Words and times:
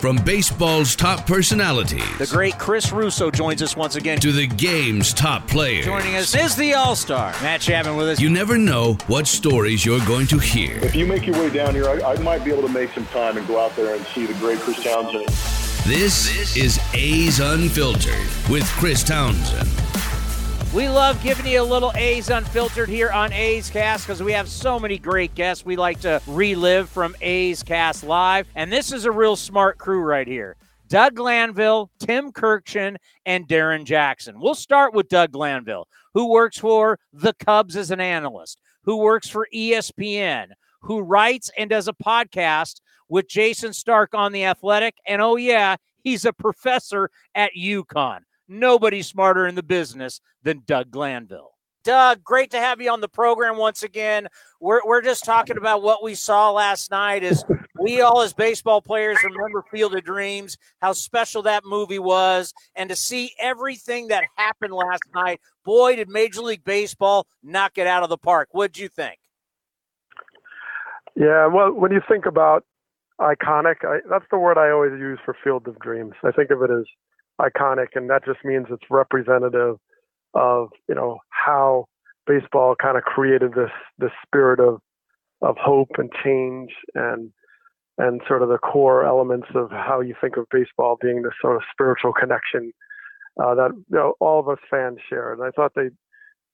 From 0.00 0.16
baseball's 0.16 0.96
top 0.96 1.26
personalities. 1.26 2.18
The 2.18 2.26
great 2.26 2.58
Chris 2.58 2.92
Russo 2.92 3.30
joins 3.30 3.62
us 3.62 3.76
once 3.76 3.96
again. 3.96 4.18
To 4.20 4.32
the 4.32 4.46
game's 4.46 5.12
top 5.12 5.46
players. 5.46 5.84
Joining 5.84 6.16
us 6.16 6.34
is 6.34 6.56
the 6.56 6.74
All 6.74 6.96
Star, 6.96 7.32
Matt 7.42 7.60
Chapman 7.60 7.96
with 7.96 8.08
us. 8.08 8.20
You 8.20 8.30
never 8.30 8.58
know 8.58 8.94
what 9.06 9.26
stories 9.26 9.84
you're 9.84 10.04
going 10.06 10.26
to 10.28 10.38
hear. 10.38 10.78
If 10.78 10.94
you 10.94 11.06
make 11.06 11.26
your 11.26 11.38
way 11.38 11.50
down 11.50 11.74
here, 11.74 11.88
I, 11.88 12.12
I 12.12 12.18
might 12.18 12.44
be 12.44 12.50
able 12.50 12.66
to 12.66 12.72
make 12.72 12.92
some 12.92 13.06
time 13.06 13.36
and 13.36 13.46
go 13.46 13.58
out 13.58 13.74
there 13.76 13.94
and 13.94 14.04
see 14.06 14.26
the 14.26 14.34
great 14.34 14.58
Chris 14.58 14.82
Townsend. 14.82 15.28
This 15.86 16.56
is 16.56 16.78
A's 16.94 17.40
Unfiltered 17.40 18.50
with 18.50 18.64
Chris 18.78 19.02
Townsend. 19.02 19.68
We 20.72 20.88
love 20.88 21.20
giving 21.20 21.48
you 21.48 21.62
a 21.62 21.64
little 21.64 21.90
A's 21.96 22.30
Unfiltered 22.30 22.88
here 22.88 23.10
on 23.10 23.32
A's 23.32 23.68
Cast 23.68 24.06
because 24.06 24.22
we 24.22 24.30
have 24.30 24.48
so 24.48 24.78
many 24.78 24.98
great 24.98 25.34
guests 25.34 25.64
we 25.64 25.74
like 25.74 25.98
to 26.02 26.22
relive 26.28 26.88
from 26.88 27.16
A's 27.20 27.64
Cast 27.64 28.04
Live. 28.04 28.46
And 28.54 28.72
this 28.72 28.92
is 28.92 29.04
a 29.04 29.10
real 29.10 29.34
smart 29.34 29.78
crew 29.78 30.00
right 30.00 30.28
here. 30.28 30.54
Doug 30.86 31.16
Glanville, 31.16 31.90
Tim 31.98 32.30
Kurkjian, 32.30 32.98
and 33.26 33.48
Darrin 33.48 33.84
Jackson. 33.84 34.38
We'll 34.38 34.54
start 34.54 34.94
with 34.94 35.08
Doug 35.08 35.32
Glanville, 35.32 35.88
who 36.14 36.30
works 36.30 36.58
for 36.58 37.00
the 37.12 37.32
Cubs 37.32 37.74
as 37.74 37.90
an 37.90 38.00
analyst, 38.00 38.60
who 38.84 38.98
works 38.98 39.28
for 39.28 39.48
ESPN, 39.52 40.50
who 40.82 41.00
writes 41.00 41.50
and 41.58 41.68
does 41.68 41.88
a 41.88 41.92
podcast 41.92 42.80
with 43.08 43.26
Jayson 43.26 43.72
Stark 43.72 44.14
on 44.14 44.30
The 44.30 44.44
Athletic. 44.44 44.94
And 45.04 45.20
oh, 45.20 45.34
yeah, 45.34 45.74
he's 46.04 46.24
a 46.24 46.32
professor 46.32 47.10
at 47.34 47.50
UConn. 47.58 48.20
Nobody 48.50 49.00
smarter 49.02 49.46
in 49.46 49.54
the 49.54 49.62
business 49.62 50.20
than 50.42 50.64
Doug 50.66 50.90
Glanville. 50.90 51.52
Doug, 51.84 52.24
great 52.24 52.50
to 52.50 52.58
have 52.58 52.80
you 52.80 52.90
on 52.90 53.00
the 53.00 53.08
program 53.08 53.56
once 53.56 53.84
again. 53.84 54.26
We're, 54.60 54.80
we're 54.84 55.02
just 55.02 55.24
talking 55.24 55.56
about 55.56 55.82
what 55.82 56.02
we 56.02 56.14
saw 56.14 56.50
last 56.50 56.90
night 56.90 57.22
is 57.22 57.44
we 57.80 58.00
all 58.00 58.20
as 58.22 58.34
baseball 58.34 58.82
players 58.82 59.18
remember 59.22 59.64
Field 59.70 59.94
of 59.94 60.02
Dreams, 60.02 60.58
how 60.82 60.92
special 60.92 61.42
that 61.42 61.64
movie 61.64 62.00
was, 62.00 62.52
and 62.74 62.90
to 62.90 62.96
see 62.96 63.32
everything 63.38 64.08
that 64.08 64.24
happened 64.34 64.74
last 64.74 65.04
night, 65.14 65.40
boy, 65.64 65.94
did 65.96 66.08
Major 66.08 66.42
League 66.42 66.64
Baseball 66.64 67.28
knock 67.42 67.78
it 67.78 67.86
out 67.86 68.02
of 68.02 68.08
the 68.08 68.18
park. 68.18 68.48
What'd 68.50 68.76
you 68.76 68.88
think? 68.88 69.18
Yeah, 71.14 71.46
well, 71.46 71.72
when 71.72 71.92
you 71.92 72.00
think 72.08 72.26
about 72.26 72.64
iconic, 73.20 73.84
I, 73.84 74.00
that's 74.10 74.26
the 74.30 74.38
word 74.38 74.58
I 74.58 74.70
always 74.70 74.92
use 74.98 75.18
for 75.24 75.36
Field 75.42 75.68
of 75.68 75.78
Dreams. 75.78 76.14
I 76.24 76.32
think 76.32 76.50
of 76.50 76.62
it 76.62 76.70
as 76.70 76.84
iconic, 77.40 77.88
and 77.94 78.10
that 78.10 78.24
just 78.24 78.44
means 78.44 78.66
it's 78.70 78.90
representative 78.90 79.76
of 80.34 80.68
you 80.88 80.94
know 80.94 81.18
how 81.30 81.86
baseball 82.26 82.74
kind 82.80 82.96
of 82.96 83.02
created 83.02 83.52
this 83.54 83.70
this 83.98 84.12
spirit 84.24 84.60
of 84.60 84.80
of 85.42 85.56
hope 85.58 85.90
and 85.98 86.10
change 86.22 86.70
and 86.94 87.32
and 87.98 88.20
sort 88.26 88.42
of 88.42 88.48
the 88.48 88.58
core 88.58 89.04
elements 89.04 89.48
of 89.54 89.70
how 89.70 90.00
you 90.00 90.14
think 90.20 90.36
of 90.36 90.46
baseball 90.50 90.96
being 91.00 91.22
this 91.22 91.32
sort 91.40 91.56
of 91.56 91.62
spiritual 91.72 92.12
connection 92.12 92.72
uh, 93.42 93.54
that 93.54 93.70
you 93.74 93.96
know 93.96 94.14
all 94.20 94.40
of 94.40 94.48
us 94.48 94.58
fans 94.70 94.98
share. 95.08 95.32
And 95.32 95.42
I 95.42 95.50
thought 95.50 95.72
they 95.74 95.90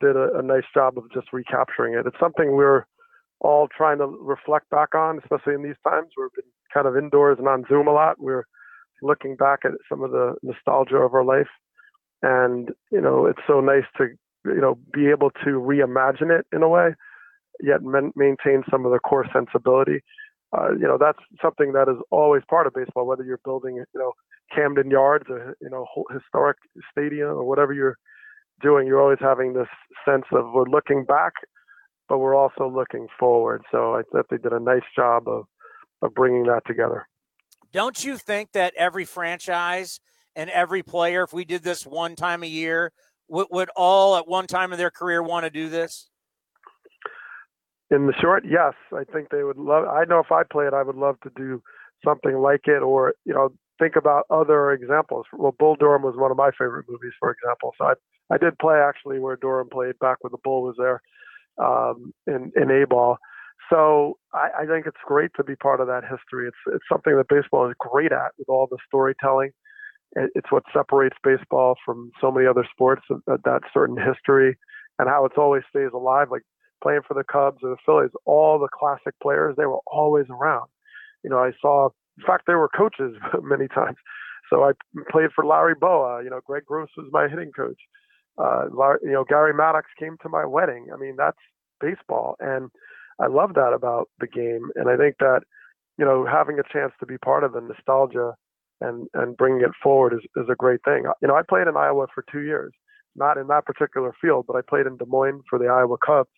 did 0.01 0.17
a, 0.17 0.39
a 0.39 0.43
nice 0.43 0.65
job 0.75 0.99
of 0.99 1.05
just 1.13 1.33
recapturing 1.33 1.95
it. 1.95 2.07
It's 2.07 2.21
something 2.21 2.53
we're 2.53 2.85
all 3.41 3.69
trying 3.77 3.99
to 3.99 4.07
reflect 4.07 4.69
back 4.71 4.95
on, 4.95 5.19
especially 5.19 5.55
in 5.55 5.63
these 5.63 5.81
times. 5.87 6.09
We've 6.17 6.33
been 6.35 6.51
kind 6.73 6.87
of 6.87 6.97
indoors 6.97 7.39
and 7.39 7.49
on 7.49 7.65
Zoom 7.69 7.87
a 7.87 7.93
lot. 7.93 8.17
We're 8.19 8.45
looking 9.03 9.37
back 9.37 9.61
at 9.65 9.73
some 9.89 10.03
of 10.03 10.11
the 10.11 10.35
nostalgia 10.43 10.97
of 10.97 11.15
our 11.15 11.25
life. 11.25 11.49
And, 12.23 12.71
you 12.91 13.01
know, 13.01 13.27
it's 13.27 13.41
so 13.47 13.61
nice 13.61 13.85
to, 13.99 14.09
you 14.45 14.61
know, 14.61 14.79
be 14.93 15.09
able 15.09 15.31
to 15.45 15.51
reimagine 15.61 16.37
it 16.37 16.47
in 16.53 16.63
a 16.63 16.69
way, 16.69 16.95
yet 17.63 17.83
maintain 17.83 18.65
some 18.71 18.87
of 18.87 18.93
the 18.93 18.99
core 18.99 19.27
sensibility. 19.33 20.01
Uh, 20.57 20.73
you 20.73 20.87
know, 20.87 20.97
that's 20.99 21.19
something 21.43 21.73
that 21.73 21.89
is 21.89 22.01
always 22.11 22.43
part 22.49 22.67
of 22.67 22.75
baseball, 22.75 23.07
whether 23.07 23.25
you're 23.25 23.41
building, 23.45 23.77
you 23.77 23.85
know, 23.95 24.13
Camden 24.55 24.91
Yards, 24.91 25.27
or, 25.29 25.57
you 25.61 25.69
know, 25.69 25.87
historic 26.13 26.57
stadium 26.91 27.29
or 27.29 27.45
whatever 27.45 27.73
you're 27.73 27.99
doing, 28.63 28.87
you're 28.87 29.03
always 29.03 29.19
having 29.21 29.53
this 29.53 29.69
sense 30.05 30.25
of 30.33 30.53
we're 30.55 30.65
looking 30.65 31.05
back, 31.05 31.33
but 32.09 32.19
we're 32.19 32.37
also 32.37 32.69
looking 32.69 33.09
forward. 33.19 33.63
So 33.71 33.97
I 33.97 34.03
thought 34.11 34.27
they 34.31 34.39
did 34.39 34.53
a 34.53 34.61
nice 34.61 34.87
job 34.95 35.29
of, 35.29 35.45
of 36.01 36.15
bringing 36.15 36.45
that 36.45 36.63
together. 36.67 37.07
Don't 37.73 38.05
you 38.05 38.17
think 38.17 38.53
that 38.53 38.75
every 38.77 39.05
franchise 39.05 40.01
and 40.35 40.51
every 40.51 40.83
player, 40.83 41.23
if 41.25 41.33
we 41.33 41.45
did 41.45 41.63
this 41.63 41.87
one 41.87 42.17
time 42.17 42.43
a 42.43 42.47
year, 42.47 42.93
would, 43.29 43.49
would 43.51 43.71
all 43.77 44.17
at 44.17 44.29
one 44.29 44.47
time 44.47 44.73
of 44.73 44.79
their 44.79 44.91
career 44.91 45.23
want 45.23 45.45
to 45.45 45.51
do 45.51 45.69
this? 45.69 46.09
In 47.91 48.07
the 48.07 48.15
short, 48.21 48.45
yes. 48.49 48.75
I 48.93 49.05
think 49.13 49.31
they 49.31 49.45
would 49.45 49.59
love. 49.59 49.85
I 49.87 50.05
know 50.05 50.19
if 50.19 50.33
I 50.33 50.43
played, 50.43 50.75
I 50.75 50.83
would 50.83 50.97
love 50.97 51.17
to 51.23 51.31
do 51.37 51.63
something 52.05 52.37
like 52.39 52.63
it, 52.67 52.83
or 52.83 53.15
you 53.25 53.33
know, 53.33 53.51
think 53.79 53.97
about 53.97 54.25
other 54.31 54.73
examples. 54.73 55.27
Well, 55.33 55.55
Bull 55.59 55.77
Durham 55.77 56.03
was 56.03 56.17
one 56.17 56.31
of 56.31 56.37
my 56.37 56.51
favorite 56.51 56.87
movies, 56.89 57.13
for 57.19 57.31
example. 57.31 57.75
So 57.79 57.87
I 57.87 57.95
I 58.29 58.39
did 58.39 58.59
play 58.59 58.77
actually 58.77 59.21
where 59.21 59.37
Durham 59.37 59.69
played 59.71 59.99
back 60.01 60.19
when 60.21 60.33
the 60.33 60.39
Bull 60.43 60.63
was 60.63 60.75
there 60.79 61.01
um, 61.65 62.13
in 62.27 62.53
in 62.57 62.71
A 62.71 62.87
ball. 62.87 63.19
So 63.71 64.19
I, 64.33 64.49
I 64.61 64.67
think 64.67 64.87
it's 64.87 64.97
great 65.05 65.31
to 65.37 65.45
be 65.45 65.57
part 65.57 65.81
of 65.81 65.87
that 65.89 66.03
history. 66.03 66.49
It's 66.49 66.75
it's 66.75 66.85
something 66.91 67.17
that 67.17 67.29
baseball 67.29 67.69
is 67.69 67.75
great 67.79 68.13
at 68.13 68.33
with 68.39 68.49
all 68.49 68.67
the 68.71 68.79
storytelling. 68.87 69.51
It's 70.15 70.51
what 70.51 70.63
separates 70.73 71.17
baseball 71.23 71.75
from 71.85 72.11
so 72.21 72.31
many 72.31 72.47
other 72.47 72.65
sports. 72.71 73.03
That, 73.27 73.43
that 73.45 73.63
certain 73.75 73.97
history 73.97 74.57
and 74.99 75.09
how 75.09 75.25
it 75.25 75.33
always 75.37 75.63
stays 75.69 75.91
alive. 75.93 76.29
Like 76.31 76.43
playing 76.83 77.01
for 77.07 77.15
the 77.15 77.25
Cubs 77.25 77.59
or 77.63 77.71
the 77.71 77.77
Phillies, 77.85 78.11
all 78.25 78.59
the 78.59 78.69
classic 78.73 79.15
players 79.23 79.57
they 79.57 79.67
were 79.67 79.81
always 79.87 80.27
around. 80.31 80.69
You 81.25 81.31
know, 81.31 81.39
I 81.39 81.53
saw. 81.61 81.91
In 82.19 82.25
fact, 82.27 82.45
they 82.47 82.55
were 82.55 82.69
coaches 82.69 83.15
many 83.43 83.69
times. 83.69 83.97
So 84.49 84.63
I 84.63 84.73
played 85.11 85.31
for 85.35 85.45
Larry 85.45 85.75
Bowa. 85.75 86.23
You 86.23 86.31
know, 86.31 86.41
Greg 86.47 86.65
Gross 86.65 86.89
was 86.97 87.09
my 87.13 87.29
hitting 87.29 87.53
coach. 87.53 87.81
Uh, 88.39 88.67
you 89.03 89.13
know, 89.13 89.25
Gary 89.25 89.55
Maddox 89.55 89.89
came 89.99 90.17
to 90.23 90.29
my 90.29 90.45
wedding. 90.45 90.89
I 90.93 90.97
mean, 90.99 91.17
that's 91.17 91.39
baseball, 91.81 92.37
and 92.39 92.71
I 93.21 93.29
love 93.29 93.55
that 93.55 93.73
about 93.73 94.09
the 94.21 94.27
game, 94.27 94.71
and 94.75 94.89
I 94.89 94.97
think 94.97 95.17
that 95.21 95.41
you 95.99 96.05
know 96.05 96.27
having 96.27 96.59
a 96.59 96.73
chance 96.73 96.93
to 97.01 97.07
be 97.07 97.19
part 97.19 97.45
of 97.45 97.53
the 97.53 97.61
nostalgia 97.61 98.35
and 98.81 99.09
and 99.15 99.37
bringing 99.37 99.63
it 99.63 99.73
forward 99.83 100.13
is 100.13 100.21
is 100.37 100.49
a 100.51 100.57
great 100.57 100.81
thing. 100.85 101.05
You 101.23 101.29
know, 101.29 101.37
I 101.37 101.43
played 101.49 101.67
in 101.67 101.77
Iowa 101.77 102.07
for 102.15 102.25
two 102.31 102.41
years, 102.41 102.73
not 103.15 103.39
in 103.39 103.47
that 103.49 103.65
particular 103.65 104.13
field, 104.21 104.45
but 104.47 104.57
I 104.57 104.61
played 104.69 104.87
in 104.87 104.97
Des 104.97 105.07
Moines 105.07 105.43
for 105.49 105.59
the 105.59 105.67
Iowa 105.67 105.97
Cubs. 106.05 106.31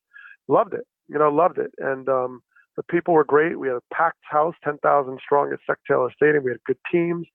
Loved 0.46 0.74
it, 0.74 0.86
you 1.08 1.18
know, 1.18 1.30
loved 1.30 1.58
it, 1.58 1.72
and 1.78 2.08
um, 2.08 2.40
the 2.76 2.82
people 2.84 3.12
were 3.12 3.24
great. 3.24 3.58
We 3.58 3.68
had 3.68 3.76
a 3.76 3.94
packed 3.94 4.22
house, 4.22 4.54
10,000 4.64 5.18
strong 5.22 5.52
at 5.52 5.58
Sec 5.66 5.78
Taylor 5.86 6.10
Stadium. 6.14 6.44
We 6.44 6.52
had 6.52 6.64
good 6.64 6.78
teams. 6.90 7.26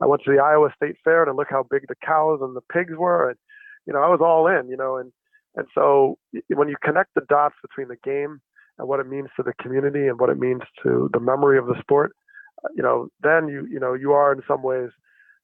I 0.00 0.06
went 0.06 0.22
to 0.24 0.30
the 0.32 0.42
Iowa 0.42 0.72
State 0.74 0.96
Fair 1.04 1.24
to 1.24 1.32
look 1.32 1.48
how 1.50 1.66
big 1.70 1.82
the 1.88 1.96
cows 2.06 2.38
and 2.40 2.56
the 2.56 2.62
pigs 2.72 2.94
were, 2.96 3.28
and 3.28 3.38
you 3.86 3.92
know, 3.92 4.00
I 4.00 4.08
was 4.08 4.20
all 4.22 4.46
in, 4.46 4.68
you 4.68 4.76
know, 4.76 4.96
and 4.96 5.12
and 5.56 5.66
so 5.74 6.18
when 6.54 6.68
you 6.68 6.76
connect 6.82 7.10
the 7.14 7.22
dots 7.28 7.56
between 7.60 7.88
the 7.88 7.96
game 8.04 8.40
and 8.82 8.88
what 8.88 8.98
it 8.98 9.08
means 9.08 9.28
to 9.36 9.44
the 9.44 9.52
community 9.62 10.08
and 10.08 10.18
what 10.18 10.28
it 10.28 10.38
means 10.38 10.62
to 10.82 11.08
the 11.12 11.20
memory 11.20 11.56
of 11.56 11.66
the 11.66 11.76
sport, 11.80 12.16
uh, 12.64 12.68
you 12.74 12.82
know, 12.82 13.06
then 13.22 13.46
you 13.46 13.64
you 13.70 13.78
know 13.78 13.94
you 13.94 14.10
are 14.12 14.32
in 14.32 14.42
some 14.46 14.62
ways, 14.62 14.90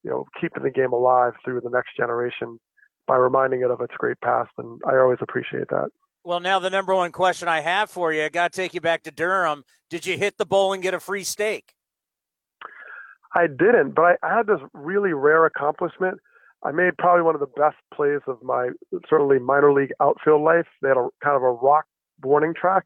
you 0.03 0.11
know, 0.11 0.27
keeping 0.41 0.65
the 0.65 0.71
game 0.71 0.93
alive 0.93 1.35
through 1.45 1.61
the 1.61 1.71
next 1.71 1.97
generation 1.97 2.59
by 3.07 3.17
reminding 3.17 3.63
it 3.63 3.71
of 3.71 3.81
its 3.81 3.95
great 3.97 4.21
past, 4.21 4.51
and 4.59 4.81
I 4.87 4.97
always 4.97 5.19
appreciate 5.23 5.69
that. 5.69 5.89
Well, 6.25 6.41
now 6.41 6.59
the 6.59 6.69
number 6.69 6.95
one 6.95 7.13
question 7.13 7.47
I 7.47 7.61
have 7.61 7.91
for 7.91 8.13
you, 8.13 8.25
I 8.25 8.29
got 8.29 8.53
to 8.53 8.57
take 8.57 8.75
you 8.75 8.81
back 8.81 9.05
to 9.05 9.13
Durham. 9.13 9.63
Did 9.89 10.05
you 10.05 10.19
hit 10.19 10.37
the 10.37 10.45
bowl 10.45 10.73
and 10.73 10.83
get 10.83 10.93
a 10.93 11.01
free 11.01 11.25
steak? 11.25 11.75
I 13.35 13.47
didn't, 13.47 13.95
but 13.95 14.03
I, 14.03 14.15
I 14.23 14.37
had 14.37 14.47
this 14.49 14.61
really 14.75 15.13
rare 15.13 15.47
accomplishment. 15.47 16.19
I 16.65 16.73
made 16.73 16.99
probably 16.99 17.23
one 17.23 17.37
of 17.37 17.41
the 17.41 17.47
best 17.47 17.77
plays 17.95 18.21
of 18.27 18.43
my 18.43 18.71
certainly 19.09 19.39
minor 19.39 19.73
league 19.73 19.93
outfield 20.01 20.43
life. 20.43 20.67
They 20.83 20.89
had 20.89 20.97
a 20.97 21.09
kind 21.23 21.37
of 21.37 21.43
a 21.43 21.53
rock 21.53 21.85
warning 22.23 22.53
track, 22.53 22.85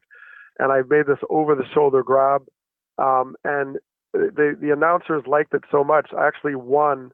and 0.59 0.71
I 0.71 0.81
made 0.89 1.07
this 1.07 1.19
over 1.29 1.55
the 1.55 1.65
shoulder 1.73 2.03
grab. 2.03 2.43
Um, 2.97 3.35
and 3.43 3.77
the 4.13 4.57
the 4.61 4.71
announcers 4.73 5.23
liked 5.27 5.53
it 5.53 5.63
so 5.71 5.83
much. 5.83 6.09
I 6.17 6.27
actually 6.27 6.55
won 6.55 7.11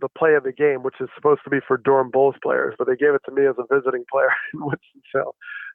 the 0.00 0.08
play 0.18 0.34
of 0.34 0.44
the 0.44 0.52
game, 0.52 0.82
which 0.82 0.96
is 1.00 1.08
supposed 1.16 1.40
to 1.44 1.50
be 1.50 1.58
for 1.68 1.76
Durham 1.78 2.10
Bulls 2.10 2.34
players, 2.42 2.74
but 2.78 2.86
they 2.88 2.96
gave 2.96 3.14
it 3.14 3.22
to 3.26 3.32
me 3.32 3.46
as 3.46 3.54
a 3.58 3.74
visiting 3.74 4.04
player 4.10 4.30
in 4.54 4.60
Winston-Salem. 4.60 5.34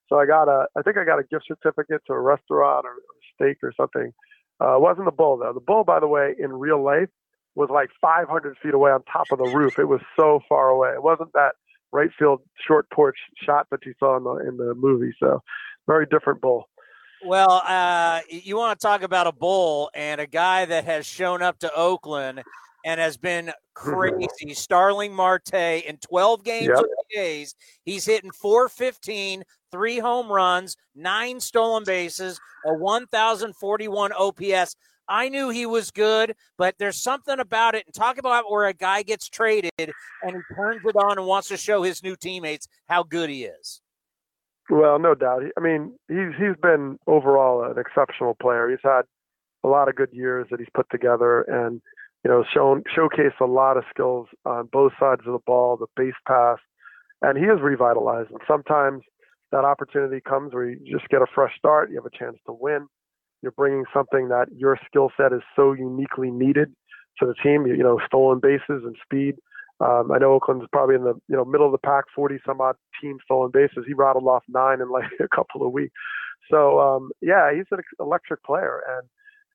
So 0.09 0.19
I 0.19 0.25
got 0.25 0.49
a, 0.49 0.67
I 0.77 0.81
think 0.81 0.97
I 0.97 1.05
got 1.05 1.19
a 1.19 1.23
gift 1.23 1.45
certificate 1.47 2.01
to 2.07 2.13
a 2.13 2.19
restaurant 2.19 2.85
or, 2.85 2.91
or 2.93 3.15
steak 3.35 3.57
or 3.63 3.73
something 3.77 4.11
Uh, 4.61 4.75
it 4.75 4.81
wasn't 4.81 5.05
the 5.05 5.11
bull 5.11 5.37
though. 5.37 5.53
The 5.53 5.61
bull, 5.61 5.83
by 5.85 5.99
the 6.01 6.07
way, 6.07 6.35
in 6.39 6.51
real 6.53 6.83
life 6.83 7.09
was 7.55 7.69
like 7.71 7.89
500 8.01 8.57
feet 8.63 8.73
away 8.73 8.91
on 8.91 9.03
top 9.03 9.31
of 9.31 9.39
the 9.39 9.45
roof. 9.45 9.79
It 9.79 9.85
was 9.85 10.01
so 10.19 10.41
far 10.49 10.69
away. 10.69 10.91
It 10.91 11.03
wasn't 11.03 11.33
that 11.33 11.53
right 11.93 12.09
field 12.19 12.41
short 12.67 12.89
porch 12.91 13.17
shot 13.45 13.67
that 13.71 13.85
you 13.85 13.93
saw 13.99 14.17
in 14.17 14.23
the 14.25 14.49
in 14.49 14.57
the 14.57 14.75
movie. 14.75 15.13
So 15.21 15.41
very 15.87 16.05
different 16.07 16.41
bull. 16.41 16.69
Well, 17.25 17.61
uh, 17.65 18.21
you 18.29 18.57
want 18.57 18.79
to 18.79 18.85
talk 18.85 19.03
about 19.03 19.27
a 19.27 19.31
bull 19.31 19.89
and 19.93 20.21
a 20.21 20.27
guy 20.27 20.65
that 20.65 20.85
has 20.85 21.05
shown 21.05 21.41
up 21.41 21.59
to 21.59 21.73
Oakland 21.73 22.43
and 22.85 22.99
has 22.99 23.17
been 23.17 23.51
crazy. 23.73 24.53
Starling 24.53 25.13
Marte 25.13 25.53
in 25.53 25.97
12 25.97 26.43
games 26.43 26.67
yep. 26.67 26.77
with 26.77 26.91
the 27.11 27.19
A's, 27.19 27.55
he's 27.83 28.05
hitting 28.05 28.31
415, 28.31 29.43
three 29.71 29.99
home 29.99 30.31
runs, 30.31 30.75
nine 30.95 31.39
stolen 31.39 31.83
bases, 31.83 32.39
a 32.65 32.73
1,041 32.73 34.11
OPS. 34.13 34.75
I 35.07 35.27
knew 35.27 35.49
he 35.49 35.65
was 35.65 35.89
good, 35.91 36.35
but 36.57 36.75
there's 36.77 37.01
something 37.01 37.39
about 37.39 37.73
it. 37.73 37.83
And 37.85 37.95
talk 37.95 38.19
about 38.19 38.49
where 38.49 38.67
a 38.67 38.73
guy 38.73 39.01
gets 39.01 39.27
traded 39.27 39.71
and 39.79 39.91
he 40.23 40.55
turns 40.55 40.81
it 40.85 40.95
on 40.95 41.17
and 41.17 41.25
wants 41.25 41.47
to 41.47 41.57
show 41.57 41.81
his 41.81 42.03
new 42.03 42.15
teammates 42.15 42.67
how 42.87 43.03
good 43.03 43.29
he 43.29 43.45
is. 43.45 43.81
Well, 44.69 44.99
no 44.99 45.15
doubt. 45.15 45.43
I 45.57 45.61
mean, 45.61 45.97
he's 46.07 46.33
he's 46.37 46.55
been 46.61 46.97
overall 47.07 47.63
an 47.63 47.77
exceptional 47.79 48.35
player. 48.39 48.69
He's 48.69 48.79
had 48.83 49.01
a 49.63 49.67
lot 49.67 49.89
of 49.89 49.95
good 49.95 50.09
years 50.13 50.47
that 50.51 50.59
he's 50.59 50.69
put 50.75 50.87
together, 50.91 51.41
and 51.41 51.81
you 52.23 52.29
know, 52.29 52.43
shown 52.53 52.83
showcased 52.95 53.39
a 53.41 53.45
lot 53.45 53.77
of 53.77 53.83
skills 53.89 54.27
on 54.45 54.67
both 54.71 54.93
sides 54.99 55.21
of 55.25 55.33
the 55.33 55.39
ball, 55.45 55.77
the 55.77 55.87
base 55.95 56.13
pass, 56.27 56.59
and 57.21 57.37
he 57.37 57.45
is 57.45 57.59
revitalized. 57.61 58.29
And 58.29 58.41
sometimes 58.47 59.01
that 59.51 59.65
opportunity 59.65 60.21
comes 60.21 60.53
where 60.53 60.69
you 60.69 60.79
just 60.91 61.09
get 61.09 61.21
a 61.21 61.27
fresh 61.33 61.57
start, 61.57 61.89
you 61.89 61.95
have 61.95 62.05
a 62.05 62.17
chance 62.17 62.37
to 62.45 62.53
win. 62.53 62.87
You're 63.41 63.53
bringing 63.53 63.85
something 63.93 64.27
that 64.29 64.47
your 64.55 64.77
skill 64.85 65.11
set 65.17 65.33
is 65.33 65.41
so 65.55 65.73
uniquely 65.73 66.29
needed 66.29 66.73
to 67.19 67.25
the 67.25 67.33
team. 67.41 67.65
You, 67.65 67.73
you 67.75 67.83
know, 67.83 67.99
stolen 68.05 68.39
bases 68.39 68.83
and 68.85 68.95
speed. 69.03 69.35
Um, 69.81 70.11
I 70.11 70.17
know 70.17 70.33
Oakland's 70.33 70.65
probably 70.71 70.95
in 70.95 71.03
the 71.03 71.13
you 71.27 71.35
know 71.35 71.45
middle 71.45 71.65
of 71.65 71.71
the 71.71 71.77
pack, 71.77 72.05
40 72.13 72.39
some 72.45 72.59
odd 72.59 72.75
team 73.01 73.17
stolen 73.23 73.51
bases. 73.51 73.85
He 73.87 73.93
rattled 73.93 74.27
off 74.27 74.43
nine 74.47 74.81
in 74.81 74.89
like 74.89 75.05
a 75.19 75.27
couple 75.33 75.65
of 75.65 75.71
weeks. 75.71 75.93
So 76.51 76.79
um, 76.79 77.11
yeah, 77.21 77.53
he's 77.53 77.65
an 77.71 77.79
electric 77.99 78.43
player, 78.43 78.81
and 78.89 79.07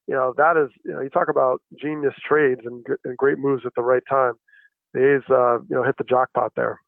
you 0.07 0.15
know 0.15 0.33
that 0.37 0.57
is 0.57 0.71
you 0.85 0.93
know 0.93 1.01
you 1.01 1.11
talk 1.11 1.29
about 1.29 1.61
genius 1.81 2.15
trades 2.27 2.63
and, 2.65 2.85
and 3.05 3.17
great 3.17 3.39
moves 3.39 3.65
at 3.67 3.73
the 3.77 3.83
right 3.83 4.03
time. 4.09 4.35
He's 4.95 5.29
uh, 5.31 5.59
you 5.61 5.77
know 5.77 5.83
hit 5.83 5.97
the 5.99 6.05
jackpot 6.05 6.53
there. 6.57 6.81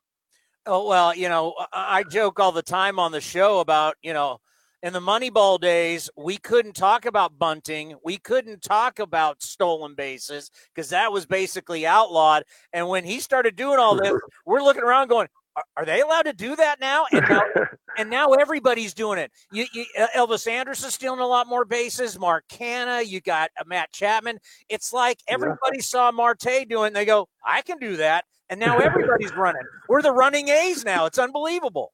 Oh 0.65 0.89
well, 0.89 1.15
you 1.15 1.29
know 1.29 1.55
I 1.73 2.05
joke 2.05 2.41
all 2.41 2.53
the 2.53 2.63
time 2.63 2.99
on 2.99 3.13
the 3.13 3.21
show 3.21 3.61
about 3.61 3.97
you 4.03 4.15
know 4.15 4.41
in 4.87 4.93
the 4.93 5.01
Moneyball 5.01 5.59
days, 5.59 6.09
we 6.17 6.37
couldn't 6.37 6.77
talk 6.77 7.07
about 7.07 7.41
bunting. 7.41 7.97
We 8.05 8.19
couldn't 8.19 8.63
talk 8.63 9.01
about 9.01 9.43
stolen 9.43 9.97
bases 9.97 10.49
because 10.73 10.91
that 10.91 11.11
was 11.11 11.27
basically 11.27 11.85
outlawed. 11.85 12.45
And 12.73 12.89
when 12.89 13.05
he 13.05 13.19
started 13.19 13.57
doing 13.57 13.81
all 13.81 13.97
this, 13.97 14.13
we're 14.47 14.63
looking 14.63 14.85
around 14.85 15.09
going, 15.09 15.27
are, 15.57 15.65
are 15.77 15.85
they 15.85 16.03
allowed 16.03 16.27
to 16.27 16.33
do 16.33 16.55
that 16.55 16.79
now? 16.79 17.05
And 17.11 17.27
now, 17.29 17.43
and 17.99 18.09
now 18.09 18.35
everybody's 18.35 18.95
doing 18.95 19.19
it. 19.19 19.33
You, 19.51 19.67
you, 19.73 19.87
Elvis 20.15 20.47
Andrus 20.47 20.85
is 20.85 20.95
stealing 20.95 21.19
a 21.19 21.27
lot 21.27 21.49
more 21.49 21.65
bases. 21.65 22.17
Mark 22.17 22.45
Canha, 22.49 23.05
you 23.05 23.21
got 23.21 23.51
uh, 23.59 23.65
Matt 23.67 23.91
Chapman. 23.91 24.39
It's 24.69 24.93
like 24.93 25.19
everybody 25.27 25.79
yeah. 25.79 25.83
saw 25.83 26.13
Marte 26.13 26.69
doing. 26.69 26.93
They 26.93 27.05
go, 27.05 27.29
I 27.45 27.63
can 27.63 27.79
do 27.79 27.97
that. 27.97 28.25
And 28.51 28.61
now 28.61 28.79
everybody's 28.79 29.35
running. 29.35 29.63
We're 29.89 30.03
the 30.03 30.13
running 30.13 30.49
A's 30.49 30.85
now. 30.85 31.07
It's 31.07 31.19
unbelievable. 31.19 31.93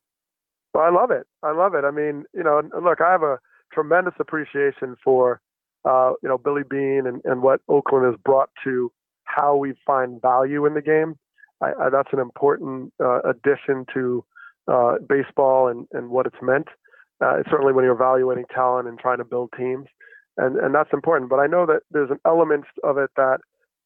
I 0.80 0.90
love 0.90 1.10
it. 1.10 1.26
I 1.42 1.52
love 1.52 1.74
it. 1.74 1.84
I 1.84 1.90
mean, 1.90 2.24
you 2.34 2.42
know, 2.42 2.62
look, 2.82 3.00
I 3.00 3.10
have 3.10 3.22
a 3.22 3.38
tremendous 3.72 4.14
appreciation 4.18 4.96
for, 5.02 5.40
uh, 5.84 6.12
you 6.22 6.28
know, 6.28 6.38
Billy 6.38 6.62
Beane 6.68 7.06
and, 7.06 7.20
and 7.24 7.42
what 7.42 7.60
Oakland 7.68 8.06
has 8.06 8.14
brought 8.24 8.50
to 8.64 8.90
how 9.24 9.56
we 9.56 9.74
find 9.86 10.20
value 10.20 10.66
in 10.66 10.74
the 10.74 10.82
game. 10.82 11.16
I, 11.62 11.72
I, 11.78 11.90
that's 11.90 12.12
an 12.12 12.18
important 12.18 12.92
uh, 13.02 13.20
addition 13.22 13.86
to 13.94 14.24
uh, 14.68 14.94
baseball 15.08 15.68
and, 15.68 15.86
and 15.92 16.10
what 16.10 16.26
it's 16.26 16.36
meant. 16.42 16.68
Uh, 17.24 17.42
certainly 17.50 17.72
when 17.72 17.84
you're 17.84 17.94
evaluating 17.94 18.44
talent 18.52 18.88
and 18.88 18.98
trying 18.98 19.18
to 19.18 19.24
build 19.24 19.50
teams, 19.56 19.86
and 20.38 20.56
and 20.56 20.74
that's 20.74 20.92
important. 20.92 21.30
But 21.30 21.38
I 21.38 21.46
know 21.46 21.66
that 21.66 21.82
there's 21.90 22.10
an 22.10 22.18
element 22.26 22.64
of 22.82 22.98
it 22.98 23.10
that 23.16 23.38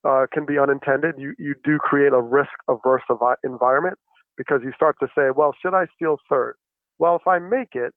uh, 0.05 0.27
can 0.33 0.47
be 0.47 0.59
unintended. 0.59 1.17
You 1.19 1.35
you 1.39 1.55
do 1.63 1.79
create 1.79 2.15
a 2.15 2.21
risk 2.21 2.51
averse 2.67 3.03
environment 3.45 3.99
because 4.39 4.61
you 4.65 4.73
start 4.75 4.97
to 5.01 5.09
say, 5.15 5.31
well, 5.37 5.55
should 5.61 5.75
I 5.75 5.87
steal 5.97 6.17
third? 6.31 6.57
Well, 6.99 7.17
if 7.17 7.27
I 7.27 7.39
make 7.39 7.75
it 7.75 7.93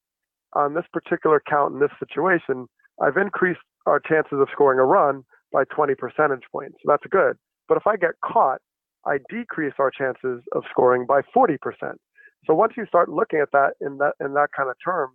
on 0.54 0.74
this 0.74 0.86
particular 0.92 1.42
count 1.48 1.74
in 1.74 1.80
this 1.80 1.92
situation, 2.00 2.68
I've 3.02 3.18
increased 3.18 3.60
our 3.86 4.00
chances 4.00 4.40
of 4.40 4.48
scoring 4.52 4.80
a 4.80 4.86
run 4.86 5.24
by 5.52 5.64
20 5.66 5.96
percentage 5.96 6.44
points. 6.52 6.76
So 6.84 6.92
that's 6.92 7.04
good. 7.10 7.38
But 7.68 7.78
if 7.78 7.88
I 7.88 7.96
get 7.96 8.12
caught, 8.24 8.60
I 9.06 9.20
decrease 9.30 9.74
our 9.80 9.92
chances 9.92 10.44
of 10.54 10.64
scoring 10.70 11.06
by 11.08 11.22
40%. 11.36 11.58
So 12.46 12.54
once 12.54 12.74
you 12.78 12.86
start 12.86 13.10
looking 13.10 13.40
at 13.40 13.52
that 13.52 13.74
in 13.82 13.98
that 13.98 14.14
in 14.20 14.34
that 14.34 14.50
kind 14.56 14.70
of 14.70 14.76
term, 14.84 15.12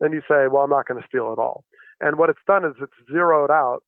then 0.00 0.12
you 0.12 0.20
say, 0.28 0.48
well, 0.50 0.62
I'm 0.62 0.70
not 0.70 0.86
going 0.86 1.00
to 1.00 1.06
steal 1.06 1.32
at 1.32 1.40
all. 1.40 1.64
And 2.00 2.18
what 2.18 2.30
it's 2.30 2.38
done 2.46 2.64
is 2.64 2.72
it's 2.80 2.92
zeroed 3.12 3.50
out 3.50 3.80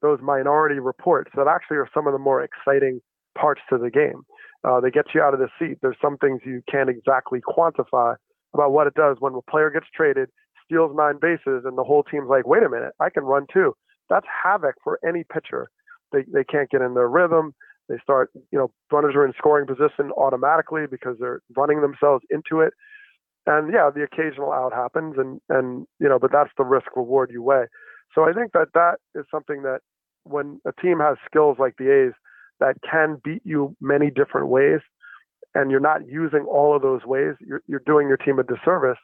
those 0.00 0.18
minority 0.22 0.78
reports 0.78 1.30
that 1.34 1.46
actually 1.48 1.76
are 1.76 1.88
some 1.92 2.06
of 2.06 2.12
the 2.12 2.18
more 2.18 2.42
exciting 2.42 3.00
parts 3.36 3.60
to 3.70 3.78
the 3.78 3.90
game. 3.90 4.22
Uh, 4.64 4.80
they 4.80 4.90
get 4.90 5.06
you 5.14 5.20
out 5.20 5.34
of 5.34 5.40
the 5.40 5.48
seat. 5.58 5.78
There's 5.82 5.96
some 6.00 6.16
things 6.18 6.40
you 6.44 6.62
can't 6.70 6.88
exactly 6.88 7.40
quantify, 7.40 8.16
about 8.54 8.72
what 8.72 8.86
it 8.86 8.94
does 8.94 9.16
when 9.20 9.34
a 9.34 9.50
player 9.50 9.70
gets 9.70 9.86
traded, 9.94 10.28
steals 10.64 10.92
nine 10.94 11.18
bases, 11.20 11.64
and 11.64 11.76
the 11.76 11.84
whole 11.84 12.02
team's 12.02 12.28
like, 12.28 12.46
wait 12.46 12.62
a 12.62 12.68
minute, 12.68 12.92
I 13.00 13.10
can 13.10 13.24
run 13.24 13.46
too. 13.52 13.74
That's 14.08 14.26
havoc 14.42 14.76
for 14.82 14.98
any 15.06 15.24
pitcher. 15.24 15.68
They 16.12 16.24
they 16.32 16.44
can't 16.44 16.70
get 16.70 16.80
in 16.82 16.94
their 16.94 17.08
rhythm. 17.08 17.54
They 17.88 17.96
start, 18.02 18.30
you 18.52 18.58
know, 18.58 18.70
runners 18.92 19.14
are 19.14 19.24
in 19.26 19.32
scoring 19.36 19.66
position 19.66 20.12
automatically 20.16 20.86
because 20.90 21.16
they're 21.18 21.40
running 21.56 21.80
themselves 21.80 22.24
into 22.30 22.60
it. 22.60 22.74
And 23.46 23.72
yeah, 23.72 23.90
the 23.94 24.02
occasional 24.02 24.52
out 24.52 24.72
happens, 24.72 25.14
and 25.18 25.40
and 25.48 25.86
you 25.98 26.08
know, 26.08 26.18
but 26.18 26.32
that's 26.32 26.50
the 26.56 26.64
risk 26.64 26.86
reward 26.96 27.30
you 27.32 27.42
weigh. 27.42 27.66
So 28.14 28.24
I 28.24 28.32
think 28.32 28.52
that 28.52 28.68
that 28.74 28.96
is 29.14 29.24
something 29.30 29.62
that 29.62 29.80
when 30.24 30.60
a 30.66 30.72
team 30.80 30.98
has 31.00 31.16
skills 31.24 31.56
like 31.58 31.74
the 31.78 31.90
A's 31.90 32.12
that 32.60 32.76
can 32.88 33.20
beat 33.24 33.42
you 33.44 33.76
many 33.80 34.10
different 34.10 34.48
ways, 34.48 34.80
and 35.58 35.72
you're 35.72 35.80
not 35.80 36.06
using 36.06 36.46
all 36.48 36.76
of 36.76 36.82
those 36.82 37.04
ways, 37.04 37.34
you're, 37.40 37.62
you're 37.66 37.82
doing 37.84 38.06
your 38.06 38.16
team 38.16 38.38
a 38.38 38.44
disservice. 38.44 38.98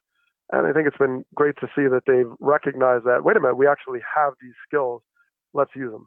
And 0.53 0.67
I 0.69 0.73
think 0.73 0.87
it's 0.87 0.97
been 0.97 1.25
great 1.35 1.57
to 1.57 1.67
see 1.75 1.89
that 1.89 2.03
they've 2.07 2.31
recognized 2.39 3.07
that, 3.07 3.25
wait 3.25 3.37
a 3.37 3.41
minute, 3.41 3.57
we 3.57 3.67
actually 3.67 3.99
have 4.15 4.35
these 4.41 4.53
skills. 4.67 5.03
Let's 5.53 5.73
use 5.75 5.91
them. 5.91 6.07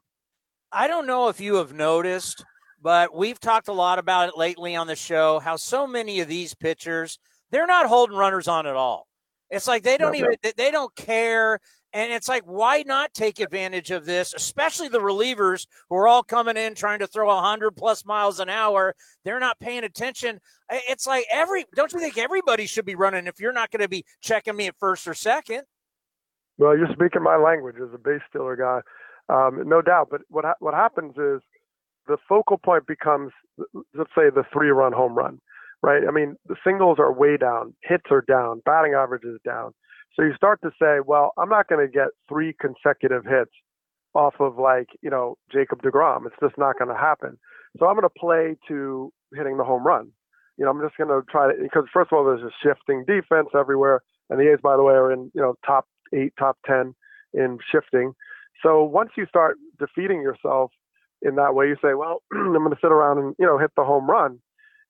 I 0.72 0.88
don't 0.88 1.06
know 1.06 1.28
if 1.28 1.42
you 1.42 1.56
have 1.56 1.74
noticed, 1.74 2.46
but 2.82 3.14
we've 3.14 3.40
talked 3.40 3.68
a 3.68 3.74
lot 3.74 4.00
about 4.00 4.30
it 4.30 4.38
lately 4.38 4.75
on 4.75 4.88
the 4.88 4.96
show 4.96 5.39
how 5.39 5.58
so 5.58 5.86
many 5.86 6.22
of 6.22 6.30
these 6.30 6.54
pitchers, 6.54 7.20
they're 7.51 7.68
not 7.68 7.88
holding 7.88 8.16
runners 8.16 8.48
on 8.48 8.66
at 8.68 8.75
all. 8.75 9.07
It's 9.50 9.68
like 9.68 9.84
they 9.84 9.98
don't 9.98 10.16
even 10.16 10.36
they 10.58 10.72
don't 10.72 10.94
care 10.96 11.60
and 11.94 12.12
it's 12.12 12.27
like, 12.27 12.44
why 12.44 12.84
not 12.86 13.13
take 13.13 13.39
advantage 13.39 13.92
of 13.92 14.06
this, 14.06 14.34
especially 14.34 14.89
the 14.89 15.00
relievers 15.00 15.68
who 15.89 15.96
are 15.96 16.08
all 16.08 16.22
coming 16.22 16.58
in 16.58 16.75
trying 16.75 17.00
to 17.00 17.08
throw 17.08 17.27
100 17.27 17.72
plus 17.72 18.06
miles 18.06 18.39
an 18.39 18.50
hour? 18.50 18.94
They're 19.24 19.39
not 19.39 19.60
paying 19.60 19.84
attention. 19.84 20.39
It's 20.70 21.08
like 21.08 21.25
every, 21.32 21.66
don't 21.75 21.92
you 21.94 22.00
think 22.00 22.18
everybody 22.18 22.66
should 22.66 22.86
be 22.86 22.96
running 22.96 23.25
if 23.25 23.39
you're 23.39 23.54
not 23.54 23.72
going 23.72 23.82
to 23.82 23.89
be 23.89 24.06
checking 24.22 24.56
me 24.56 24.68
at 24.68 24.75
first 24.80 25.08
or 25.08 25.13
second? 25.13 25.63
Well, 26.58 26.77
you're 26.77 26.92
speaking 26.92 27.24
my 27.24 27.38
language 27.38 27.75
as 27.82 27.94
a 27.94 27.98
base 27.98 28.22
stealer 28.30 28.56
guy, 28.56 28.82
um, 29.34 29.68
no 29.68 29.82
doubt. 29.82 30.10
But 30.12 30.22
what 30.30 30.44
ha- 30.44 30.56
what 30.60 30.74
happens 30.74 31.13
is 31.18 31.42
the 32.08 32.18
focal 32.27 32.58
point 32.58 32.88
becomes, 32.88 33.32
let's 33.94 34.10
say, 34.16 34.30
the 34.30 34.44
three 34.51 34.70
run 34.70 34.92
home 34.92 35.13
run, 35.13 35.39
right? 35.81 36.03
I 36.07 36.12
mean, 36.12 36.36
the 36.48 36.55
singles 36.65 36.98
are 37.00 37.12
way 37.12 37.38
down, 37.38 37.74
hits 37.84 38.05
are 38.12 38.24
down, 38.27 38.62
batting 38.65 38.93
average 38.93 39.24
is 39.24 39.39
down. 39.46 39.74
So 40.15 40.24
you 40.24 40.34
start 40.36 40.60
to 40.63 40.72
say, 40.81 41.00
well, 41.05 41.31
I'm 41.38 41.50
not 41.50 41.67
going 41.67 41.86
to 41.86 41.91
get 41.91 42.07
three 42.27 42.55
consecutive 42.60 43.24
hits 43.24 43.51
off 44.15 44.34
of 44.39 44.57
like, 44.57 44.88
you 45.01 45.10
know, 45.10 45.38
Jacob 45.51 45.81
DeGrom. 45.84 46.25
It's 46.25 46.36
just 46.41 46.57
not 46.57 46.77
going 46.79 46.89
to 46.89 47.00
happen. 47.00 47.38
So 47.79 47.86
I'm 47.86 47.96
going 47.96 48.10
to 48.10 48.19
play 48.19 48.55
to 48.67 49.13
hitting 49.36 49.57
the 49.57 49.63
home 49.63 49.86
run. 49.86 50.10
You 50.57 50.65
know, 50.65 50.72
I'm 50.72 50.81
just 50.81 50.98
going 50.98 51.10
to 51.10 51.22
try 51.29 51.53
to, 51.53 51.62
because 51.62 51.84
first 51.93 52.12
of 52.12 52.17
all, 52.17 52.25
there's 52.25 52.41
a 52.41 52.50
shifting 52.63 53.05
defense 53.05 53.50
everywhere. 53.55 54.01
And 54.31 54.39
the 54.39 54.51
A's, 54.51 54.60
by 54.62 54.75
the 54.75 54.84
way, 54.84 54.93
are 54.93 55.12
in, 55.12 55.31
you 55.36 55.41
know, 55.41 55.53
top 55.63 55.86
eight, 56.13 56.34
top 56.39 56.57
10 56.65 56.96
in 57.34 57.60
shifting. 57.72 58.13
So 58.63 58.84
once 58.84 59.12
you 59.15 59.27
start 59.27 59.57
defeating 59.77 60.22
yourself 60.22 60.72
in 61.22 61.36
that 61.36 61.53
way, 61.53 61.67
you 61.67 61.75
say, 61.75 61.93
well, 61.93 62.24
I'm 62.34 62.53
going 62.53 62.72
to 62.72 62.77
sit 62.81 62.91
around 62.91 63.19
and, 63.19 63.36
you 63.38 63.46
know, 63.46 63.60
hit 63.60 63.72
the 63.77 63.84
home 63.84 64.10
run 64.10 64.39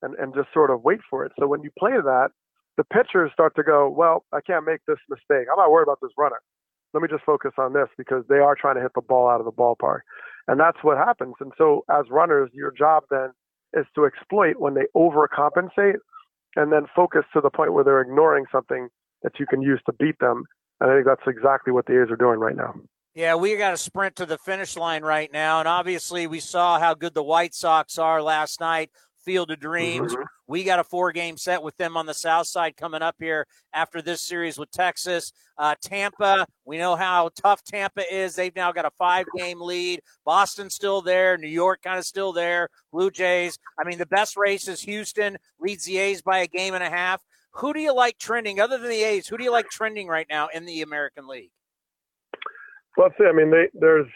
and, 0.01 0.15
and 0.15 0.33
just 0.33 0.47
sort 0.53 0.69
of 0.69 0.83
wait 0.83 0.99
for 1.09 1.25
it. 1.25 1.31
So 1.39 1.47
when 1.47 1.61
you 1.63 1.71
play 1.77 1.93
that, 1.93 2.29
the 2.77 2.83
pitchers 2.83 3.31
start 3.33 3.55
to 3.55 3.63
go, 3.63 3.89
well, 3.89 4.23
I 4.31 4.39
can't 4.41 4.65
make 4.65 4.81
this 4.87 4.99
mistake. 5.09 5.47
I'm 5.51 5.57
not 5.57 5.71
worried 5.71 5.83
about 5.83 5.99
this 6.01 6.11
runner. 6.17 6.39
Let 6.93 7.01
me 7.01 7.09
just 7.09 7.23
focus 7.25 7.51
on 7.57 7.73
this 7.73 7.87
because 7.97 8.23
they 8.29 8.37
are 8.37 8.55
trying 8.55 8.75
to 8.75 8.81
hit 8.81 8.91
the 8.95 9.01
ball 9.01 9.29
out 9.29 9.39
of 9.39 9.45
the 9.45 9.51
ballpark. 9.51 10.01
And 10.47 10.59
that's 10.59 10.77
what 10.81 10.97
happens. 10.97 11.35
And 11.39 11.51
so 11.57 11.83
as 11.91 12.05
runners, 12.09 12.49
your 12.53 12.71
job 12.71 13.03
then 13.09 13.31
is 13.73 13.85
to 13.95 14.05
exploit 14.05 14.55
when 14.57 14.75
they 14.75 14.85
overcompensate 14.95 15.97
and 16.55 16.71
then 16.71 16.85
focus 16.95 17.23
to 17.33 17.41
the 17.41 17.49
point 17.49 17.73
where 17.73 17.83
they're 17.83 18.01
ignoring 18.01 18.45
something 18.51 18.87
that 19.23 19.33
you 19.39 19.45
can 19.45 19.61
use 19.61 19.81
to 19.85 19.93
beat 19.93 20.17
them. 20.19 20.43
And 20.79 20.91
I 20.91 20.95
think 20.95 21.07
that's 21.07 21.27
exactly 21.27 21.73
what 21.73 21.87
the 21.87 22.01
A's 22.01 22.11
are 22.11 22.15
doing 22.15 22.39
right 22.39 22.55
now. 22.55 22.75
Yeah, 23.15 23.33
we 23.33 23.55
got 23.57 23.71
to 23.71 23.77
sprint 23.77 24.17
to 24.17 24.27
the 24.27 24.37
finish 24.37 24.77
line 24.77 25.01
right 25.01 25.31
now. 25.33 25.59
And 25.59 25.67
obviously, 25.67 26.27
we 26.27 26.39
saw 26.39 26.79
how 26.79 26.93
good 26.93 27.15
the 27.15 27.23
White 27.23 27.55
Sox 27.55 27.97
are 27.97 28.21
last 28.21 28.59
night. 28.59 28.91
Field 29.27 29.51
of 29.51 29.59
Dreams. 29.59 30.13
Mm-hmm. 30.13 30.23
We 30.47 30.63
got 30.63 30.79
a 30.79 30.85
four 30.85 31.11
game 31.11 31.35
set 31.35 31.61
with 31.61 31.75
them 31.75 31.97
on 31.97 32.05
the 32.05 32.13
south 32.13 32.47
side 32.47 32.77
coming 32.77 33.01
up 33.01 33.17
here 33.19 33.45
after 33.73 34.01
this 34.01 34.21
series 34.21 34.57
with 34.57 34.71
Texas. 34.71 35.33
Uh, 35.57 35.75
Tampa, 35.81 36.47
we 36.63 36.77
know 36.77 36.95
how 36.95 37.29
tough 37.35 37.61
Tampa 37.61 38.03
is. 38.09 38.35
They've 38.35 38.55
now 38.55 38.71
got 38.71 38.85
a 38.85 38.91
five 38.91 39.25
game 39.35 39.59
lead. 39.59 39.99
Boston's 40.23 40.75
still 40.75 41.01
there. 41.01 41.37
New 41.37 41.49
York 41.49 41.81
kind 41.81 41.99
of 41.99 42.05
still 42.05 42.31
there. 42.31 42.69
Blue 42.93 43.11
Jays. 43.11 43.59
I 43.77 43.83
mean, 43.83 43.97
the 43.97 44.05
best 44.05 44.37
race 44.37 44.69
is 44.69 44.79
Houston, 44.83 45.35
leads 45.59 45.83
the 45.83 45.97
A's 45.97 46.21
by 46.21 46.37
a 46.37 46.47
game 46.47 46.73
and 46.73 46.83
a 46.83 46.89
half. 46.89 47.21
Who 47.51 47.73
do 47.73 47.81
you 47.81 47.93
like 47.93 48.17
trending 48.17 48.61
other 48.61 48.77
than 48.77 48.89
the 48.89 49.03
A's? 49.03 49.27
Who 49.27 49.37
do 49.37 49.43
you 49.43 49.51
like 49.51 49.69
trending 49.69 50.07
right 50.07 50.27
now 50.29 50.47
in 50.53 50.63
the 50.63 50.83
American 50.83 51.27
League? 51.27 51.51
Well, 52.95 53.09
see, 53.17 53.25
I 53.25 53.33
mean, 53.33 53.51
they, 53.51 53.67
there's 53.73 54.07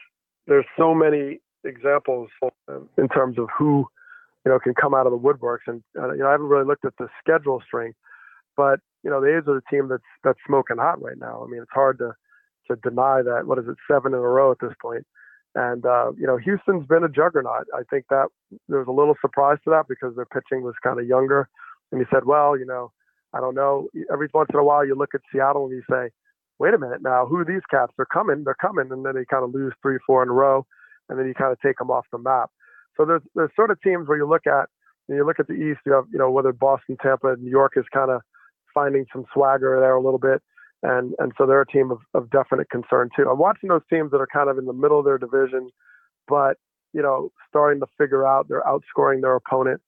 there's 0.47 0.65
so 0.79 0.95
many 0.95 1.41
examples 1.65 2.29
in 2.97 3.09
terms 3.09 3.37
of 3.37 3.49
who 3.57 3.85
you 4.45 4.51
know, 4.51 4.59
can 4.59 4.73
come 4.73 4.93
out 4.93 5.05
of 5.07 5.11
the 5.11 5.19
woodworks. 5.19 5.67
And 5.67 5.83
uh, 5.97 6.13
you 6.13 6.19
know, 6.19 6.27
I 6.27 6.31
haven't 6.31 6.47
really 6.47 6.65
looked 6.65 6.85
at 6.85 6.93
the 6.97 7.07
schedule 7.19 7.61
strength, 7.65 7.97
but 8.57 8.79
you 9.03 9.09
know, 9.09 9.21
the 9.21 9.37
A's 9.37 9.47
are 9.47 9.55
the 9.55 9.61
team 9.69 9.87
that's 9.87 10.03
that's 10.23 10.39
smoking 10.45 10.77
hot 10.77 11.01
right 11.01 11.17
now. 11.17 11.43
I 11.45 11.49
mean, 11.49 11.61
it's 11.61 11.71
hard 11.73 11.99
to 11.99 12.13
to 12.69 12.75
deny 12.77 13.21
that. 13.23 13.47
What 13.47 13.59
is 13.59 13.65
it, 13.67 13.77
seven 13.89 14.13
in 14.13 14.19
a 14.19 14.21
row 14.21 14.51
at 14.51 14.57
this 14.61 14.73
point? 14.81 15.05
And 15.55 15.85
uh, 15.85 16.11
you 16.17 16.27
know, 16.27 16.37
Houston's 16.37 16.87
been 16.87 17.03
a 17.03 17.09
juggernaut. 17.09 17.67
I 17.73 17.81
think 17.89 18.05
that 18.09 18.27
there 18.69 18.79
was 18.79 18.87
a 18.87 18.91
little 18.91 19.15
surprise 19.21 19.57
to 19.65 19.69
that 19.71 19.87
because 19.87 20.15
their 20.15 20.25
pitching 20.25 20.63
was 20.63 20.75
kind 20.83 20.99
of 20.99 21.07
younger. 21.07 21.49
And 21.91 21.99
you 21.99 22.07
said, 22.11 22.25
well, 22.25 22.57
you 22.57 22.65
know, 22.65 22.91
I 23.33 23.41
don't 23.41 23.55
know. 23.55 23.89
Every 24.11 24.29
once 24.33 24.49
in 24.53 24.59
a 24.59 24.63
while, 24.63 24.85
you 24.85 24.95
look 24.95 25.13
at 25.13 25.21
Seattle 25.31 25.65
and 25.65 25.73
you 25.73 25.83
say, 25.89 26.09
wait 26.59 26.73
a 26.73 26.77
minute 26.77 27.01
now, 27.01 27.25
who 27.25 27.37
are 27.37 27.45
these 27.45 27.65
cats? 27.69 27.91
They're 27.97 28.05
coming, 28.05 28.43
they're 28.45 28.55
coming, 28.61 28.91
and 28.91 29.05
then 29.05 29.15
they 29.15 29.25
kind 29.25 29.43
of 29.43 29.53
lose 29.53 29.73
three, 29.81 29.97
four 30.05 30.23
in 30.23 30.29
a 30.29 30.33
row, 30.33 30.65
and 31.09 31.17
then 31.17 31.25
you 31.25 31.33
kind 31.33 31.51
of 31.51 31.59
take 31.59 31.77
them 31.77 31.89
off 31.89 32.05
the 32.11 32.17
map. 32.17 32.51
So 32.97 33.05
there's 33.05 33.21
there's 33.35 33.51
sort 33.55 33.71
of 33.71 33.81
teams 33.81 34.07
where 34.07 34.17
you 34.17 34.27
look 34.27 34.47
at 34.47 34.69
you 35.07 35.25
look 35.25 35.39
at 35.39 35.47
the 35.47 35.53
East, 35.53 35.79
you 35.85 35.93
have 35.93 36.05
you 36.11 36.19
know 36.19 36.31
whether 36.31 36.53
Boston, 36.53 36.97
Tampa, 37.01 37.35
New 37.39 37.49
York 37.49 37.73
is 37.75 37.85
kind 37.93 38.11
of 38.11 38.21
finding 38.73 39.05
some 39.11 39.25
swagger 39.33 39.77
there 39.79 39.95
a 39.95 40.01
little 40.01 40.19
bit, 40.19 40.41
and 40.83 41.13
and 41.19 41.31
so 41.37 41.45
they're 41.45 41.61
a 41.61 41.67
team 41.67 41.91
of, 41.91 41.99
of 42.13 42.29
definite 42.29 42.69
concern 42.69 43.09
too. 43.15 43.29
I'm 43.29 43.39
watching 43.39 43.69
those 43.69 43.81
teams 43.89 44.11
that 44.11 44.21
are 44.21 44.27
kind 44.31 44.49
of 44.49 44.57
in 44.57 44.65
the 44.65 44.73
middle 44.73 44.99
of 44.99 45.05
their 45.05 45.17
division, 45.17 45.69
but 46.27 46.57
you 46.93 47.01
know 47.01 47.31
starting 47.49 47.79
to 47.81 47.87
figure 47.97 48.25
out 48.25 48.47
they're 48.47 48.63
outscoring 48.63 49.21
their 49.21 49.35
opponent, 49.35 49.81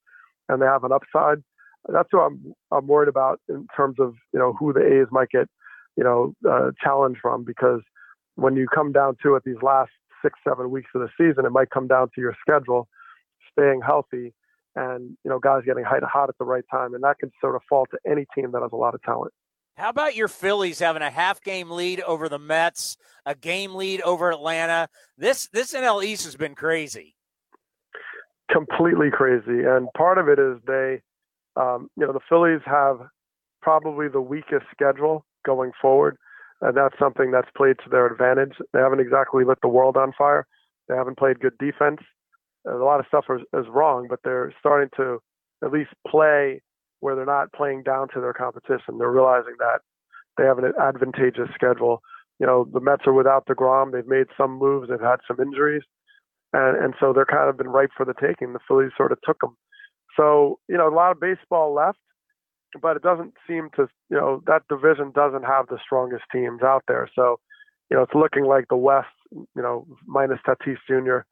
and 0.50 0.62
they 0.62 0.65
have 0.65 0.83
an 0.83 0.91
upside. 0.91 1.43
That's 1.88 2.10
what 2.12 2.24
I'm 2.24 2.53
I'm 2.72 2.88
worried 2.88 3.10
about 3.10 3.39
in 3.50 3.67
terms 3.75 3.98
of 4.00 4.15
you 4.33 4.39
know 4.39 4.53
who 4.53 4.74
the 4.74 4.81
A's 4.81 5.07
might 5.12 5.29
get 5.29 5.48
you 5.95 6.03
know 6.03 6.33
uh, 6.50 6.72
challenged 6.83 7.19
from 7.22 7.43
because 7.43 7.81
when 8.36 8.55
you 8.55 8.67
come 8.74 8.91
down 8.91 9.15
to 9.24 9.36
it 9.36 9.43
these 9.45 9.62
last 9.62 9.91
six 10.24 10.39
seven 10.48 10.72
weeks 10.72 10.89
of 10.95 11.01
the 11.01 11.10
season, 11.17 11.45
it 11.45 11.51
might 11.51 11.69
come 11.69 11.88
down 11.88 12.10
to 12.15 12.22
your 12.22 12.36
schedule 12.41 12.88
staying 13.53 13.81
healthy 13.86 14.33
and 14.75 15.17
you 15.24 15.29
know 15.29 15.39
guys 15.39 15.62
getting 15.65 15.83
hot, 15.83 16.03
hot 16.03 16.29
at 16.29 16.38
the 16.38 16.45
right 16.45 16.63
time, 16.72 16.93
and 16.93 17.03
that 17.03 17.19
can 17.19 17.31
sort 17.39 17.55
of 17.55 17.62
fall 17.69 17.86
to 17.88 17.98
any 18.10 18.25
team 18.36 18.51
that 18.51 18.62
has 18.62 18.72
a 18.72 18.77
lot 18.77 18.95
of 18.95 19.01
talent. 19.03 19.33
How 19.77 19.89
about 19.89 20.15
your 20.15 20.27
Phillies 20.27 20.79
having 20.79 21.01
a 21.01 21.10
half 21.10 21.41
game 21.41 21.72
lead 21.72 22.00
over 22.01 22.29
the 22.29 22.39
Mets, 22.39 22.95
a 23.25 23.33
game 23.33 23.74
lead 23.74 24.01
over 24.01 24.31
Atlanta? 24.31 24.88
This 25.17 25.48
this 25.48 25.74
NL 25.74 26.03
East 26.03 26.25
has 26.25 26.36
been 26.36 26.55
crazy. 26.55 27.15
Completely 28.51 29.10
crazy, 29.12 29.63
and 29.63 29.88
part 29.98 30.17
of 30.17 30.27
it 30.27 30.38
is 30.38 30.57
they, 30.67 31.01
um, 31.55 31.89
you 31.95 32.05
know, 32.05 32.13
the 32.13 32.19
Phillies 32.29 32.62
have 32.65 33.00
probably 33.62 34.07
the 34.10 34.22
weakest 34.22 34.65
schedule 34.72 35.25
going 35.45 35.72
forward, 35.81 36.17
and 36.62 36.77
that's 36.77 36.98
something 37.00 37.31
that's 37.31 37.50
played 37.55 37.77
to 37.83 37.89
their 37.89 38.05
advantage. 38.05 38.53
They 38.74 38.79
haven't 38.79 39.00
exactly 39.00 39.43
lit 39.43 39.60
the 39.62 39.69
world 39.69 39.98
on 39.98 40.13
fire. 40.15 40.45
They 40.88 40.95
haven't 40.95 41.17
played 41.17 41.39
good 41.39 41.57
defense 41.57 42.01
a 42.65 42.75
lot 42.75 43.00
of 43.00 43.05
stuff 43.08 43.25
is, 43.29 43.41
is 43.53 43.65
wrong, 43.70 44.08
but 44.10 44.20
they're 44.24 44.53
starting 44.60 44.89
to 44.98 45.20
at 45.63 45.72
least 45.72 45.91
play 46.08 46.62
where 47.00 47.15
they're 47.15 47.25
not 47.25 47.51
playing 47.51 47.84
down 47.84 48.08
to 48.13 48.22
their 48.22 48.34
competition. 48.34 48.98
They're 48.98 49.12
realizing 49.12 49.55
that 49.60 49.79
they 50.38 50.46
have 50.46 50.58
an 50.58 50.72
advantageous 50.82 51.50
schedule. 51.53 52.01
You 52.39 52.48
know, 52.48 52.67
the 52.72 52.79
Mets 52.79 53.03
are 53.05 53.13
without 53.13 53.46
DeGrom. 53.46 53.91
They've 53.91 54.08
made 54.08 54.27
some 54.38 54.58
moves. 54.58 54.89
They've 54.89 55.00
had 55.00 55.17
some 55.27 55.39
injuries, 55.39 55.84
and 56.53 56.82
and 56.82 56.93
so 57.00 57.13
they're 57.13 57.25
kind 57.25 57.50
of 57.50 57.58
been 57.58 57.67
ripe 57.67 57.91
for 57.96 58.05
the 58.05 58.15
taking. 58.20 58.53
The 58.53 58.60
Phillies 58.67 58.91
sort 58.98 59.12
of 59.12 59.20
took 59.24 59.39
them. 59.41 59.55
So 60.17 60.60
you 60.67 60.77
know, 60.77 60.88
a 60.88 60.96
lot 60.96 61.12
of 61.12 61.20
baseball 61.20 61.74
left, 61.74 62.00
but 62.82 62.96
it 62.96 63.03
doesn't 63.03 63.34
seem 63.48 63.70
to. 63.75 63.88
You 64.10 64.17
know, 64.17 64.41
that 64.48 64.63
division 64.70 65.12
doesn't 65.13 65.43
have 65.43 65.67
the 65.67 65.77
strongest 65.84 66.24
teams 66.32 66.63
out 66.63 66.84
there. 66.88 67.10
So, 67.15 67.39
you 67.91 67.98
know, 67.98 68.03
it's 68.03 68.15
looking 68.15 68.46
like 68.46 68.65
the 68.70 68.77
West. 68.77 69.08
You 69.32 69.62
know, 69.62 69.86
minus 70.08 70.39
Tatis 70.48 70.77
Jr 70.88 71.25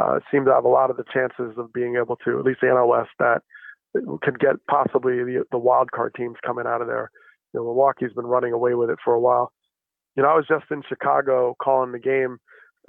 uh, 0.00 0.18
seem 0.30 0.44
to 0.46 0.52
have 0.52 0.64
a 0.64 0.68
lot 0.68 0.90
of 0.90 0.96
the 0.96 1.04
chances 1.12 1.58
of 1.58 1.72
being 1.72 1.96
able 1.96 2.16
to, 2.24 2.38
at 2.38 2.44
least 2.44 2.60
the 2.60 2.68
NL 2.68 2.88
West, 2.88 3.10
that 3.18 3.42
could 4.22 4.38
get 4.38 4.56
possibly 4.68 5.22
the, 5.24 5.44
the 5.50 5.58
wild 5.58 5.90
card 5.90 6.14
teams 6.16 6.36
coming 6.44 6.66
out 6.66 6.80
of 6.80 6.86
there. 6.86 7.10
You 7.52 7.60
know, 7.60 7.64
Milwaukee's 7.64 8.12
been 8.14 8.26
running 8.26 8.52
away 8.52 8.74
with 8.74 8.88
it 8.88 8.98
for 9.04 9.14
a 9.14 9.20
while. 9.20 9.52
You 10.16 10.22
know, 10.22 10.30
I 10.30 10.34
was 10.34 10.46
just 10.48 10.64
in 10.70 10.82
Chicago 10.88 11.56
calling 11.60 11.92
the 11.92 11.98
game, 11.98 12.38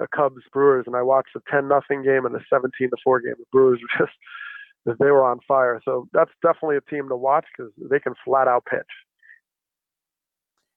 a 0.00 0.06
Cubs 0.08 0.42
Brewers, 0.52 0.84
and 0.86 0.96
I 0.96 1.02
watched 1.02 1.36
a 1.36 1.40
10 1.50 1.68
nothing 1.68 2.02
game 2.02 2.24
and 2.24 2.34
a 2.34 2.40
17 2.48 2.90
to 2.90 2.96
4 3.04 3.20
game. 3.20 3.34
The 3.38 3.44
Brewers 3.52 3.80
were 3.80 4.06
just, 4.86 4.98
they 4.98 5.10
were 5.10 5.24
on 5.24 5.40
fire. 5.46 5.80
So 5.84 6.08
that's 6.12 6.30
definitely 6.42 6.76
a 6.76 6.90
team 6.90 7.08
to 7.08 7.16
watch 7.16 7.44
because 7.56 7.72
they 7.90 8.00
can 8.00 8.14
flat 8.24 8.48
out 8.48 8.64
pitch. 8.64 8.80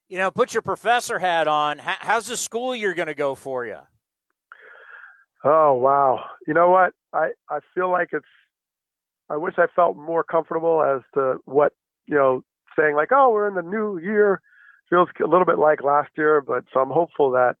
You 0.08 0.18
know, 0.18 0.30
put 0.30 0.54
your 0.54 0.62
professor 0.62 1.18
hat 1.18 1.48
on. 1.48 1.78
How's 1.78 2.26
the 2.26 2.36
school 2.36 2.76
year 2.76 2.94
going 2.94 3.08
to 3.08 3.14
go 3.14 3.34
for 3.34 3.66
you? 3.66 3.78
Oh 5.48 5.74
wow! 5.74 6.24
You 6.48 6.54
know 6.54 6.70
what? 6.70 6.92
I 7.12 7.28
I 7.48 7.60
feel 7.72 7.88
like 7.90 8.08
it's. 8.12 8.26
I 9.30 9.36
wish 9.36 9.54
I 9.58 9.66
felt 9.76 9.96
more 9.96 10.24
comfortable 10.24 10.82
as 10.82 11.02
to 11.14 11.36
what 11.44 11.72
you 12.06 12.16
know, 12.16 12.42
saying 12.76 12.96
like, 12.96 13.10
"Oh, 13.12 13.30
we're 13.30 13.46
in 13.48 13.54
the 13.54 13.62
new 13.62 13.98
year." 13.98 14.40
Feels 14.90 15.08
a 15.22 15.26
little 15.28 15.44
bit 15.46 15.58
like 15.58 15.84
last 15.84 16.10
year, 16.18 16.40
but 16.40 16.64
so 16.72 16.80
I'm 16.80 16.90
hopeful 16.90 17.32
that, 17.32 17.56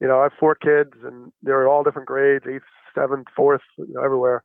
you 0.00 0.08
know, 0.08 0.18
I 0.18 0.24
have 0.24 0.32
four 0.40 0.56
kids 0.56 0.90
and 1.04 1.32
they're 1.42 1.68
all 1.68 1.84
different 1.84 2.08
grades, 2.08 2.44
eighth, 2.48 2.64
seventh, 2.96 3.28
fourth, 3.36 3.62
you 3.78 3.94
know, 3.94 4.02
everywhere, 4.04 4.42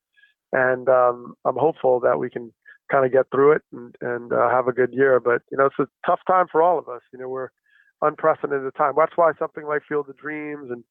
and 0.53 0.87
um, 0.89 1.35
I'm 1.45 1.57
hopeful 1.57 1.99
that 2.01 2.19
we 2.19 2.29
can 2.29 2.53
kind 2.91 3.05
of 3.05 3.11
get 3.11 3.27
through 3.31 3.53
it 3.53 3.61
and 3.71 3.95
and 4.01 4.33
uh, 4.33 4.49
have 4.49 4.67
a 4.67 4.73
good 4.73 4.93
year. 4.93 5.19
But 5.19 5.43
you 5.51 5.59
know, 5.59 5.67
it's 5.67 5.79
a 5.79 5.87
tough 6.07 6.21
time 6.27 6.47
for 6.51 6.63
all 6.63 6.79
of 6.79 6.89
us. 6.89 7.01
You 7.13 7.19
know, 7.19 7.29
we're 7.29 7.49
unprecedented 8.01 8.73
time. 8.75 8.93
That's 8.97 9.15
why 9.15 9.31
something 9.37 9.65
like 9.67 9.83
Field 9.87 10.09
of 10.09 10.17
Dreams 10.17 10.71
and 10.71 10.83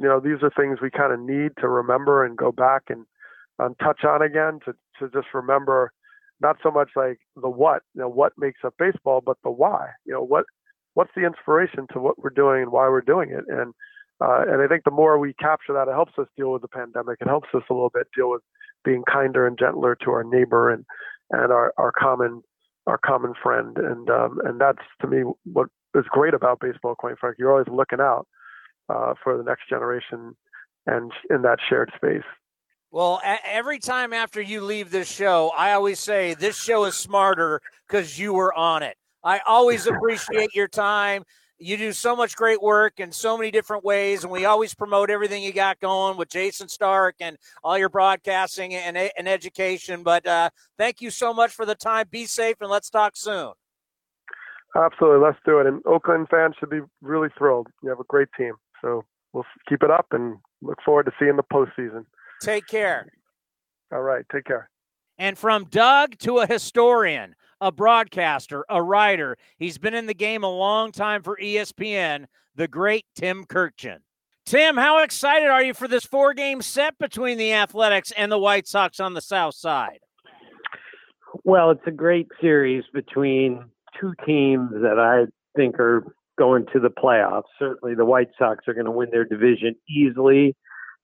you 0.00 0.08
know, 0.08 0.18
these 0.18 0.42
are 0.42 0.50
things 0.56 0.78
we 0.80 0.90
kind 0.90 1.12
of 1.12 1.20
need 1.20 1.52
to 1.60 1.68
remember 1.68 2.24
and 2.24 2.36
go 2.36 2.50
back 2.50 2.84
and 2.88 3.04
um, 3.58 3.74
touch 3.82 4.02
on 4.04 4.22
again 4.22 4.58
to, 4.64 4.72
to 4.98 5.10
just 5.12 5.34
remember 5.34 5.92
not 6.40 6.56
so 6.62 6.70
much 6.70 6.88
like 6.96 7.18
the 7.36 7.50
what, 7.50 7.82
you 7.94 8.00
know, 8.00 8.08
what 8.08 8.32
makes 8.38 8.60
up 8.64 8.72
baseball, 8.78 9.20
but 9.24 9.36
the 9.44 9.50
why. 9.50 9.90
You 10.06 10.14
know, 10.14 10.22
what 10.22 10.46
what's 10.94 11.10
the 11.14 11.26
inspiration 11.26 11.86
to 11.92 12.00
what 12.00 12.18
we're 12.18 12.30
doing 12.30 12.62
and 12.62 12.72
why 12.72 12.88
we're 12.88 13.02
doing 13.02 13.30
it. 13.30 13.44
And 13.48 13.74
uh, 14.22 14.44
and 14.48 14.62
I 14.62 14.66
think 14.68 14.84
the 14.84 14.90
more 14.90 15.18
we 15.18 15.34
capture 15.34 15.74
that, 15.74 15.88
it 15.88 15.92
helps 15.92 16.12
us 16.18 16.28
deal 16.34 16.52
with 16.52 16.62
the 16.62 16.68
pandemic. 16.68 17.18
It 17.20 17.28
helps 17.28 17.48
us 17.54 17.62
a 17.68 17.74
little 17.74 17.90
bit 17.92 18.06
deal 18.16 18.30
with 18.30 18.42
being 18.84 19.02
kinder 19.10 19.46
and 19.46 19.58
gentler 19.58 19.96
to 19.96 20.10
our 20.12 20.24
neighbor 20.24 20.70
and 20.70 20.86
and 21.30 21.52
our, 21.52 21.74
our 21.76 21.92
common 21.92 22.42
our 22.86 22.98
common 22.98 23.34
friend. 23.42 23.76
And 23.76 24.08
um, 24.08 24.38
and 24.44 24.58
that's 24.58 24.82
to 25.02 25.06
me 25.06 25.24
what 25.44 25.68
is 25.94 26.04
great 26.08 26.32
about 26.32 26.60
baseball. 26.60 26.94
Quite 26.94 27.18
frankly, 27.18 27.36
you're 27.40 27.52
always 27.52 27.68
looking 27.68 28.00
out 28.00 28.26
uh, 28.90 29.14
for 29.22 29.36
the 29.36 29.44
next 29.44 29.68
generation 29.68 30.34
and 30.86 31.12
in 31.30 31.42
that 31.42 31.58
shared 31.68 31.92
space. 31.96 32.24
Well, 32.90 33.20
every 33.44 33.78
time 33.78 34.12
after 34.12 34.40
you 34.40 34.62
leave 34.62 34.90
this 34.90 35.10
show, 35.10 35.52
I 35.56 35.72
always 35.72 36.00
say 36.00 36.34
this 36.34 36.56
show 36.56 36.84
is 36.86 36.96
smarter 36.96 37.60
because 37.86 38.18
you 38.18 38.32
were 38.32 38.52
on 38.52 38.82
it. 38.82 38.96
I 39.22 39.40
always 39.46 39.86
appreciate 39.86 40.54
your 40.54 40.66
time. 40.66 41.22
You 41.62 41.76
do 41.76 41.92
so 41.92 42.16
much 42.16 42.36
great 42.36 42.60
work 42.60 42.94
in 42.98 43.12
so 43.12 43.36
many 43.36 43.50
different 43.50 43.84
ways, 43.84 44.24
and 44.24 44.32
we 44.32 44.46
always 44.46 44.74
promote 44.74 45.10
everything 45.10 45.42
you 45.42 45.52
got 45.52 45.78
going 45.78 46.16
with 46.16 46.30
Jayson 46.30 46.68
Stark 46.68 47.16
and 47.20 47.36
all 47.62 47.78
your 47.78 47.90
broadcasting 47.90 48.74
and, 48.74 48.96
and 48.96 49.28
education. 49.28 50.02
But 50.02 50.26
uh, 50.26 50.50
thank 50.78 51.02
you 51.02 51.10
so 51.10 51.34
much 51.34 51.52
for 51.52 51.66
the 51.66 51.74
time. 51.74 52.06
Be 52.10 52.24
safe, 52.24 52.56
and 52.60 52.70
let's 52.70 52.88
talk 52.88 53.12
soon. 53.14 53.52
Absolutely, 54.74 55.20
let's 55.20 55.38
do 55.44 55.58
it. 55.58 55.66
And 55.66 55.82
Oakland 55.84 56.28
fans 56.30 56.54
should 56.58 56.70
be 56.70 56.80
really 57.02 57.28
thrilled. 57.36 57.68
You 57.82 57.90
have 57.90 58.00
a 58.00 58.04
great 58.04 58.28
team. 58.36 58.54
So 58.82 59.04
we'll 59.32 59.46
keep 59.68 59.82
it 59.82 59.90
up 59.90 60.06
and 60.12 60.38
look 60.62 60.78
forward 60.84 61.04
to 61.04 61.12
seeing 61.18 61.36
the 61.36 61.42
postseason. 61.42 62.04
Take 62.42 62.66
care. 62.66 63.06
All 63.92 64.02
right. 64.02 64.24
Take 64.32 64.44
care. 64.44 64.70
And 65.18 65.36
from 65.36 65.64
Doug 65.64 66.18
to 66.20 66.38
a 66.38 66.46
historian, 66.46 67.34
a 67.60 67.70
broadcaster, 67.70 68.64
a 68.70 68.82
writer, 68.82 69.36
he's 69.58 69.78
been 69.78 69.94
in 69.94 70.06
the 70.06 70.14
game 70.14 70.42
a 70.42 70.50
long 70.50 70.92
time 70.92 71.22
for 71.22 71.36
ESPN, 71.36 72.26
the 72.54 72.68
great 72.68 73.04
Tim 73.14 73.44
Kurkjian. 73.44 73.98
Tim, 74.46 74.76
how 74.76 75.02
excited 75.02 75.48
are 75.48 75.62
you 75.62 75.74
for 75.74 75.86
this 75.86 76.04
four 76.04 76.32
game 76.32 76.62
set 76.62 76.98
between 76.98 77.38
the 77.38 77.52
Athletics 77.52 78.12
and 78.16 78.32
the 78.32 78.38
White 78.38 78.66
Sox 78.66 78.98
on 78.98 79.14
the 79.14 79.20
South 79.20 79.54
Side? 79.54 80.00
Well, 81.44 81.70
it's 81.70 81.86
a 81.86 81.92
great 81.92 82.26
series 82.40 82.84
between 82.92 83.64
two 84.00 84.14
teams 84.26 84.70
that 84.72 84.98
I 84.98 85.30
think 85.54 85.78
are 85.78 86.04
going 86.40 86.64
to 86.72 86.80
the 86.80 86.88
playoffs. 86.88 87.42
Certainly, 87.58 87.96
the 87.96 88.06
White 88.06 88.30
Sox 88.38 88.66
are 88.66 88.72
going 88.72 88.86
to 88.86 88.90
win 88.90 89.10
their 89.12 89.26
division 89.26 89.76
easily. 89.86 90.56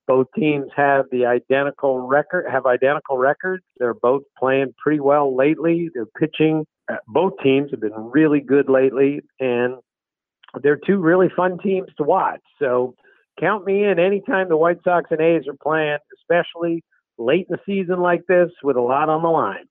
Both 0.08 0.28
teams 0.34 0.68
have 0.74 1.04
the 1.10 1.26
identical 1.26 1.98
record, 1.98 2.46
have 2.50 2.64
identical 2.64 3.18
records. 3.18 3.62
They're 3.78 3.92
both 3.92 4.22
playing 4.38 4.72
pretty 4.82 5.00
well 5.00 5.36
lately. 5.36 5.90
They're 5.92 6.06
pitching. 6.06 6.64
Uh, 6.90 6.96
both 7.06 7.34
teams 7.42 7.70
have 7.70 7.80
been 7.80 8.10
really 8.14 8.40
good 8.40 8.70
lately, 8.70 9.20
and 9.38 9.74
they're 10.62 10.80
two 10.86 10.96
really 10.96 11.28
fun 11.36 11.58
teams 11.58 11.88
to 11.98 12.04
watch. 12.04 12.40
So 12.58 12.94
count 13.38 13.66
me 13.66 13.84
in 13.84 13.98
anytime 13.98 14.48
the 14.48 14.56
White 14.56 14.78
Sox 14.84 15.10
and 15.10 15.20
A's 15.20 15.46
are 15.48 15.58
playing, 15.62 15.98
especially 16.18 16.82
late 17.18 17.46
in 17.50 17.56
the 17.56 17.60
season 17.66 18.00
like 18.00 18.22
this 18.26 18.50
with 18.62 18.76
a 18.76 18.80
lot 18.80 19.10
on 19.10 19.22
the 19.22 19.28
line. 19.28 19.66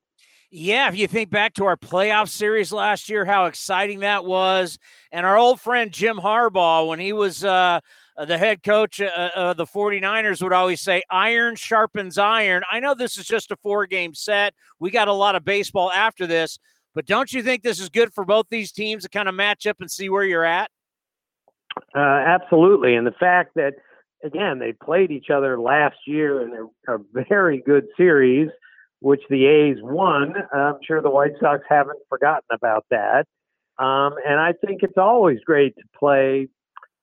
Yeah, 0.58 0.88
if 0.88 0.96
you 0.96 1.06
think 1.06 1.30
back 1.32 1.54
to 1.56 1.66
our 1.66 1.76
playoff 1.76 2.30
series 2.30 2.72
last 2.72 3.10
year, 3.10 3.26
how 3.26 3.48
exciting 3.48 4.00
that 4.00 4.24
was. 4.24 4.80
And 5.12 5.26
our 5.26 5.38
old 5.38 5.60
friend 5.60 5.92
Jim 5.92 6.16
Harbaugh, 6.16 6.88
when 6.88 6.98
he 6.98 7.12
was 7.12 7.44
uh, 7.44 7.82
uh 8.16 8.24
the 8.24 8.38
head 8.38 8.64
coach 8.64 9.02
of 9.02 9.10
uh, 9.10 9.32
uh, 9.36 9.54
the 9.54 9.66
49ers, 9.66 10.42
would 10.42 10.54
always 10.54 10.80
say, 10.80 11.04
iron 11.12 11.58
sharpens 11.58 12.18
iron. 12.18 12.64
I 12.72 12.80
know 12.80 12.94
this 12.94 13.18
is 13.18 13.26
just 13.26 13.52
a 13.52 13.58
four 13.58 13.86
game 13.86 14.14
set. 14.14 14.54
We 14.80 14.92
got 14.92 15.10
a 15.10 15.14
lot 15.14 15.36
of 15.36 15.44
baseball 15.44 15.92
after 15.92 16.26
this, 16.26 16.58
but 16.94 17.06
don't 17.06 17.34
you 17.34 17.44
think 17.44 17.62
this 17.62 17.82
is 17.82 17.90
good 17.90 18.14
for 18.14 18.24
both 18.24 18.46
these 18.50 18.72
teams 18.72 19.04
to 19.04 19.10
kind 19.10 19.28
of 19.28 19.36
match 19.36 19.68
up 19.68 19.82
and 19.82 19.92
see 19.92 20.08
where 20.08 20.24
you're 20.24 20.46
at? 20.46 20.72
Absolutely. 21.94 22.96
And 22.96 23.06
the 23.06 23.12
fact 23.20 23.56
that, 23.56 23.74
again, 24.24 24.60
they 24.60 24.72
played 24.72 25.12
each 25.12 25.30
other 25.30 25.60
last 25.60 25.98
year 26.08 26.44
in 26.44 26.70
a, 26.88 26.96
a 26.96 27.00
very 27.28 27.62
good 27.62 27.88
series 27.98 28.50
which 29.00 29.22
the 29.30 29.46
A's 29.46 29.78
won. 29.82 30.34
I'm 30.54 30.78
sure 30.86 31.02
the 31.02 31.10
White 31.10 31.34
Sox 31.40 31.64
haven't 31.70 32.00
forgotten 32.10 32.48
about 32.52 32.86
that. 32.92 33.26
Um, 33.78 34.14
and 34.26 34.40
I 34.40 34.54
think 34.66 34.84
it's 34.84 34.98
always 34.98 35.40
great 35.46 35.76
to 35.76 35.84
play 35.98 36.48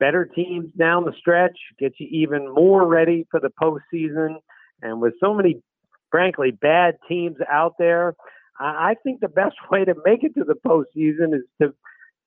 better 0.01 0.25
teams 0.25 0.73
down 0.79 1.05
the 1.05 1.13
stretch, 1.19 1.57
get 1.79 1.93
you 1.99 2.09
even 2.11 2.53
more 2.53 2.87
ready 2.87 3.27
for 3.31 3.41
the 3.41 3.51
postseason. 3.63 4.37
And 4.81 5.01
with 5.01 5.15
so 5.21 5.35
many, 5.35 5.63
frankly, 6.11 6.51
bad 6.51 6.97
teams 7.09 7.37
out 7.51 7.75
there, 7.79 8.15
I 8.59 8.97
think 9.03 9.21
the 9.21 9.29
best 9.29 9.57
way 9.71 9.85
to 9.85 9.95
make 10.05 10.25
it 10.25 10.35
to 10.35 10.45
the 10.45 10.57
postseason 10.67 11.35
is 11.35 11.43
to 11.61 11.75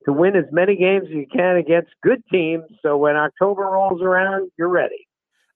to 0.04 0.12
win 0.12 0.36
as 0.36 0.44
many 0.52 0.76
games 0.76 1.06
as 1.08 1.14
you 1.14 1.26
can 1.30 1.56
against 1.56 1.90
good 2.02 2.22
teams. 2.32 2.62
So 2.80 2.96
when 2.96 3.16
October 3.16 3.62
rolls 3.62 4.00
around, 4.00 4.50
you're 4.56 4.68
ready. 4.68 5.05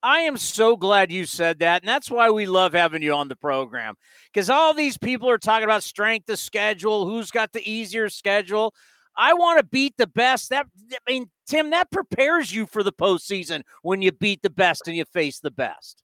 I 0.03 0.21
am 0.21 0.37
so 0.37 0.77
glad 0.77 1.13
you 1.13 1.27
said 1.27 1.59
that. 1.59 1.83
And 1.83 1.89
that's 1.89 2.11
why 2.11 2.31
we 2.31 2.47
love 2.47 2.73
having 2.73 3.03
you 3.03 3.15
on 3.15 3.29
the 3.29 3.37
program 3.37 3.97
because 4.33 4.49
all 4.49 4.73
these 4.73 4.97
people 4.97 5.29
are 5.29 5.39
talking 5.39 5.65
about 5.65 5.83
strength 5.83 6.29
of 6.31 6.39
schedule, 6.39 7.07
who's 7.07 7.31
got 7.31 7.53
the 7.53 7.71
easier 7.71 8.09
schedule. 8.09 8.75
I 9.17 9.35
want 9.35 9.59
to 9.59 9.65
beat 9.65 9.95
the 9.99 10.07
best. 10.07 10.51
That 10.51 10.67
I 10.93 11.11
mean, 11.11 11.31
Tim, 11.47 11.71
that 11.71 11.91
prepares 11.91 12.55
you 12.55 12.67
for 12.67 12.83
the 12.83 12.93
postseason 12.93 13.63
when 13.83 14.01
you 14.03 14.13
beat 14.13 14.43
the 14.43 14.51
best 14.51 14.87
and 14.87 14.97
you 14.97 15.05
face 15.05 15.41
the 15.41 15.51
best. 15.51 16.03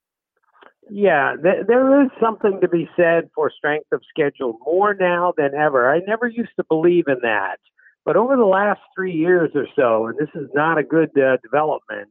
Yeah, 0.90 1.34
th- 1.42 1.66
there 1.66 2.02
is 2.02 2.10
something 2.20 2.60
to 2.60 2.68
be 2.68 2.88
said 2.96 3.28
for 3.34 3.50
strength 3.50 3.86
of 3.92 4.02
schedule 4.08 4.58
more 4.64 4.94
now 4.94 5.32
than 5.36 5.54
ever. 5.54 5.90
I 5.90 6.00
never 6.06 6.28
used 6.28 6.52
to 6.56 6.64
believe 6.68 7.04
in 7.08 7.18
that, 7.22 7.58
but 8.04 8.16
over 8.16 8.36
the 8.36 8.44
last 8.44 8.80
three 8.94 9.12
years 9.12 9.50
or 9.54 9.66
so, 9.74 10.06
and 10.06 10.16
this 10.16 10.28
is 10.34 10.48
not 10.54 10.78
a 10.78 10.84
good 10.84 11.10
uh, 11.18 11.38
development 11.42 12.08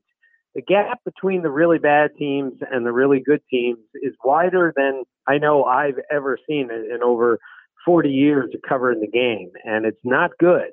the 0.55 0.61
gap 0.61 0.99
between 1.03 1.43
the 1.43 1.51
really 1.51 1.77
bad 1.77 2.11
teams 2.17 2.53
and 2.71 2.85
the 2.85 2.93
really 2.93 3.19
good 3.19 3.41
teams 3.51 3.79
is 4.01 4.13
wider 4.23 4.73
than 4.75 5.03
I 5.27 5.37
know 5.37 5.65
I've 5.65 5.99
ever 6.09 6.39
seen 6.47 6.69
in 6.71 7.03
over 7.03 7.39
40 7.85 8.09
years 8.09 8.49
of 8.55 8.61
covering 8.67 9.01
the 9.01 9.07
game, 9.07 9.51
and 9.65 9.85
it's 9.85 9.99
not 10.03 10.31
good. 10.39 10.71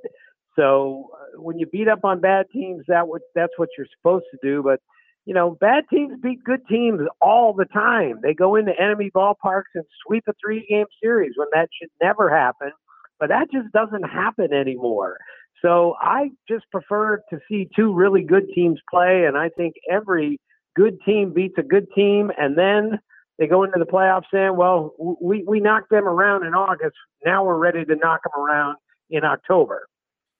So 0.56 1.10
uh, 1.14 1.40
when 1.40 1.58
you 1.58 1.66
beat 1.66 1.88
up 1.88 2.04
on 2.04 2.20
bad 2.20 2.46
teams, 2.52 2.84
that 2.88 3.08
would 3.08 3.22
that's 3.34 3.52
what 3.56 3.70
you're 3.76 3.86
supposed 3.98 4.26
to 4.30 4.38
do. 4.42 4.62
But 4.62 4.80
you 5.24 5.34
know, 5.34 5.56
bad 5.60 5.84
teams 5.90 6.18
beat 6.22 6.44
good 6.44 6.66
teams 6.68 7.00
all 7.20 7.52
the 7.52 7.64
time. 7.64 8.20
They 8.22 8.34
go 8.34 8.56
into 8.56 8.72
enemy 8.80 9.10
ballparks 9.14 9.74
and 9.74 9.84
sweep 10.06 10.24
a 10.28 10.32
three-game 10.44 10.86
series 11.02 11.32
when 11.36 11.48
that 11.52 11.68
should 11.80 11.90
never 12.02 12.28
happen. 12.28 12.72
But 13.20 13.28
that 13.28 13.52
just 13.52 13.72
doesn't 13.72 14.02
happen 14.02 14.52
anymore. 14.52 15.16
So 15.62 15.94
I 16.00 16.30
just 16.48 16.64
prefer 16.70 17.22
to 17.30 17.38
see 17.48 17.68
two 17.74 17.94
really 17.94 18.22
good 18.22 18.48
teams 18.54 18.80
play, 18.90 19.24
and 19.26 19.36
I 19.36 19.48
think 19.48 19.74
every 19.90 20.40
good 20.74 20.98
team 21.04 21.32
beats 21.32 21.54
a 21.58 21.62
good 21.62 21.86
team, 21.94 22.30
and 22.36 22.58
then 22.58 22.98
they 23.38 23.46
go 23.46 23.62
into 23.62 23.78
the 23.78 23.86
playoffs 23.86 24.24
saying, 24.32 24.56
"Well, 24.56 24.94
we 25.20 25.44
we 25.46 25.60
knocked 25.60 25.90
them 25.90 26.06
around 26.06 26.44
in 26.44 26.54
August. 26.54 26.96
Now 27.24 27.44
we're 27.44 27.58
ready 27.58 27.84
to 27.84 27.96
knock 27.96 28.20
them 28.24 28.42
around 28.42 28.76
in 29.08 29.24
October." 29.24 29.86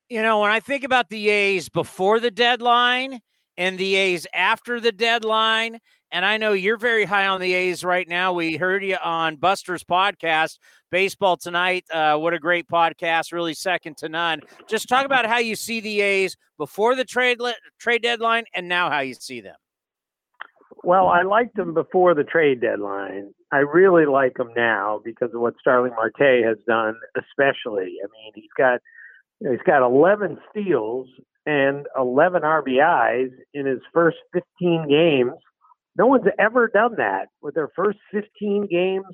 You 0.09 0.23
know, 0.23 0.41
when 0.41 0.51
I 0.51 0.61
think 0.61 0.85
about 0.85 1.09
the 1.09 1.31
A's 1.31 1.69
before 1.69 2.21
the 2.21 2.31
deadline 2.31 3.21
and 3.57 3.79
the 3.79 3.95
A's 3.95 4.27
after 4.35 4.81
the 4.81 4.93
deadline, 4.93 5.79
and 6.12 6.27
I 6.27 6.37
know 6.37 6.53
you're 6.53 6.77
very 6.77 7.07
high 7.07 7.27
on 7.27 7.40
the 7.40 7.55
A's 7.55 7.83
right 7.83 8.07
now. 8.07 8.35
We 8.35 8.57
heard 8.57 8.85
you 8.85 8.96
on 9.03 9.37
Buster's 9.37 9.83
podcast, 9.83 10.59
Baseball 10.90 11.38
Tonight. 11.38 11.85
Uh, 11.90 12.18
what 12.18 12.35
a 12.35 12.38
great 12.38 12.68
podcast, 12.68 13.33
really 13.33 13.55
second 13.55 13.96
to 13.98 14.11
none. 14.11 14.42
Just 14.68 14.88
talk 14.88 15.07
about 15.07 15.25
how 15.25 15.38
you 15.38 15.57
see 15.57 15.81
the 15.81 16.03
A's 16.03 16.37
before 16.59 16.94
the 16.94 17.05
trade 17.05 17.40
le- 17.40 17.55
trade 17.79 18.03
deadline 18.03 18.44
and 18.55 18.68
now 18.68 18.90
how 18.90 19.01
you 19.01 19.14
see 19.14 19.40
them. 19.40 19.57
Well, 20.85 21.09
I 21.09 21.22
liked 21.22 21.57
them 21.57 21.72
before 21.72 22.14
the 22.14 22.25
trade 22.25 22.61
deadline. 22.61 23.33
I 23.51 23.59
really 23.59 24.05
like 24.05 24.37
them 24.37 24.51
now 24.55 25.01
because 25.03 25.31
of 25.33 25.40
what 25.40 25.55
Starling 25.61 25.92
Marte 25.92 26.44
has 26.44 26.59
done, 26.66 26.94
especially. 27.16 27.96
I 28.03 28.09
mean, 28.12 28.33
he's 28.35 28.44
got 28.59 28.81
he's 29.40 29.62
got 29.64 29.85
11 29.85 30.38
steals 30.51 31.09
and 31.46 31.87
11 31.98 32.42
RBIs 32.42 33.31
in 33.55 33.66
his 33.66 33.81
first 33.94 34.18
15 34.35 34.88
games 34.88 35.33
no 35.97 36.07
one's 36.07 36.27
ever 36.39 36.69
done 36.69 36.97
that 36.97 37.29
with 37.41 37.55
their 37.55 37.69
first 37.77 37.99
15 38.13 38.67
games 38.71 39.05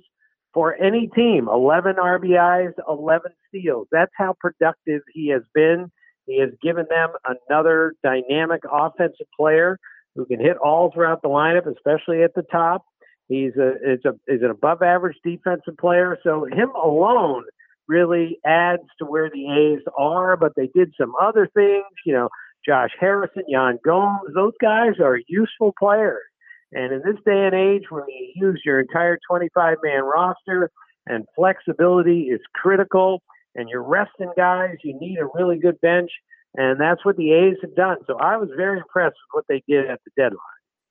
for 0.55 0.75
any 0.75 1.09
team 1.15 1.49
11 1.53 1.97
RBIs, 1.97 2.73
11 2.89 3.33
steals. 3.49 3.89
That's 3.91 4.13
how 4.17 4.35
productive 4.41 5.03
he 5.13 5.29
has 5.29 5.43
been. 5.55 5.91
He 6.27 6.41
has 6.41 6.51
given 6.63 6.87
them 6.91 7.11
another 7.49 7.95
dynamic 8.03 8.63
offensive 8.71 9.27
player 9.37 9.79
who 10.15 10.27
can 10.27 10.41
hit 10.41 10.57
all 10.59 10.91
throughout 10.93 11.23
the 11.23 11.29
lineup, 11.29 11.67
especially 11.67 12.23
at 12.23 12.35
the 12.35 12.43
top. 12.51 12.85
He's 13.29 13.53
a 13.57 13.73
is 13.85 14.01
a 14.05 14.13
is 14.27 14.43
an 14.43 14.51
above 14.51 14.83
average 14.83 15.17
defensive 15.25 15.77
player. 15.79 16.19
So 16.23 16.45
him 16.47 16.71
alone 16.71 17.45
really 17.87 18.39
adds 18.45 18.83
to 18.99 19.07
where 19.07 19.31
the 19.31 19.51
A's 19.51 19.83
are, 19.97 20.37
but 20.37 20.53
they 20.57 20.69
did 20.75 20.93
some 20.99 21.13
other 21.21 21.49
things, 21.55 21.85
you 22.05 22.13
know, 22.13 22.29
Josh 22.67 22.91
Harrison, 22.99 23.45
Yan 23.49 23.79
Gomes, 23.85 24.21
those 24.35 24.53
guys 24.61 24.95
are 25.01 25.19
useful 25.27 25.75
players. 25.79 26.28
And 26.73 26.93
in 26.93 27.03
this 27.05 27.21
day 27.25 27.47
and 27.47 27.55
age, 27.55 27.85
when 27.91 28.05
you 28.09 28.33
use 28.35 28.63
your 28.65 28.81
entire 28.81 29.19
25 29.29 29.79
man 29.83 30.03
roster 30.03 30.71
and 31.07 31.25
flexibility 31.35 32.25
is 32.25 32.41
critical, 32.55 33.23
and 33.55 33.69
you're 33.69 33.83
resting 33.83 34.31
guys, 34.37 34.77
you 34.85 34.99
need 34.99 35.19
a 35.19 35.27
really 35.35 35.59
good 35.59 35.81
bench. 35.81 36.11
And 36.55 36.81
that's 36.81 37.05
what 37.05 37.17
the 37.17 37.33
A's 37.33 37.57
have 37.63 37.75
done. 37.75 37.99
So 38.07 38.17
I 38.19 38.37
was 38.37 38.49
very 38.57 38.79
impressed 38.79 39.17
with 39.17 39.33
what 39.33 39.45
they 39.49 39.63
did 39.69 39.91
at 39.91 40.01
the 40.05 40.11
deadline. 40.17 40.39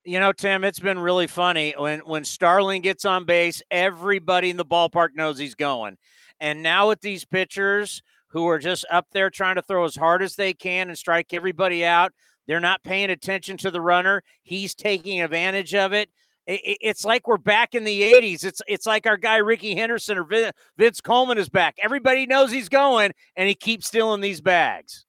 You 0.04 0.20
know, 0.20 0.32
Tim, 0.32 0.64
it's 0.64 0.80
been 0.80 1.00
really 1.00 1.28
funny 1.28 1.74
when 1.78 2.00
when 2.00 2.24
Starling 2.24 2.82
gets 2.82 3.04
on 3.04 3.26
base, 3.26 3.62
everybody 3.70 4.50
in 4.50 4.58
the 4.58 4.66
ballpark 4.66 5.10
knows 5.16 5.38
he's 5.38 5.56
going. 5.56 5.98
And 6.40 6.64
now 6.64 6.90
with 6.90 7.02
these 7.02 7.26
pitchers 7.26 8.02
who 8.30 8.48
are 8.48 8.60
just 8.60 8.86
up 8.92 9.08
there 9.12 9.30
trying 9.30 9.56
to 9.56 9.62
throw 9.62 9.84
as 9.84 9.96
hard 9.96 10.22
as 10.22 10.36
they 10.36 10.54
can 10.54 10.90
and 10.90 10.98
strike 10.98 11.34
everybody 11.34 11.84
out, 11.84 12.14
they're 12.48 12.60
not 12.60 12.84
paying 12.84 13.10
attention 13.10 13.58
to 13.58 13.72
the 13.72 13.82
runner. 13.82 14.24
He's 14.44 14.74
taking 14.74 15.22
advantage 15.22 15.76
of 15.76 15.94
it. 15.94 16.10
It's 16.48 17.04
like 17.04 17.28
we're 17.28 17.38
back 17.38 17.76
in 17.76 17.84
the 17.84 18.14
80s. 18.14 18.46
It's 18.46 18.62
it's 18.68 18.86
like 18.86 19.06
our 19.06 19.18
guy 19.18 19.36
Rickey 19.36 19.76
Henderson 19.76 20.18
or 20.18 20.54
Vince 20.78 21.02
Coleman 21.02 21.38
is 21.38 21.50
back. 21.50 21.76
Everybody 21.84 22.26
knows 22.26 22.52
he's 22.52 22.70
going, 22.70 23.12
and 23.36 23.50
he 23.50 23.56
keeps 23.56 23.88
stealing 23.88 24.22
these 24.22 24.40
bags. 24.40 25.06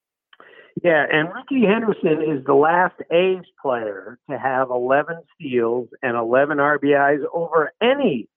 Yeah, 0.82 1.06
and 1.10 1.28
Rickey 1.28 1.64
Henderson 1.64 2.22
is 2.22 2.44
the 2.44 2.54
last 2.54 2.94
A's 3.12 3.44
player 3.62 4.18
to 4.28 4.36
have 4.38 4.70
11 4.70 5.22
steals 5.34 5.88
and 6.02 6.16
11 6.16 6.58
RBIs 6.58 7.22
over 7.32 7.72
any 7.80 8.28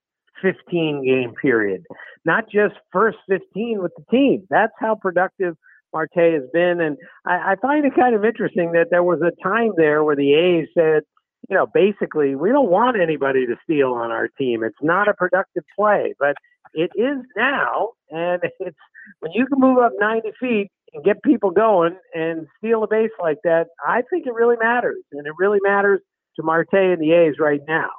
15 0.41 1.05
game 1.05 1.33
period, 1.41 1.85
not 2.25 2.49
just 2.49 2.75
first 2.91 3.17
15 3.29 3.81
with 3.81 3.93
the 3.95 4.03
team. 4.11 4.47
That's 4.49 4.73
how 4.79 4.95
productive 4.95 5.55
Marte 5.93 6.09
has 6.15 6.43
been. 6.53 6.79
And 6.81 6.97
I, 7.25 7.53
I 7.53 7.55
find 7.61 7.85
it 7.85 7.95
kind 7.95 8.15
of 8.15 8.25
interesting 8.25 8.71
that 8.73 8.87
there 8.89 9.03
was 9.03 9.21
a 9.21 9.31
time 9.43 9.71
there 9.77 10.03
where 10.03 10.15
the 10.15 10.33
A's 10.33 10.67
said, 10.73 11.03
you 11.49 11.55
know, 11.55 11.67
basically, 11.73 12.35
we 12.35 12.49
don't 12.49 12.69
want 12.69 12.99
anybody 12.99 13.45
to 13.45 13.55
steal 13.63 13.93
on 13.93 14.11
our 14.11 14.27
team. 14.27 14.63
It's 14.63 14.75
not 14.81 15.07
a 15.07 15.13
productive 15.13 15.63
play, 15.75 16.13
but 16.19 16.35
it 16.73 16.91
is 16.95 17.17
now. 17.35 17.89
And 18.09 18.41
it's 18.59 18.77
when 19.19 19.31
you 19.33 19.45
can 19.45 19.59
move 19.59 19.79
up 19.79 19.91
90 19.99 20.31
feet 20.39 20.71
and 20.93 21.03
get 21.03 21.23
people 21.23 21.51
going 21.51 21.97
and 22.13 22.47
steal 22.57 22.83
a 22.83 22.87
base 22.87 23.11
like 23.19 23.37
that, 23.43 23.67
I 23.85 24.01
think 24.09 24.27
it 24.27 24.33
really 24.33 24.57
matters. 24.61 25.03
And 25.11 25.25
it 25.25 25.33
really 25.37 25.59
matters 25.63 26.01
to 26.35 26.43
Marte 26.43 26.73
and 26.73 27.01
the 27.01 27.11
A's 27.11 27.35
right 27.39 27.61
now. 27.67 27.89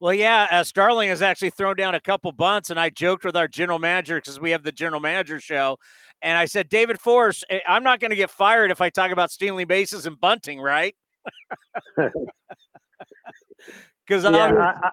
Well, 0.00 0.14
yeah, 0.14 0.48
uh, 0.50 0.64
Starling 0.64 1.10
has 1.10 1.22
actually 1.22 1.50
thrown 1.50 1.76
down 1.76 1.94
a 1.94 2.00
couple 2.00 2.32
bunts, 2.32 2.70
and 2.70 2.80
I 2.80 2.90
joked 2.90 3.24
with 3.24 3.36
our 3.36 3.46
general 3.46 3.78
manager 3.78 4.16
because 4.16 4.40
we 4.40 4.50
have 4.50 4.64
the 4.64 4.72
general 4.72 5.00
manager 5.00 5.38
show, 5.38 5.78
And 6.22 6.38
I 6.38 6.44
said, 6.44 6.68
David 6.68 7.00
Forst, 7.00 7.44
eh, 7.50 7.58
I'm 7.68 7.82
not 7.82 8.00
going 8.00 8.10
to 8.10 8.16
get 8.16 8.30
fired 8.30 8.70
if 8.70 8.80
I 8.80 8.90
talk 8.90 9.10
about 9.10 9.30
stealing 9.30 9.66
bases 9.66 10.06
and 10.06 10.18
bunting, 10.20 10.60
right? 10.60 10.94
Because 14.06 14.24
yeah, 14.24 14.90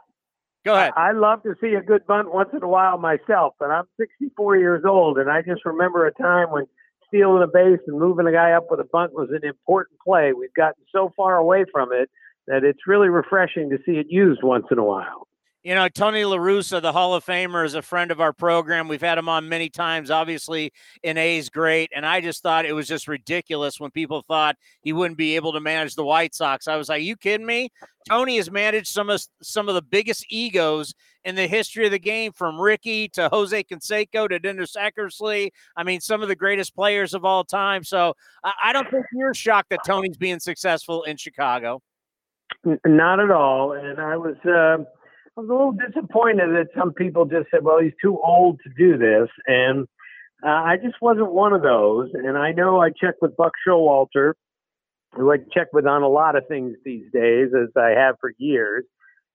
go 0.64 0.76
ahead. 0.76 0.94
I, 0.96 1.10
I 1.10 1.12
love 1.14 1.42
to 1.44 1.56
see 1.60 1.74
a 1.74 1.82
good 1.82 2.06
bunt 2.06 2.32
once 2.32 2.50
in 2.54 2.64
a 2.64 2.68
while 2.68 2.98
myself, 2.98 3.56
but 3.60 3.72
I'm 3.72 3.86
64 4.00 4.58
years 4.58 4.84
old, 4.88 5.18
and 5.18 5.30
I 5.30 5.42
just 5.42 5.66
remember 5.66 6.06
a 6.06 6.14
time 6.14 6.52
when 6.52 6.66
stealing 7.08 7.44
a 7.44 7.48
base 7.48 7.80
and 7.88 8.00
moving 8.00 8.28
a 8.28 8.32
guy 8.32 8.52
up 8.52 8.68
with 8.70 8.80
a 8.80 8.88
bunt 8.92 9.14
was 9.14 9.30
an 9.32 9.48
important 9.48 10.00
play. 10.06 10.32
We've 10.34 10.54
gotten 10.54 10.84
so 10.92 11.12
far 11.18 11.38
away 11.38 11.66
from 11.72 11.92
it 11.92 12.10
that 12.48 12.64
it's 12.64 12.88
really 12.88 13.10
refreshing 13.10 13.70
to 13.72 13.78
see 13.86 13.94
it 13.94 14.08
used 14.10 14.44
once 14.44 14.66
in 14.72 14.78
a 14.78 14.84
while. 14.84 15.28
You 15.62 15.76
know, 15.76 15.90
Tony 15.90 16.24
La 16.24 16.38
Russa, 16.38 16.82
the 16.82 16.94
Hall 16.94 17.14
of 17.16 17.26
Famer, 17.26 17.66
is 17.66 17.74
a 17.74 17.82
friend 17.82 18.12
of 18.12 18.22
our 18.22 18.32
program. 18.32 18.88
We've 18.88 19.02
had 19.02 19.18
him 19.18 19.28
on 19.28 19.50
many 19.50 19.70
times. 19.70 20.10
Obviously, 20.10 20.72
in 21.04 21.18
A's 21.18 21.50
great, 21.50 21.92
and 21.94 22.06
I 22.06 22.22
just 22.22 22.42
thought 22.42 22.66
it 22.66 22.72
was 22.72 22.88
just 22.88 23.10
ridiculous 23.10 23.78
when 23.78 23.92
people 23.92 24.24
thought 24.26 24.56
he 24.82 24.94
wouldn't 24.94 25.18
be 25.18 25.36
able 25.36 25.52
to 25.52 25.60
manage 25.60 25.96
the 25.96 26.06
White 26.06 26.34
Sox. 26.34 26.70
I 26.70 26.78
was 26.78 26.88
like, 26.88 27.04
"You 27.04 27.18
kidding 27.18 27.46
me?" 27.46 27.72
Tony 28.08 28.38
has 28.38 28.50
managed 28.50 28.88
some 28.88 29.10
of 29.10 29.22
some 29.42 29.68
of 29.68 29.76
the 29.76 29.82
biggest 29.82 30.26
egos 30.30 30.94
in 31.26 31.36
the 31.36 31.46
history 31.46 31.86
of 31.86 31.92
the 31.92 32.00
game, 32.00 32.32
from 32.32 32.58
Rickey 32.58 33.10
to 33.10 33.28
Jose 33.28 33.62
Canseco 33.66 34.30
to 34.30 34.40
Dennis 34.40 34.78
Eckersley. 34.78 35.50
I 35.76 35.84
mean, 35.84 36.00
some 36.00 36.22
of 36.22 36.30
the 36.30 36.38
greatest 36.38 36.74
players 36.74 37.14
of 37.14 37.26
all 37.26 37.44
time. 37.44 37.84
So 37.84 38.14
I 38.64 38.72
don't 38.72 38.90
think 38.90 39.06
you're 39.14 39.34
shocked 39.34 39.72
that 39.72 39.82
Tony's 39.86 40.16
being 40.16 40.40
successful 40.40 41.04
in 41.04 41.18
Chicago. 41.18 41.82
Not 42.86 43.20
at 43.20 43.30
all, 43.30 43.74
and 43.74 44.00
I 44.00 44.16
was. 44.16 44.38
Uh 44.46 44.86
I 45.40 45.42
was 45.42 45.50
a 45.50 45.54
little 45.54 45.72
disappointed 45.72 46.50
that 46.50 46.68
some 46.78 46.92
people 46.92 47.24
just 47.24 47.50
said, 47.50 47.64
well, 47.64 47.80
he's 47.80 47.94
too 48.02 48.20
old 48.22 48.60
to 48.66 48.70
do 48.78 48.98
this. 48.98 49.30
And 49.48 49.88
uh, 50.44 50.50
I 50.50 50.76
just 50.84 50.96
wasn't 51.02 51.32
one 51.32 51.54
of 51.54 51.62
those. 51.62 52.10
And 52.14 52.38
I 52.38 52.52
know 52.52 52.82
I 52.82 52.90
checked 52.90 53.22
with 53.22 53.38
Buck 53.38 53.54
Showalter, 53.66 54.34
who 55.16 55.32
I 55.32 55.38
check 55.54 55.68
with 55.72 55.86
on 55.86 56.04
a 56.04 56.10
lot 56.10 56.36
of 56.36 56.46
things 56.50 56.76
these 56.84 57.06
days, 57.14 57.52
as 57.56 57.70
I 57.78 57.92
have 57.92 58.16
for 58.20 58.34
years. 58.38 58.84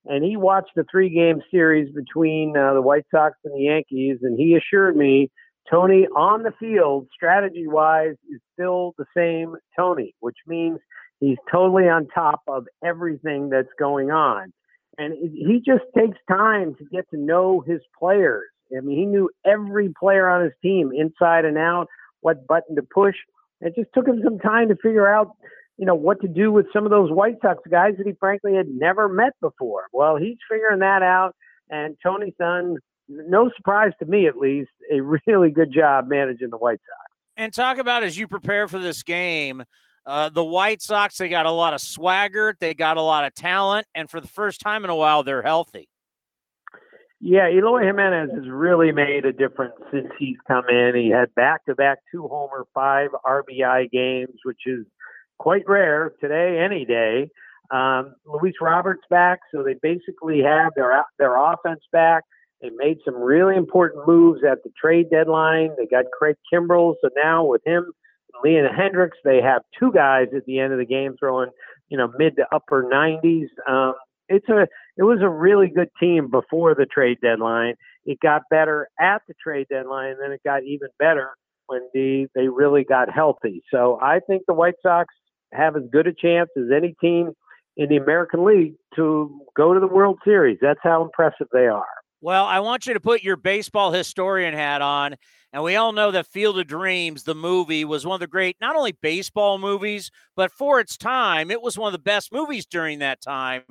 And 0.04 0.22
he 0.22 0.36
watched 0.36 0.72
the 0.76 0.84
three 0.90 1.08
game 1.08 1.40
series 1.50 1.90
between 1.94 2.54
uh, 2.54 2.74
the 2.74 2.82
White 2.82 3.06
Sox 3.10 3.38
and 3.42 3.54
the 3.54 3.62
Yankees. 3.62 4.18
And 4.20 4.38
he 4.38 4.56
assured 4.56 4.98
me 4.98 5.30
Tony 5.70 6.06
on 6.14 6.42
the 6.42 6.52
field, 6.60 7.08
strategy 7.14 7.66
wise, 7.66 8.16
is 8.30 8.42
still 8.52 8.92
the 8.98 9.06
same 9.16 9.54
Tony, 9.74 10.14
which 10.20 10.36
means 10.46 10.80
he's 11.20 11.38
totally 11.50 11.84
on 11.84 12.08
top 12.08 12.42
of 12.46 12.66
everything 12.84 13.48
that's 13.48 13.72
going 13.78 14.10
on 14.10 14.52
and 14.98 15.14
he 15.14 15.62
just 15.64 15.84
takes 15.96 16.18
time 16.28 16.74
to 16.76 16.84
get 16.84 17.08
to 17.10 17.16
know 17.16 17.62
his 17.66 17.80
players. 17.98 18.44
I 18.76 18.80
mean, 18.80 18.98
he 18.98 19.06
knew 19.06 19.30
every 19.44 19.92
player 19.98 20.28
on 20.28 20.42
his 20.42 20.52
team 20.62 20.90
inside 20.94 21.44
and 21.44 21.58
out, 21.58 21.86
what 22.20 22.46
button 22.46 22.76
to 22.76 22.82
push. 22.82 23.14
It 23.60 23.74
just 23.76 23.90
took 23.94 24.06
him 24.06 24.20
some 24.24 24.38
time 24.38 24.68
to 24.68 24.76
figure 24.76 25.06
out, 25.06 25.36
you 25.76 25.86
know, 25.86 25.94
what 25.94 26.20
to 26.22 26.28
do 26.28 26.50
with 26.50 26.66
some 26.72 26.84
of 26.84 26.90
those 26.90 27.10
White 27.10 27.36
Sox 27.42 27.60
guys 27.70 27.94
that 27.98 28.06
he 28.06 28.14
frankly 28.18 28.54
had 28.54 28.68
never 28.68 29.08
met 29.08 29.32
before. 29.40 29.84
Well, 29.92 30.16
he's 30.16 30.38
figuring 30.50 30.80
that 30.80 31.02
out, 31.02 31.34
and 31.70 31.96
Tony's 32.02 32.34
done, 32.38 32.78
no 33.08 33.50
surprise 33.56 33.92
to 34.00 34.06
me 34.06 34.26
at 34.26 34.36
least, 34.36 34.70
a 34.92 35.00
really 35.26 35.50
good 35.50 35.72
job 35.72 36.08
managing 36.08 36.50
the 36.50 36.58
White 36.58 36.80
Sox. 36.80 37.10
And 37.36 37.52
talk 37.52 37.78
about 37.78 38.02
as 38.02 38.16
you 38.16 38.28
prepare 38.28 38.68
for 38.68 38.78
this 38.78 39.02
game, 39.02 39.64
uh, 40.06 40.28
the 40.28 40.44
White 40.44 40.82
Sox, 40.82 41.16
they 41.16 41.28
got 41.28 41.46
a 41.46 41.50
lot 41.50 41.74
of 41.74 41.80
swagger, 41.80 42.56
they 42.60 42.74
got 42.74 42.96
a 42.96 43.02
lot 43.02 43.24
of 43.24 43.34
talent, 43.34 43.86
and 43.94 44.10
for 44.10 44.20
the 44.20 44.28
first 44.28 44.60
time 44.60 44.84
in 44.84 44.90
a 44.90 44.96
while, 44.96 45.22
they're 45.22 45.42
healthy. 45.42 45.88
Yeah, 47.20 47.48
Eloy 47.48 47.84
Jimenez 47.86 48.30
has 48.34 48.48
really 48.50 48.92
made 48.92 49.24
a 49.24 49.32
difference 49.32 49.72
since 49.90 50.08
he's 50.18 50.36
come 50.46 50.64
in. 50.68 50.92
He 50.94 51.08
had 51.08 51.34
back 51.34 51.64
to 51.64 51.74
back 51.74 51.98
two 52.12 52.28
homer, 52.28 52.66
five 52.74 53.10
RBI 53.24 53.90
games, 53.90 54.34
which 54.44 54.60
is 54.66 54.84
quite 55.38 55.62
rare 55.66 56.12
today, 56.20 56.60
any 56.62 56.84
day. 56.84 57.30
Um, 57.70 58.14
Luis 58.26 58.54
Robert's 58.60 59.04
back, 59.08 59.38
so 59.54 59.62
they 59.62 59.74
basically 59.80 60.42
have 60.42 60.72
their 60.76 61.02
their 61.18 61.34
offense 61.36 61.80
back. 61.90 62.24
They 62.60 62.68
made 62.76 62.98
some 63.06 63.16
really 63.16 63.56
important 63.56 64.06
moves 64.06 64.42
at 64.44 64.62
the 64.62 64.70
trade 64.78 65.08
deadline. 65.10 65.70
They 65.78 65.86
got 65.86 66.04
Craig 66.16 66.36
Kimbrel, 66.52 66.94
so 67.00 67.08
now 67.16 67.46
with 67.46 67.62
him 67.64 67.90
Liam 68.44 68.68
Hendriks. 68.72 69.20
They 69.24 69.40
have 69.42 69.62
two 69.78 69.92
guys 69.92 70.28
at 70.36 70.44
the 70.46 70.58
end 70.58 70.72
of 70.72 70.78
the 70.78 70.86
game 70.86 71.16
throwing, 71.18 71.50
you 71.88 71.98
know, 71.98 72.10
mid 72.18 72.36
to 72.36 72.46
upper 72.52 72.84
90s. 72.84 73.46
Um, 73.68 73.94
it's 74.28 74.48
a 74.48 74.66
it 74.96 75.02
was 75.02 75.18
a 75.22 75.28
really 75.28 75.68
good 75.68 75.90
team 76.00 76.30
before 76.30 76.74
the 76.74 76.86
trade 76.86 77.18
deadline. 77.22 77.74
It 78.06 78.18
got 78.20 78.42
better 78.50 78.88
at 78.98 79.22
the 79.28 79.34
trade 79.42 79.66
deadline, 79.70 80.12
and 80.12 80.20
then 80.22 80.32
it 80.32 80.40
got 80.44 80.62
even 80.64 80.88
better 80.98 81.30
when 81.66 81.80
the 81.92 82.26
they 82.34 82.48
really 82.48 82.84
got 82.84 83.10
healthy. 83.12 83.62
So 83.70 83.98
I 84.00 84.20
think 84.26 84.42
the 84.46 84.54
White 84.54 84.74
Sox 84.82 85.12
have 85.52 85.76
as 85.76 85.82
good 85.92 86.06
a 86.06 86.12
chance 86.12 86.50
as 86.56 86.64
any 86.74 86.94
team 87.00 87.32
in 87.76 87.88
the 87.88 87.96
American 87.96 88.44
League 88.44 88.74
to 88.96 89.40
go 89.56 89.74
to 89.74 89.80
the 89.80 89.86
World 89.86 90.18
Series. 90.24 90.58
That's 90.60 90.80
how 90.82 91.02
impressive 91.02 91.48
they 91.52 91.66
are. 91.66 91.84
Well, 92.24 92.46
I 92.46 92.60
want 92.60 92.86
you 92.86 92.94
to 92.94 93.00
put 93.00 93.22
your 93.22 93.36
baseball 93.36 93.92
historian 93.92 94.54
hat 94.54 94.80
on. 94.80 95.14
And 95.52 95.62
we 95.62 95.76
all 95.76 95.92
know 95.92 96.10
that 96.10 96.26
Field 96.26 96.58
of 96.58 96.66
Dreams, 96.66 97.24
the 97.24 97.34
movie, 97.34 97.84
was 97.84 98.06
one 98.06 98.14
of 98.14 98.20
the 98.20 98.26
great, 98.26 98.56
not 98.62 98.76
only 98.76 98.92
baseball 98.92 99.58
movies, 99.58 100.10
but 100.34 100.50
for 100.50 100.80
its 100.80 100.96
time, 100.96 101.50
it 101.50 101.60
was 101.60 101.76
one 101.76 101.88
of 101.88 101.92
the 101.92 102.02
best 102.02 102.32
movies 102.32 102.64
during 102.64 103.00
that 103.00 103.20
time. 103.20 103.62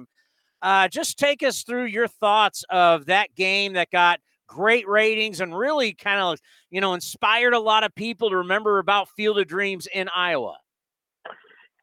Uh, 0.61 0.87
just 0.87 1.17
take 1.19 1.43
us 1.43 1.63
through 1.63 1.85
your 1.85 2.07
thoughts 2.07 2.63
of 2.69 3.07
that 3.07 3.33
game 3.35 3.73
that 3.73 3.91
got 3.91 4.19
great 4.47 4.87
ratings 4.87 5.41
and 5.41 5.57
really 5.57 5.93
kind 5.95 6.19
of, 6.21 6.39
you 6.69 6.79
know, 6.79 6.93
inspired 6.93 7.53
a 7.53 7.59
lot 7.59 7.83
of 7.83 7.95
people 7.95 8.29
to 8.29 8.37
remember 8.37 8.77
about 8.77 9.09
Field 9.09 9.39
of 9.39 9.47
Dreams 9.47 9.87
in 9.91 10.09
Iowa. 10.15 10.57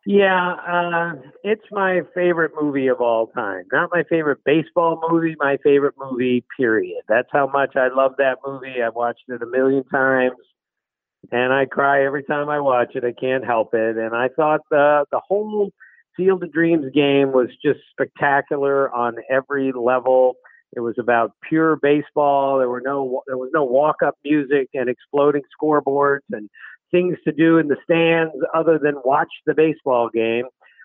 Yeah, 0.06 0.54
uh, 0.66 1.12
it's 1.44 1.64
my 1.70 2.00
favorite 2.14 2.52
movie 2.60 2.86
of 2.88 3.00
all 3.00 3.26
time. 3.28 3.64
Not 3.70 3.90
my 3.92 4.02
favorite 4.08 4.38
baseball 4.44 5.02
movie, 5.10 5.36
my 5.38 5.58
favorite 5.62 5.94
movie, 5.98 6.42
period. 6.56 7.02
That's 7.06 7.28
how 7.30 7.46
much 7.48 7.76
I 7.76 7.88
love 7.94 8.12
that 8.18 8.38
movie. 8.46 8.82
I've 8.84 8.94
watched 8.94 9.24
it 9.28 9.42
a 9.42 9.46
million 9.46 9.84
times 9.84 10.36
and 11.32 11.52
I 11.52 11.66
cry 11.66 12.04
every 12.04 12.22
time 12.24 12.48
I 12.48 12.60
watch 12.60 12.92
it. 12.94 13.04
I 13.04 13.12
can't 13.12 13.44
help 13.44 13.74
it. 13.74 13.96
And 13.96 14.14
I 14.14 14.28
thought 14.36 14.60
the 14.70 15.04
the 15.12 15.20
whole 15.26 15.70
Field 16.16 16.42
of 16.42 16.52
Dreams 16.52 16.86
game 16.94 17.32
was 17.32 17.48
just 17.64 17.80
spectacular 17.92 18.92
on 18.92 19.16
every 19.30 19.72
level. 19.72 20.36
It 20.76 20.80
was 20.80 20.96
about 20.98 21.32
pure 21.48 21.76
baseball. 21.76 22.58
There 22.58 22.68
were 22.68 22.82
no 22.84 23.22
there 23.26 23.38
was 23.38 23.50
no 23.52 23.64
walk 23.64 23.96
up 24.04 24.16
music 24.24 24.68
and 24.74 24.88
exploding 24.88 25.42
scoreboards 25.60 26.20
and 26.32 26.48
things 26.90 27.16
to 27.24 27.32
do 27.32 27.58
in 27.58 27.68
the 27.68 27.76
stands 27.84 28.34
other 28.54 28.78
than 28.82 28.94
watch 29.04 29.28
the 29.46 29.54
baseball 29.54 30.08
game. 30.12 30.44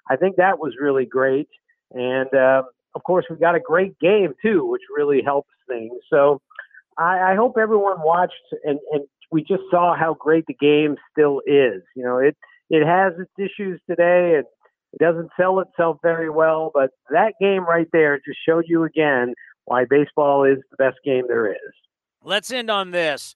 I 0.09 0.15
think 0.15 0.35
that 0.37 0.59
was 0.59 0.73
really 0.79 1.05
great. 1.05 1.49
And 1.91 2.33
uh, 2.33 2.63
of 2.95 3.03
course, 3.03 3.25
we 3.29 3.37
got 3.37 3.55
a 3.55 3.59
great 3.59 3.97
game 3.99 4.33
too, 4.41 4.65
which 4.65 4.81
really 4.95 5.21
helps 5.23 5.49
things. 5.67 5.93
So 6.09 6.41
I, 6.97 7.31
I 7.31 7.35
hope 7.35 7.55
everyone 7.59 8.01
watched 8.01 8.33
and, 8.63 8.79
and 8.91 9.03
we 9.31 9.41
just 9.41 9.63
saw 9.71 9.95
how 9.97 10.15
great 10.19 10.45
the 10.47 10.53
game 10.53 10.95
still 11.11 11.41
is. 11.45 11.81
You 11.95 12.03
know, 12.03 12.17
it 12.17 12.35
it 12.69 12.85
has 12.85 13.13
its 13.19 13.31
issues 13.37 13.79
today 13.89 14.35
and 14.35 14.45
it 14.93 14.99
doesn't 14.99 15.29
sell 15.37 15.59
itself 15.59 15.97
very 16.01 16.29
well, 16.29 16.71
but 16.73 16.91
that 17.11 17.33
game 17.39 17.65
right 17.65 17.87
there 17.91 18.17
just 18.17 18.39
showed 18.47 18.65
you 18.67 18.83
again 18.83 19.33
why 19.65 19.85
baseball 19.89 20.45
is 20.45 20.59
the 20.71 20.77
best 20.77 20.97
game 21.03 21.25
there 21.27 21.51
is. 21.51 21.73
Let's 22.23 22.51
end 22.51 22.71
on 22.71 22.91
this. 22.91 23.35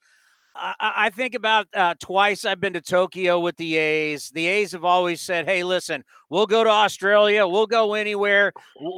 I, 0.80 1.10
think 1.10 1.36
about 1.36 1.68
uh, 1.74 1.96
twice 2.00 2.46
I've 2.46 2.60
been 2.60 2.74
to 2.74 2.82
Tokyo 2.82 3.40
with 3.40 3.56
the 3.58 3.78
A's. 3.78 4.30
The 4.30 4.48
A's 4.48 4.72
have 4.74 4.86
always 4.86 5.22
said, 5.22 5.46
"Hey, 5.46 5.64
listen, 5.64 6.04
we'll 6.30 6.48
go 6.48 6.64
to 6.64 6.70
Australia. 6.70 7.48
We'll 7.48 7.68
go 7.68 7.94
anywhere. 7.94 8.54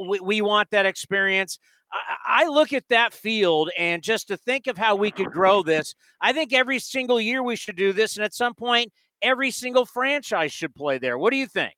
We, 0.08 0.20
we 0.20 0.40
want 0.40 0.70
that 0.70 0.86
experience." 0.86 1.58
I, 1.92 2.44
I 2.44 2.48
look 2.48 2.72
at 2.72 2.88
that 2.88 3.12
field 3.12 3.70
and 3.78 4.02
just 4.02 4.28
to 4.28 4.36
think 4.36 4.66
of 4.66 4.78
how 4.78 4.96
we 4.96 5.10
could 5.10 5.30
grow 5.30 5.62
this, 5.62 5.94
I 6.20 6.32
think 6.32 6.52
every 6.52 6.78
single 6.78 7.20
year 7.20 7.42
we 7.42 7.56
should 7.56 7.76
do 7.76 7.92
this, 7.92 8.16
and 8.16 8.24
at 8.24 8.34
some 8.34 8.54
point, 8.54 8.92
every 9.20 9.50
single 9.50 9.84
franchise 9.84 10.52
should 10.52 10.74
play 10.74 10.98
there. 10.98 11.18
What 11.18 11.30
do 11.30 11.36
you 11.36 11.46
think? 11.46 11.74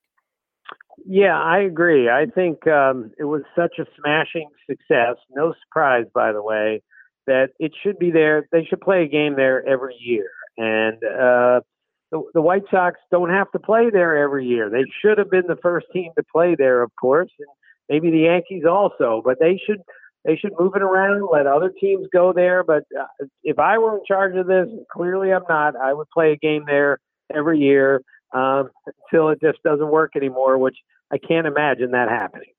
Yeah, 1.07 1.39
I 1.39 1.59
agree. 1.59 2.09
I 2.09 2.27
think 2.27 2.67
um, 2.67 3.11
it 3.19 3.25
was 3.25 3.43
such 3.55 3.79
a 3.79 3.85
smashing 4.01 4.49
success. 4.69 5.17
No 5.31 5.53
surprise, 5.67 6.07
by 6.15 6.33
the 6.33 6.43
way 6.43 6.83
that 7.27 7.51
it 7.59 7.73
should 7.83 7.99
be 7.99 8.11
there. 8.11 8.47
They 8.53 8.65
should 8.65 8.81
play 8.81 9.05
a 9.05 9.09
game 9.09 9.37
there 9.37 9.67
every 9.67 9.97
year. 10.01 10.31
And 10.57 10.97
uh, 10.97 11.61
the, 12.11 12.23
the 12.35 12.41
White 12.41 12.65
Sox 12.71 12.99
don't 13.11 13.31
have 13.31 13.51
to 13.53 13.59
play 13.59 13.91
there 13.91 14.17
every 14.17 14.47
year. 14.47 14.71
They 14.71 14.85
should 15.03 15.19
have 15.19 15.31
been 15.31 15.47
the 15.49 15.59
first 15.63 15.87
team 15.93 16.13
to 16.17 16.25
play 16.33 16.55
there, 16.57 16.83
of 16.83 16.91
course, 17.01 17.31
and 17.39 17.49
maybe 17.89 18.11
the 18.11 18.25
Yankees 18.27 18.65
also. 18.69 19.23
But 19.25 19.39
they 19.41 19.61
should 19.67 19.81
they 20.25 20.37
should 20.37 20.53
move 20.59 20.73
it 20.75 20.83
around, 20.83 21.29
let 21.31 21.47
other 21.47 21.71
teams 21.71 22.07
go 22.13 22.33
there. 22.33 22.65
But 22.65 22.85
uh, 22.99 23.27
if 23.43 23.59
I 23.59 23.79
were 23.79 23.97
in 23.99 24.05
charge 24.07 24.37
of 24.37 24.47
this, 24.47 24.69
clearly 24.91 25.33
I'm 25.33 25.43
not. 25.49 25.77
I 25.77 25.93
would 25.93 26.09
play 26.11 26.33
a 26.33 26.37
game 26.37 26.65
there 26.67 26.99
every 27.35 27.59
year 27.59 28.01
um, 28.33 28.71
until 28.87 29.29
it 29.31 29.41
just 29.41 29.63
doesn't 29.63 29.91
work 29.91 30.13
anymore, 30.17 30.57
which 30.57 30.77
I 31.13 31.19
can't 31.19 31.47
imagine 31.47 31.91
that 31.93 32.09
happening. 32.09 32.53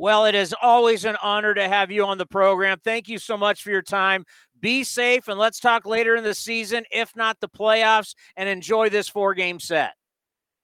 Well, 0.00 0.24
it 0.24 0.34
is 0.34 0.54
always 0.62 1.04
an 1.04 1.18
honor 1.22 1.52
to 1.52 1.68
have 1.68 1.90
you 1.90 2.06
on 2.06 2.16
the 2.16 2.24
program. 2.24 2.78
Thank 2.82 3.06
you 3.06 3.18
so 3.18 3.36
much 3.36 3.62
for 3.62 3.70
your 3.70 3.82
time. 3.82 4.24
Be 4.58 4.82
safe, 4.82 5.28
and 5.28 5.38
let's 5.38 5.60
talk 5.60 5.84
later 5.84 6.16
in 6.16 6.24
the 6.24 6.32
season, 6.32 6.84
if 6.90 7.14
not 7.14 7.38
the 7.38 7.50
playoffs, 7.50 8.14
and 8.34 8.48
enjoy 8.48 8.88
this 8.88 9.10
four 9.10 9.34
game 9.34 9.60
set. 9.60 9.92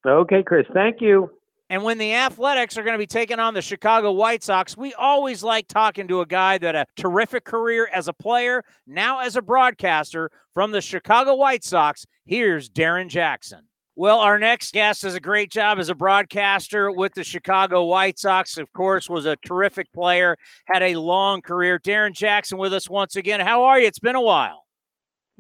Okay, 0.07 0.43
Chris. 0.43 0.65
Thank 0.73 1.03
you. 1.03 1.31
And 1.69 1.83
when 1.83 1.99
the 1.99 2.15
Athletics 2.15 2.79
are 2.79 2.83
going 2.83 2.95
to 2.95 2.99
be 2.99 3.07
taking 3.07 3.39
on 3.39 3.53
the 3.53 3.61
Chicago 3.61 4.11
White 4.13 4.43
Sox, 4.43 4.75
we 4.75 4.95
always 4.95 5.43
like 5.43 5.69
talking 5.69 6.09
to 6.09 6.23
a 6.23 6.27
guy 6.27 6.57
that 6.57 6.75
a 6.75 6.87
terrific 6.97 7.45
career 7.45 7.91
as 7.93 8.09
a 8.09 8.15
player, 8.15 8.65
now 8.87 9.19
as 9.19 9.37
a 9.37 9.43
broadcaster 9.43 10.31
from 10.55 10.71
the 10.71 10.81
Chicago 10.81 11.35
White 11.35 11.63
Sox. 11.63 12.07
Here's 12.25 12.71
Darrin 12.71 13.11
Jackson. 13.11 13.69
Well, 13.99 14.19
our 14.19 14.39
next 14.39 14.75
guest 14.75 15.03
does 15.03 15.15
a 15.15 15.21
great 15.21 15.51
job 15.51 15.79
as 15.79 15.89
a 15.89 15.95
broadcaster 15.95 16.93
with 16.93 17.15
the 17.15 17.25
Chicago 17.25 17.85
White 17.85 18.19
Sox. 18.19 18.59
Of 18.59 18.71
course, 18.75 19.09
was 19.09 19.25
a 19.25 19.37
terrific 19.37 19.91
player, 19.95 20.37
had 20.67 20.83
a 20.83 20.97
long 20.97 21.41
career. 21.41 21.79
Darrin 21.79 22.13
Jackson 22.13 22.59
with 22.59 22.75
us 22.75 22.91
once 22.91 23.17
again. 23.17 23.41
How 23.41 23.65
are 23.65 23.81
you? 23.81 23.87
It's 23.87 23.99
been 23.99 24.15
a 24.15 24.21
while. 24.21 24.65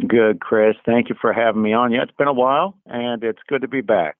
Good, 0.09 0.41
Chris. 0.41 0.75
Thank 0.87 1.11
you 1.11 1.17
for 1.21 1.35
having 1.35 1.61
me 1.61 1.75
on. 1.75 1.93
Yeah, 1.93 2.03
it's 2.03 2.17
been 2.17 2.29
a 2.29 2.33
while, 2.33 2.79
and 2.87 3.23
it's 3.23 3.43
good 3.47 3.61
to 3.61 3.69
be 3.69 3.83
back. 3.83 4.17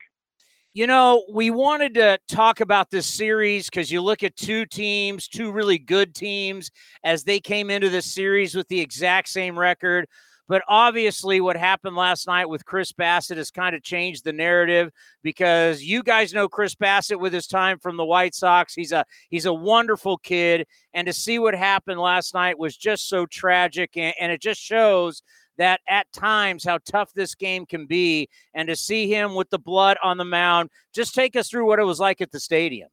You 0.75 0.87
know, 0.87 1.25
we 1.33 1.49
wanted 1.49 1.95
to 1.95 2.19
talk 2.29 2.61
about 2.61 2.91
this 2.91 3.07
series 3.07 3.71
because 3.71 3.91
you 3.91 4.03
look 4.03 4.23
at 4.23 4.37
two 4.37 4.67
teams, 4.67 5.29
two 5.29 5.51
really 5.51 5.79
good 5.79 6.15
teams, 6.15 6.71
as 7.03 7.25
they 7.25 7.41
came 7.41 7.71
into 7.71 7.89
this 7.89 8.05
series 8.05 8.55
with 8.55 8.69
the 8.69 8.81
exact 8.81 9.31
same 9.31 9.59
record. 9.59 10.07
But 10.49 10.63
obviously, 10.69 11.41
what 11.41 11.57
happened 11.57 11.97
last 11.97 12.27
night 12.27 12.49
with 12.49 12.65
Chris 12.65 12.93
Bassitt 12.93 13.37
has 13.37 13.51
kind 13.51 13.75
of 13.75 13.83
changed 13.83 14.25
the 14.25 14.33
narrative 14.33 14.91
because 15.23 15.83
you 15.83 16.03
guys 16.03 16.33
know 16.33 16.49
Chris 16.49 16.75
Bassitt 16.75 17.19
with 17.19 17.33
his 17.33 17.47
time 17.47 17.79
from 17.79 17.97
the 17.97 18.05
White 18.05 18.35
Sox. 18.35 18.75
He's 18.75 18.93
a 18.93 19.05
he's 19.29 19.47
a 19.47 19.55
wonderful 19.55 20.19
kid, 20.19 20.67
and 20.95 21.07
to 21.07 21.13
see 21.13 21.39
what 21.39 21.55
happened 21.55 22.01
last 22.01 22.35
night 22.35 22.59
was 22.59 22.77
just 22.77 23.09
so 23.09 23.27
tragic, 23.27 23.97
and, 23.97 24.15
and 24.21 24.31
it 24.31 24.41
just 24.41 24.61
shows 24.61 25.23
that 25.59 25.81
at 25.89 26.11
times 26.13 26.65
how 26.65 26.79
tough 26.85 27.13
this 27.13 27.35
game 27.35 27.67
can 27.67 27.87
be. 27.87 28.29
And 28.55 28.69
to 28.69 28.77
see 28.77 29.13
him 29.13 29.35
with 29.35 29.51
the 29.51 29.59
blood 29.59 29.97
on 30.03 30.19
the 30.19 30.25
mound, 30.25 30.71
just 30.95 31.15
take 31.15 31.35
us 31.37 31.49
through 31.49 31.67
what 31.67 31.79
it 31.79 31.85
was 31.85 32.01
like 32.01 32.21
at 32.21 32.31
the 32.31 32.41
stadium. 32.41 32.89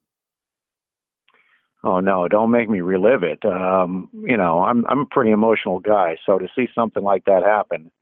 Oh 1.84 2.00
no, 2.00 2.28
don't 2.28 2.50
make 2.50 2.70
me 2.70 2.80
relive 2.80 3.22
it. 3.24 3.44
Um, 3.44 4.08
you 4.14 4.36
know, 4.38 4.60
I'm 4.64 4.86
I'm 4.88 5.00
a 5.00 5.06
pretty 5.06 5.32
emotional 5.32 5.80
guy, 5.80 6.16
so 6.26 6.38
to 6.38 6.48
see 6.56 6.68
something 6.74 7.04
like 7.04 7.26
that 7.26 7.44
happen 7.44 7.92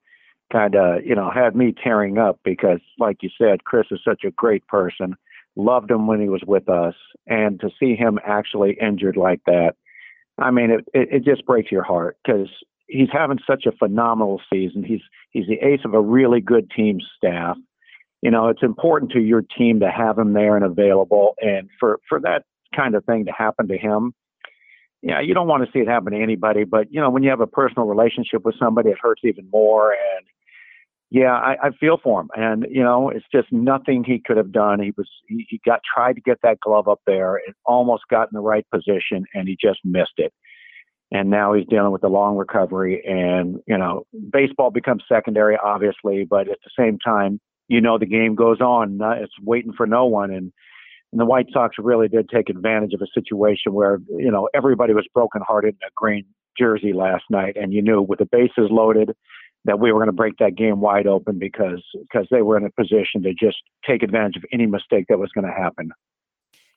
kind 0.52 0.76
of, 0.76 1.04
you 1.04 1.14
know, 1.16 1.30
had 1.30 1.56
me 1.56 1.74
tearing 1.82 2.18
up 2.18 2.38
because 2.44 2.80
like 2.98 3.18
you 3.22 3.30
said, 3.38 3.64
Chris 3.64 3.86
is 3.90 4.00
such 4.04 4.24
a 4.24 4.30
great 4.32 4.66
person. 4.68 5.16
Loved 5.56 5.90
him 5.90 6.06
when 6.06 6.20
he 6.20 6.28
was 6.28 6.42
with 6.46 6.68
us 6.68 6.94
and 7.26 7.60
to 7.60 7.70
see 7.80 7.96
him 7.96 8.18
actually 8.26 8.78
injured 8.80 9.16
like 9.16 9.40
that, 9.46 9.74
I 10.38 10.50
mean, 10.52 10.70
it 10.70 10.84
it, 10.94 11.08
it 11.12 11.24
just 11.24 11.46
breaks 11.46 11.72
your 11.72 11.84
heart 11.84 12.18
cuz 12.26 12.48
he's 12.88 13.10
having 13.12 13.40
such 13.46 13.66
a 13.66 13.72
phenomenal 13.72 14.40
season. 14.52 14.84
He's 14.84 15.02
he's 15.32 15.46
the 15.48 15.60
ace 15.66 15.84
of 15.84 15.94
a 15.94 16.00
really 16.00 16.40
good 16.40 16.70
team 16.70 17.00
staff. 17.16 17.56
You 18.22 18.30
know, 18.30 18.48
it's 18.48 18.62
important 18.62 19.12
to 19.12 19.20
your 19.20 19.42
team 19.42 19.80
to 19.80 19.90
have 19.90 20.18
him 20.18 20.32
there 20.34 20.56
and 20.56 20.64
available, 20.64 21.34
and 21.42 21.68
for 21.80 22.00
for 22.08 22.20
that 22.20 22.44
kind 22.74 22.94
of 22.94 23.04
thing 23.04 23.26
to 23.26 23.32
happen 23.32 23.68
to 23.68 23.78
him. 23.78 24.12
Yeah, 25.02 25.20
you 25.20 25.34
don't 25.34 25.48
want 25.48 25.64
to 25.64 25.72
see 25.72 25.80
it 25.80 25.88
happen 25.88 26.12
to 26.12 26.22
anybody, 26.22 26.64
but 26.64 26.86
you 26.92 27.00
know, 27.00 27.10
when 27.10 27.22
you 27.22 27.30
have 27.30 27.40
a 27.40 27.46
personal 27.46 27.86
relationship 27.86 28.44
with 28.44 28.54
somebody, 28.58 28.90
it 28.90 28.98
hurts 29.00 29.22
even 29.24 29.48
more. 29.52 29.92
And 29.92 30.26
yeah, 31.10 31.32
I, 31.32 31.56
I 31.60 31.70
feel 31.78 31.98
for 32.02 32.20
him, 32.20 32.30
and 32.36 32.66
you 32.70 32.82
know, 32.82 33.10
it's 33.10 33.26
just 33.32 33.50
nothing 33.50 34.04
he 34.04 34.22
could 34.24 34.36
have 34.36 34.52
done. 34.52 34.80
He 34.80 34.92
was 34.96 35.08
he, 35.26 35.44
he 35.48 35.60
got 35.66 35.80
tried 35.94 36.14
to 36.14 36.20
get 36.20 36.38
that 36.42 36.60
glove 36.60 36.88
up 36.88 37.00
there, 37.06 37.36
It 37.36 37.56
almost 37.66 38.04
got 38.08 38.28
in 38.28 38.34
the 38.34 38.40
right 38.40 38.66
position, 38.70 39.24
and 39.34 39.48
he 39.48 39.56
just 39.60 39.80
missed 39.84 40.18
it 40.18 40.32
and 41.12 41.28
now 41.28 41.52
he's 41.52 41.66
dealing 41.68 41.92
with 41.92 42.02
a 42.04 42.08
long 42.08 42.36
recovery. 42.36 43.02
And 43.06 43.60
you 43.66 43.76
know, 43.76 44.06
baseball 44.32 44.70
becomes 44.70 45.04
secondary, 45.08 45.56
obviously, 45.62 46.24
but 46.24 46.48
at 46.48 46.58
the 46.64 46.70
same 46.76 46.98
time, 46.98 47.38
you 47.68 47.80
know, 47.80 47.98
the 47.98 48.06
game 48.06 48.34
goes 48.34 48.60
on. 48.60 48.98
It's 49.20 49.32
waiting 49.42 49.74
for 49.74 49.86
no 49.86 50.06
one, 50.06 50.30
and 50.30 50.52
and 51.12 51.20
the 51.20 51.26
White 51.26 51.46
Sox 51.52 51.76
really 51.78 52.08
did 52.08 52.28
take 52.28 52.48
advantage 52.48 52.94
of 52.94 53.02
a 53.02 53.06
situation 53.14 53.74
where 53.74 53.98
you 54.08 54.30
know 54.30 54.48
everybody 54.54 54.94
was 54.94 55.06
brokenhearted 55.14 55.76
in 55.80 55.86
a 55.86 55.90
green 55.94 56.24
jersey 56.58 56.92
last 56.92 57.24
night, 57.30 57.56
and 57.56 57.72
you 57.72 57.82
knew 57.82 58.02
with 58.02 58.18
the 58.18 58.26
bases 58.26 58.70
loaded 58.70 59.14
that 59.64 59.78
we 59.78 59.92
were 59.92 59.98
going 59.98 60.08
to 60.08 60.12
break 60.12 60.36
that 60.38 60.56
game 60.56 60.80
wide 60.80 61.06
open 61.06 61.38
because 61.38 61.82
because 62.00 62.26
they 62.30 62.42
were 62.42 62.56
in 62.56 62.64
a 62.64 62.70
position 62.70 63.22
to 63.22 63.34
just 63.34 63.58
take 63.86 64.02
advantage 64.02 64.36
of 64.36 64.44
any 64.52 64.66
mistake 64.66 65.04
that 65.08 65.18
was 65.18 65.30
going 65.34 65.46
to 65.46 65.52
happen. 65.52 65.90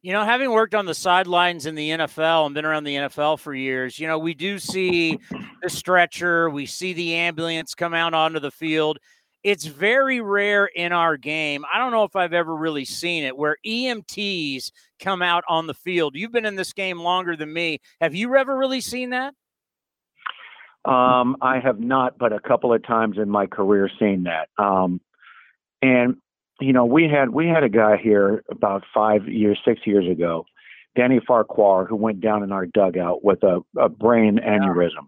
You 0.01 0.13
know, 0.13 0.23
having 0.23 0.51
worked 0.51 0.75
on 0.75 0.85
the 0.85 0.93
sidelines 0.93 1.65
in 1.65 1.73
the 1.73 1.89
NFL 1.89 2.45
and 2.45 2.53
been 2.53 2.63
around 2.63 2.83
the 2.83 2.95
NFL 2.95 3.39
for 3.39 3.55
years, 3.55 3.97
you 3.97 4.07
know, 4.07 4.19
we 4.19 4.35
do 4.35 4.59
see 4.59 5.17
the 5.63 5.69
stretcher, 5.69 6.47
we 6.47 6.67
see 6.67 6.93
the 6.93 7.15
ambulance 7.15 7.73
come 7.73 7.95
out 7.95 8.13
onto 8.13 8.39
the 8.39 8.51
field. 8.51 8.99
It's 9.45 9.65
very 9.65 10.21
rare 10.21 10.65
in 10.65 10.91
our 10.91 11.17
game. 11.17 11.65
I 11.71 11.77
don't 11.77 11.91
know 11.91 12.03
if 12.03 12.15
I've 12.15 12.33
ever 12.33 12.55
really 12.55 12.83
seen 12.83 13.23
it 13.23 13.37
where 13.37 13.57
EMTs 13.63 14.71
come 14.99 15.21
out 15.21 15.43
on 15.47 15.67
the 15.67 15.75
field. 15.75 16.15
You've 16.15 16.31
been 16.31 16.47
in 16.47 16.55
this 16.55 16.73
game 16.73 16.99
longer 16.99 17.35
than 17.35 17.53
me. 17.53 17.79
Have 18.01 18.15
you 18.15 18.35
ever 18.35 18.57
really 18.57 18.81
seen 18.81 19.11
that? 19.11 19.35
Um, 20.83 21.37
I 21.43 21.59
have 21.59 21.79
not, 21.79 22.17
but 22.17 22.33
a 22.33 22.39
couple 22.39 22.73
of 22.73 22.83
times 22.87 23.19
in 23.19 23.29
my 23.29 23.45
career 23.45 23.87
seen 23.99 24.23
that. 24.23 24.49
Um, 24.57 24.99
and 25.79 26.15
you 26.59 26.73
know, 26.73 26.85
we 26.85 27.07
had 27.07 27.29
we 27.29 27.47
had 27.47 27.63
a 27.63 27.69
guy 27.69 27.97
here 27.97 28.43
about 28.49 28.83
five 28.91 29.27
years, 29.27 29.59
six 29.63 29.81
years 29.85 30.09
ago, 30.09 30.45
Danny 30.95 31.19
Farquhar, 31.19 31.85
who 31.85 31.95
went 31.95 32.19
down 32.19 32.41
in 32.41 32.51
our 32.51 32.65
dugout 32.65 33.23
with 33.23 33.43
a, 33.43 33.59
a 33.77 33.89
brain 33.89 34.39
aneurysm, 34.43 35.05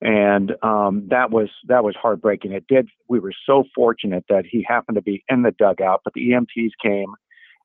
and 0.00 0.52
um, 0.62 1.06
that 1.10 1.30
was 1.30 1.48
that 1.68 1.84
was 1.84 1.94
heartbreaking. 2.00 2.52
It 2.52 2.66
did. 2.68 2.88
We 3.08 3.20
were 3.20 3.32
so 3.46 3.64
fortunate 3.74 4.24
that 4.28 4.44
he 4.50 4.64
happened 4.66 4.96
to 4.96 5.02
be 5.02 5.22
in 5.28 5.42
the 5.42 5.52
dugout, 5.52 6.00
but 6.04 6.14
the 6.14 6.30
EMTs 6.30 6.70
came, 6.82 7.12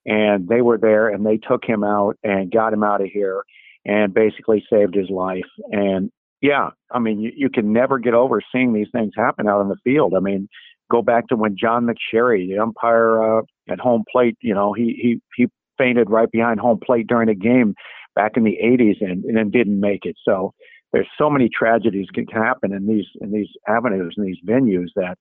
and 0.06 0.48
they 0.48 0.62
were 0.62 0.78
there, 0.78 1.08
and 1.08 1.26
they 1.26 1.38
took 1.38 1.64
him 1.66 1.84
out 1.84 2.18
and 2.24 2.52
got 2.52 2.74
him 2.74 2.84
out 2.84 3.02
of 3.02 3.08
here, 3.08 3.44
and 3.86 4.14
basically 4.14 4.66
saved 4.72 4.96
his 4.96 5.10
life. 5.10 5.46
And 5.72 6.12
yeah, 6.42 6.72
I 6.92 7.00
mean, 7.00 7.20
you, 7.20 7.32
you 7.36 7.50
can 7.50 7.72
never 7.72 8.00
get 8.00 8.14
over 8.14 8.42
seeing 8.52 8.74
these 8.74 8.90
things 8.92 9.14
happen 9.16 9.48
out 9.48 9.62
on 9.62 9.70
the 9.70 9.78
field. 9.84 10.14
I 10.16 10.20
mean, 10.20 10.50
go 10.92 11.02
back 11.02 11.28
to 11.28 11.36
when 11.36 11.56
John 11.58 11.88
McSherry, 11.88 12.48
the 12.50 12.60
umpire 12.62 13.40
uh, 13.40 13.42
at 13.70 13.80
home 13.80 14.04
plate, 14.12 14.38
you 14.42 14.54
know, 14.54 14.74
he 14.74 14.98
he 15.02 15.22
he 15.38 15.48
fainted 15.78 16.10
right 16.10 16.32
behind 16.32 16.60
home 16.60 16.80
plate 16.86 17.08
during 17.08 17.30
a 17.30 17.36
game 17.36 17.76
back 18.16 18.38
in 18.38 18.44
the 18.44 18.58
80s 18.64 18.96
and, 19.02 19.26
and 19.26 19.38
then 19.38 19.50
didn't 19.52 19.80
make 19.80 20.06
it. 20.06 20.16
So 20.24 20.54
there's 20.96 21.08
so 21.18 21.30
many 21.30 21.50
tragedies 21.50 22.08
can 22.14 22.26
happen 22.28 22.72
in 22.72 22.88
these 22.88 23.06
in 23.20 23.30
these 23.30 23.50
avenues 23.68 24.14
and 24.16 24.26
these 24.26 24.38
venues 24.46 24.88
that 24.96 25.18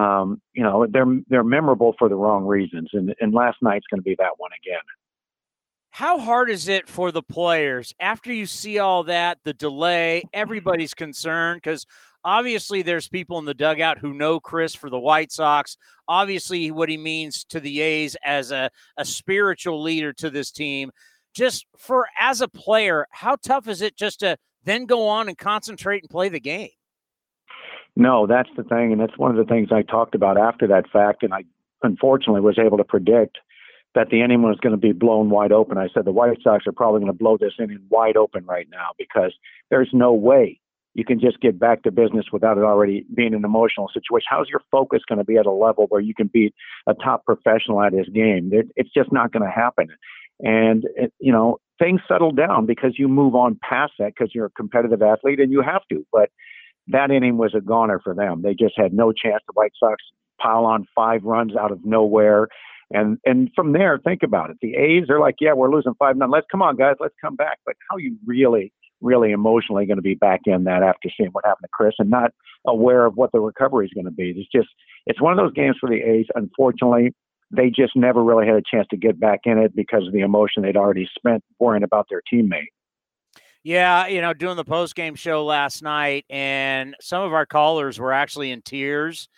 um, 0.00 0.40
you 0.54 0.62
know 0.62 0.86
they're 0.90 1.20
they're 1.28 1.44
memorable 1.44 1.94
for 1.98 2.08
the 2.08 2.14
wrong 2.14 2.46
reasons. 2.46 2.88
And 2.94 3.14
and 3.20 3.34
last 3.34 3.58
night's 3.60 3.86
going 3.90 4.00
to 4.00 4.02
be 4.02 4.16
that 4.18 4.32
one 4.38 4.50
again. 4.64 4.80
How 5.90 6.18
hard 6.18 6.48
is 6.48 6.68
it 6.68 6.88
for 6.88 7.12
the 7.12 7.22
players 7.22 7.92
after 8.00 8.32
you 8.32 8.46
see 8.46 8.78
all 8.78 9.04
that, 9.04 9.38
the 9.44 9.52
delay? 9.52 10.24
Everybody's 10.32 10.94
concerned 10.94 11.60
because 11.62 11.86
Obviously, 12.22 12.82
there's 12.82 13.08
people 13.08 13.38
in 13.38 13.46
the 13.46 13.54
dugout 13.54 13.96
who 13.96 14.12
know 14.12 14.40
Chris 14.40 14.74
for 14.74 14.90
the 14.90 14.98
White 14.98 15.32
Sox. 15.32 15.78
Obviously, 16.06 16.70
what 16.70 16.90
he 16.90 16.98
means 16.98 17.44
to 17.44 17.60
the 17.60 17.80
A's 17.80 18.14
as 18.22 18.50
a, 18.50 18.68
a 18.98 19.06
spiritual 19.06 19.82
leader 19.82 20.12
to 20.12 20.28
this 20.28 20.50
team. 20.50 20.90
Just 21.32 21.64
for 21.78 22.06
as 22.20 22.42
a 22.42 22.48
player, 22.48 23.06
how 23.10 23.36
tough 23.36 23.68
is 23.68 23.80
it 23.80 23.96
just 23.96 24.20
to 24.20 24.36
then 24.64 24.86
go 24.86 25.08
on 25.08 25.28
and 25.28 25.36
concentrate 25.38 26.02
and 26.02 26.10
play 26.10 26.28
the 26.28 26.40
game? 26.40 26.70
No, 27.96 28.26
that's 28.26 28.50
the 28.56 28.62
thing. 28.62 28.92
And 28.92 29.00
that's 29.00 29.18
one 29.18 29.30
of 29.30 29.36
the 29.36 29.50
things 29.50 29.68
I 29.72 29.82
talked 29.82 30.14
about 30.14 30.38
after 30.38 30.66
that 30.68 30.88
fact. 30.90 31.22
And 31.22 31.34
I 31.34 31.44
unfortunately 31.82 32.40
was 32.40 32.58
able 32.58 32.78
to 32.78 32.84
predict 32.84 33.38
that 33.94 34.08
the 34.10 34.22
inning 34.22 34.42
was 34.42 34.58
going 34.60 34.72
to 34.72 34.78
be 34.78 34.92
blown 34.92 35.30
wide 35.30 35.52
open. 35.52 35.76
I 35.76 35.88
said 35.92 36.04
the 36.04 36.12
White 36.12 36.38
Sox 36.42 36.66
are 36.66 36.72
probably 36.72 37.00
going 37.00 37.12
to 37.12 37.18
blow 37.18 37.36
this 37.36 37.54
inning 37.58 37.84
wide 37.88 38.16
open 38.16 38.44
right 38.46 38.68
now 38.70 38.90
because 38.96 39.34
there's 39.70 39.90
no 39.92 40.12
way 40.12 40.60
you 40.94 41.04
can 41.04 41.20
just 41.20 41.40
get 41.40 41.58
back 41.58 41.82
to 41.82 41.90
business 41.90 42.26
without 42.32 42.58
it 42.58 42.64
already 42.64 43.04
being 43.14 43.34
an 43.34 43.44
emotional 43.44 43.88
situation. 43.92 44.26
How's 44.28 44.48
your 44.48 44.62
focus 44.70 45.02
going 45.08 45.18
to 45.18 45.24
be 45.24 45.36
at 45.36 45.46
a 45.46 45.52
level 45.52 45.86
where 45.88 46.00
you 46.00 46.14
can 46.14 46.28
beat 46.28 46.54
a 46.86 46.94
top 46.94 47.24
professional 47.24 47.82
at 47.82 47.92
his 47.92 48.08
game? 48.08 48.50
It's 48.52 48.92
just 48.92 49.12
not 49.12 49.32
going 49.32 49.44
to 49.44 49.50
happen. 49.50 49.88
And, 50.40 50.84
you 51.18 51.32
know, 51.32 51.58
things 51.80 52.00
settle 52.06 52.30
down 52.32 52.66
because 52.66 52.94
you 52.98 53.08
move 53.08 53.34
on 53.34 53.58
past 53.62 53.92
that 53.98 54.12
because 54.16 54.34
you're 54.34 54.46
a 54.46 54.50
competitive 54.50 55.02
athlete 55.02 55.40
and 55.40 55.50
you 55.50 55.62
have 55.62 55.82
to. 55.90 56.06
But 56.12 56.30
that 56.88 57.10
inning 57.10 57.38
was 57.38 57.54
a 57.56 57.60
goner 57.60 58.00
for 58.02 58.14
them. 58.14 58.42
They 58.42 58.54
just 58.54 58.74
had 58.76 58.92
no 58.92 59.12
chance. 59.12 59.42
The 59.46 59.54
White 59.54 59.72
Sox 59.78 59.96
pile 60.40 60.64
on 60.64 60.86
five 60.94 61.24
runs 61.24 61.56
out 61.56 61.72
of 61.72 61.84
nowhere. 61.84 62.48
And 62.92 63.18
and 63.24 63.50
from 63.54 63.72
there, 63.72 63.98
think 63.98 64.22
about 64.22 64.50
it. 64.50 64.56
The 64.60 64.74
A's 64.74 65.08
are 65.10 65.20
like, 65.20 65.36
yeah, 65.40 65.52
we're 65.52 65.70
losing 65.70 65.94
five 65.98 66.16
none. 66.16 66.30
Let's 66.30 66.46
come 66.50 66.62
on, 66.62 66.76
guys, 66.76 66.96
let's 67.00 67.14
come 67.20 67.36
back. 67.36 67.58
But 67.64 67.76
how 67.88 67.96
you 67.96 68.16
really 68.26 68.72
really 69.00 69.32
emotionally 69.32 69.86
going 69.86 69.96
to 69.96 70.02
be 70.02 70.14
back 70.14 70.40
in 70.44 70.64
that 70.64 70.82
after 70.82 71.08
seeing 71.16 71.30
what 71.30 71.44
happened 71.44 71.64
to 71.64 71.68
Chris 71.72 71.94
and 71.98 72.10
not 72.10 72.32
aware 72.66 73.06
of 73.06 73.16
what 73.16 73.32
the 73.32 73.40
recovery 73.40 73.86
is 73.86 73.92
going 73.94 74.04
to 74.04 74.10
be. 74.10 74.34
It's 74.36 74.50
just 74.54 74.68
it's 75.06 75.20
one 75.20 75.32
of 75.32 75.38
those 75.38 75.54
games 75.54 75.76
for 75.80 75.88
the 75.88 75.96
A's. 75.96 76.26
Unfortunately, 76.34 77.12
they 77.50 77.70
just 77.70 77.96
never 77.96 78.22
really 78.22 78.46
had 78.46 78.56
a 78.56 78.62
chance 78.62 78.86
to 78.90 78.96
get 78.96 79.18
back 79.18 79.40
in 79.44 79.58
it 79.58 79.74
because 79.74 80.06
of 80.06 80.12
the 80.12 80.20
emotion 80.20 80.62
they'd 80.62 80.76
already 80.76 81.08
spent 81.16 81.42
worrying 81.58 81.82
about 81.82 82.06
their 82.08 82.22
teammate. 82.32 82.68
Yeah, 83.62 84.06
you 84.06 84.22
know, 84.22 84.32
doing 84.32 84.56
the 84.56 84.64
post 84.64 84.94
game 84.94 85.14
show 85.14 85.44
last 85.44 85.82
night, 85.82 86.24
and 86.30 86.96
some 87.00 87.22
of 87.22 87.32
our 87.32 87.44
callers 87.44 87.98
were 87.98 88.12
actually 88.12 88.50
in 88.52 88.62
tears 88.62 89.28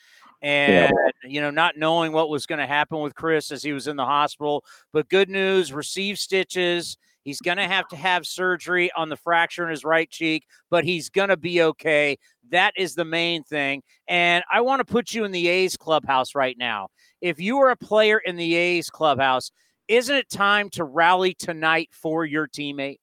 and 0.43 0.93
yeah. 0.93 1.31
you 1.31 1.41
know 1.41 1.51
not 1.51 1.77
knowing 1.77 2.13
what 2.13 2.29
was 2.29 2.47
going 2.47 2.59
to 2.59 2.67
happen 2.67 3.01
with 3.01 3.15
chris 3.15 3.51
as 3.51 3.63
he 3.63 3.73
was 3.73 3.87
in 3.87 3.97
the 3.97 4.05
hospital 4.05 4.65
but 4.93 5.09
good 5.09 5.29
news 5.31 5.73
received 5.73 6.19
stitches 6.19 6.99
he's 7.25 7.41
going 7.41 7.57
to 7.57 7.67
have 7.67 7.87
to 7.89 7.97
have 7.97 8.27
surgery 8.27 8.91
on 8.97 9.09
the 9.09 9.17
fracture 9.17 9.65
in 9.65 9.71
his 9.71 9.85
right 9.85 10.11
cheek 10.11 10.45
but 10.71 10.85
he's 10.85 11.09
going 11.09 11.29
to 11.29 11.37
be 11.37 11.63
okay 11.63 12.17
that 12.51 12.73
is 12.77 12.95
the 12.95 13.05
main 13.05 13.43
thing 13.43 13.83
and 14.09 14.45
i 14.53 14.61
want 14.61 14.81
to 14.81 14.85
put 14.85 15.13
you 15.13 15.25
in 15.25 15.33
the 15.33 15.49
a's 15.49 15.77
clubhouse 15.77 16.35
right 16.35 16.57
now 16.59 16.89
if 17.21 17.41
you 17.41 17.59
are 17.59 17.71
a 17.71 17.77
player 17.77 18.19
in 18.19 18.37
the 18.37 18.55
a's 18.55 18.91
clubhouse 18.91 19.51
isn't 19.89 20.17
it 20.17 20.31
time 20.31 20.71
to 20.71 20.85
rally 20.85 21.35
tonight 21.35 21.89
for 21.93 22.25
your 22.25 22.47
teammate 22.47 22.99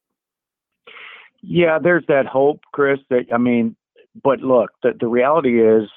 yeah 1.41 1.79
there's 1.81 2.03
that 2.07 2.25
hope 2.25 2.59
chris 2.73 2.99
that 3.09 3.25
i 3.33 3.37
mean 3.37 3.75
but 4.23 4.39
look 4.39 4.71
the, 4.83 4.93
the 4.99 5.07
reality 5.07 5.61
is 5.61 5.89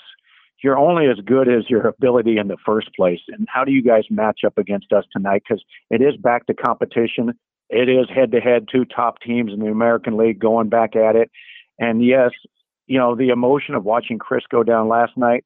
you're 0.63 0.79
only 0.79 1.07
as 1.09 1.19
good 1.25 1.49
as 1.49 1.69
your 1.69 1.87
ability 1.87 2.39
in 2.39 2.49
the 2.49 2.57
first 2.65 2.89
place. 2.95 3.19
And 3.29 3.49
how 3.53 3.65
do 3.65 3.73
you 3.73 3.83
guys 3.83 4.05
match 4.11 4.41
up 4.47 4.59
against 4.59 4.93
us 4.93 5.05
tonight? 5.13 5.43
Because 5.47 5.63
it 5.91 6.01
is 6.01 6.17
back 6.17 6.47
to 6.47 6.55
competition. 6.55 7.33
It 7.73 7.89
is 7.89 8.07
head 8.15 8.33
to 8.33 8.41
head, 8.41 8.67
two 8.71 8.85
top 8.85 9.21
teams 9.21 9.53
in 9.53 9.61
the 9.61 9.71
American 9.71 10.19
League 10.19 10.39
going 10.39 10.69
back 10.69 10.95
at 10.95 11.17
it. 11.17 11.31
And 11.79 12.05
yes, 12.05 12.31
you 12.87 12.99
know, 12.99 13.17
the 13.17 13.31
emotion 13.31 13.75
of 13.75 13.85
watching 13.85 14.19
Chris 14.19 14.45
go 14.51 14.63
down 14.63 14.89
last 14.89 15.17
night. 15.17 15.45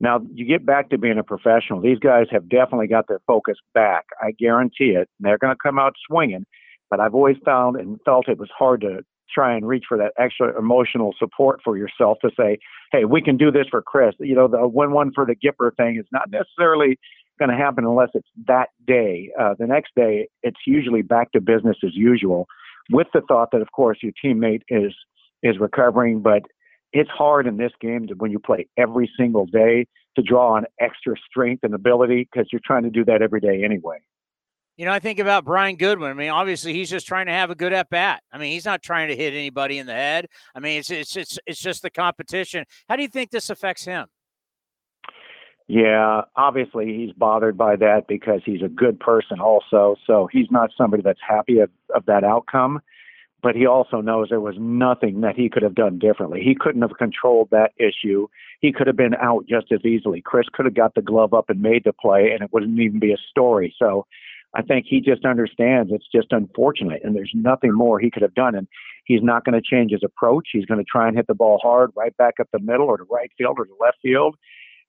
Now, 0.00 0.20
you 0.32 0.46
get 0.46 0.64
back 0.64 0.90
to 0.90 0.98
being 0.98 1.18
a 1.18 1.24
professional. 1.24 1.80
These 1.80 1.98
guys 1.98 2.26
have 2.30 2.48
definitely 2.48 2.86
got 2.86 3.08
their 3.08 3.20
focus 3.26 3.56
back. 3.74 4.04
I 4.20 4.32
guarantee 4.32 4.90
it. 4.90 5.08
They're 5.18 5.38
going 5.38 5.54
to 5.54 5.58
come 5.60 5.78
out 5.78 5.94
swinging. 6.06 6.44
But 6.90 7.00
I've 7.00 7.14
always 7.14 7.36
found 7.44 7.76
and 7.76 7.98
felt 8.04 8.28
it 8.28 8.38
was 8.38 8.50
hard 8.56 8.82
to 8.82 9.00
try 9.32 9.56
and 9.56 9.66
reach 9.66 9.84
for 9.88 9.98
that 9.98 10.12
extra 10.18 10.56
emotional 10.56 11.14
support 11.18 11.60
for 11.64 11.76
yourself 11.76 12.18
to 12.20 12.30
say, 12.38 12.58
hey, 12.92 13.04
we 13.04 13.20
can 13.22 13.36
do 13.36 13.50
this 13.50 13.66
for 13.68 13.82
Chris. 13.82 14.14
You 14.20 14.34
know, 14.34 14.46
the 14.46 14.68
win 14.68 14.92
one 14.92 15.10
for 15.12 15.26
the 15.26 15.34
Gipper 15.34 15.74
thing 15.76 15.96
is 15.98 16.06
not 16.12 16.30
necessarily 16.30 16.98
going 17.38 17.50
to 17.50 17.56
happen 17.56 17.84
unless 17.84 18.10
it's 18.14 18.28
that 18.46 18.68
day. 18.86 19.30
Uh, 19.38 19.54
the 19.58 19.66
next 19.66 19.92
day, 19.96 20.28
it's 20.42 20.60
usually 20.66 21.02
back 21.02 21.32
to 21.32 21.40
business 21.40 21.76
as 21.84 21.94
usual, 21.94 22.46
with 22.90 23.06
the 23.14 23.22
thought 23.22 23.50
that, 23.52 23.62
of 23.62 23.72
course, 23.72 23.98
your 24.02 24.12
teammate 24.24 24.62
is 24.68 24.92
is 25.42 25.58
recovering. 25.58 26.20
But 26.20 26.42
it's 26.92 27.10
hard 27.10 27.46
in 27.46 27.56
this 27.56 27.72
game 27.80 28.06
to, 28.06 28.14
when 28.14 28.30
you 28.30 28.38
play 28.38 28.68
every 28.76 29.10
single 29.18 29.46
day 29.46 29.86
to 30.16 30.22
draw 30.22 30.54
on 30.54 30.64
extra 30.80 31.14
strength 31.28 31.64
and 31.64 31.74
ability 31.74 32.28
because 32.30 32.48
you're 32.52 32.60
trying 32.64 32.84
to 32.84 32.90
do 32.90 33.04
that 33.04 33.20
every 33.20 33.40
day 33.40 33.64
anyway. 33.64 33.98
You 34.76 34.86
know, 34.86 34.92
I 34.92 34.98
think 34.98 35.20
about 35.20 35.44
Brian 35.44 35.76
Goodwin. 35.76 36.10
I 36.10 36.14
mean, 36.14 36.30
obviously, 36.30 36.72
he's 36.72 36.90
just 36.90 37.06
trying 37.06 37.26
to 37.26 37.32
have 37.32 37.50
a 37.50 37.54
good 37.54 37.72
at 37.72 37.90
bat. 37.90 38.22
I 38.32 38.38
mean, 38.38 38.52
he's 38.52 38.64
not 38.64 38.82
trying 38.82 39.08
to 39.08 39.16
hit 39.16 39.32
anybody 39.32 39.78
in 39.78 39.86
the 39.86 39.92
head. 39.92 40.26
I 40.54 40.58
mean, 40.58 40.80
it's 40.80 40.90
it's 40.90 41.16
it's 41.16 41.38
it's 41.46 41.60
just 41.60 41.82
the 41.82 41.90
competition. 41.90 42.64
How 42.88 42.96
do 42.96 43.02
you 43.02 43.08
think 43.08 43.30
this 43.30 43.50
affects 43.50 43.84
him? 43.84 44.06
Yeah, 45.66 46.22
obviously 46.36 46.86
he's 46.94 47.12
bothered 47.12 47.56
by 47.56 47.76
that 47.76 48.06
because 48.06 48.42
he's 48.44 48.62
a 48.62 48.68
good 48.68 49.00
person 49.00 49.40
also. 49.40 49.96
So 50.06 50.28
he's 50.30 50.50
not 50.50 50.70
somebody 50.76 51.02
that's 51.02 51.20
happy 51.26 51.60
of, 51.60 51.70
of 51.94 52.04
that 52.06 52.22
outcome. 52.24 52.80
But 53.42 53.56
he 53.56 53.66
also 53.66 54.00
knows 54.00 54.28
there 54.30 54.40
was 54.40 54.56
nothing 54.58 55.20
that 55.20 55.36
he 55.36 55.50
could 55.50 55.62
have 55.62 55.74
done 55.74 55.98
differently. 55.98 56.40
He 56.42 56.54
couldn't 56.58 56.80
have 56.80 56.96
controlled 56.96 57.48
that 57.50 57.72
issue. 57.76 58.26
He 58.60 58.72
could 58.72 58.86
have 58.86 58.96
been 58.96 59.14
out 59.14 59.44
just 59.46 59.70
as 59.70 59.84
easily. 59.84 60.22
Chris 60.22 60.46
could 60.50 60.64
have 60.64 60.74
got 60.74 60.94
the 60.94 61.02
glove 61.02 61.34
up 61.34 61.50
and 61.50 61.60
made 61.60 61.84
the 61.84 61.92
play, 61.92 62.30
and 62.32 62.42
it 62.42 62.54
wouldn't 62.54 62.78
even 62.80 63.00
be 63.00 63.12
a 63.12 63.18
story. 63.30 63.74
So 63.78 64.06
I 64.54 64.62
think 64.62 64.86
he 64.88 64.98
just 65.00 65.26
understands 65.26 65.92
it's 65.92 66.08
just 66.10 66.28
unfortunate, 66.32 67.02
and 67.04 67.14
there's 67.14 67.32
nothing 67.34 67.74
more 67.74 67.98
he 68.00 68.10
could 68.10 68.22
have 68.22 68.34
done. 68.34 68.54
And 68.54 68.66
he's 69.04 69.22
not 69.22 69.44
going 69.44 69.60
to 69.60 69.62
change 69.62 69.92
his 69.92 70.02
approach. 70.02 70.48
He's 70.50 70.64
going 70.64 70.80
to 70.80 70.90
try 70.90 71.06
and 71.06 71.14
hit 71.14 71.26
the 71.26 71.34
ball 71.34 71.58
hard 71.62 71.90
right 71.94 72.16
back 72.16 72.34
up 72.40 72.48
the 72.50 72.60
middle 72.60 72.86
or 72.86 72.96
to 72.96 73.04
right 73.10 73.30
field 73.36 73.56
or 73.58 73.66
to 73.66 73.76
left 73.78 73.98
field. 74.00 74.36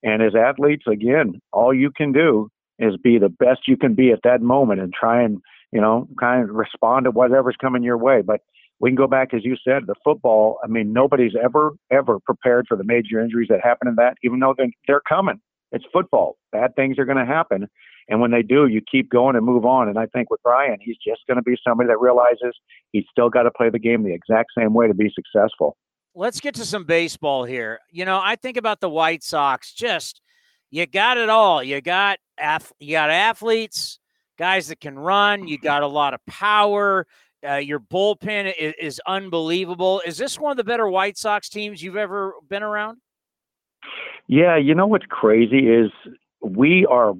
And 0.03 0.21
as 0.21 0.34
athletes, 0.36 0.84
again, 0.88 1.39
all 1.51 1.73
you 1.73 1.91
can 1.95 2.12
do 2.12 2.49
is 2.79 2.95
be 3.01 3.17
the 3.17 3.29
best 3.29 3.62
you 3.67 3.77
can 3.77 3.95
be 3.95 4.12
at 4.12 4.19
that 4.23 4.41
moment 4.41 4.81
and 4.81 4.93
try 4.93 5.23
and, 5.23 5.39
you 5.71 5.81
know, 5.81 6.08
kind 6.19 6.43
of 6.43 6.55
respond 6.55 7.05
to 7.05 7.12
whatever's 7.12 7.55
coming 7.60 7.84
your 7.84 7.97
way. 7.97 8.21
But 8.21 8.41
we 8.79 8.89
can 8.89 8.95
go 8.95 9.08
back, 9.08 9.34
as 9.34 9.45
you 9.45 9.55
said, 9.63 9.84
the 9.88 9.95
football. 10.03 10.60
I 10.63 10.67
mean, 10.67 10.91
nobody's 10.91 11.34
ever, 11.41 11.71
ever 11.91 12.19
prepared 12.19 12.65
for 12.67 12.75
the 12.75 12.84
major 12.84 13.19
injuries 13.19 13.47
that 13.49 13.62
happen 13.63 13.88
in 13.88 13.95
that, 13.95 14.15
even 14.23 14.39
though 14.39 14.53
they're, 14.58 14.67
they're 14.88 15.01
coming. 15.08 15.39
It's 15.71 15.86
football. 15.91 16.38
Bad 16.51 16.75
things 16.75 16.99
are 16.99 17.05
going 17.05 17.17
to 17.17 17.25
happen. 17.25 17.67
And 18.08 18.21
when 18.21 18.31
they 18.31 18.43
do, 18.43 18.67
you 18.67 18.81
keep 18.89 19.10
going 19.10 19.36
and 19.36 19.45
move 19.45 19.65
on. 19.65 19.89
And 19.89 19.97
I 19.97 20.05
think 20.08 20.29
with 20.29 20.41
Brian, 20.43 20.77
he's 20.79 20.97
just 21.05 21.21
going 21.27 21.38
to 21.38 21.43
be 21.43 21.55
somebody 21.67 21.88
that 21.88 21.99
realizes 21.99 22.55
he's 22.91 23.05
still 23.10 23.29
got 23.29 23.43
to 23.43 23.51
play 23.51 23.69
the 23.69 23.79
game 23.79 24.03
the 24.03 24.13
exact 24.13 24.49
same 24.58 24.73
way 24.73 24.88
to 24.88 24.93
be 24.93 25.12
successful. 25.13 25.75
Let's 26.15 26.39
get 26.39 26.56
to 26.56 26.65
some 26.65 26.86
baseball 26.86 27.43
here. 27.43 27.80
You 27.91 28.06
know, 28.06 28.19
I 28.23 28.38
think 28.38 28.56
about 28.58 28.80
the 28.80 28.89
White 28.89 29.21
Sox. 29.21 29.73
Just 29.73 30.21
you 30.71 30.86
got 30.86 31.17
it 31.17 31.30
all. 31.30 31.62
You 31.62 31.82
got 31.82 32.19
you 32.80 32.91
got 32.93 33.10
athletes, 33.10 33.99
guys 34.38 34.69
that 34.69 34.80
can 34.80 34.97
run. 34.97 35.47
You 35.47 35.58
got 35.58 35.84
a 35.84 35.88
lot 35.88 36.13
of 36.13 36.25
power. 36.25 37.06
Uh, 37.47 37.56
your 37.56 37.80
bullpen 37.80 38.54
is, 38.58 38.73
is 38.80 39.01
unbelievable. 39.06 40.01
Is 40.06 40.17
this 40.17 40.39
one 40.39 40.51
of 40.51 40.58
the 40.58 40.63
better 40.63 40.89
White 40.89 41.17
Sox 41.17 41.49
teams 41.49 41.84
you've 41.84 41.97
ever 41.97 42.34
been 42.49 42.63
around? 42.63 42.97
Yeah, 44.28 44.58
you 44.58 44.73
know 44.73 44.88
what's 44.88 45.06
crazy 45.08 45.69
is 45.69 45.91
we 46.41 46.86
are 46.88 47.13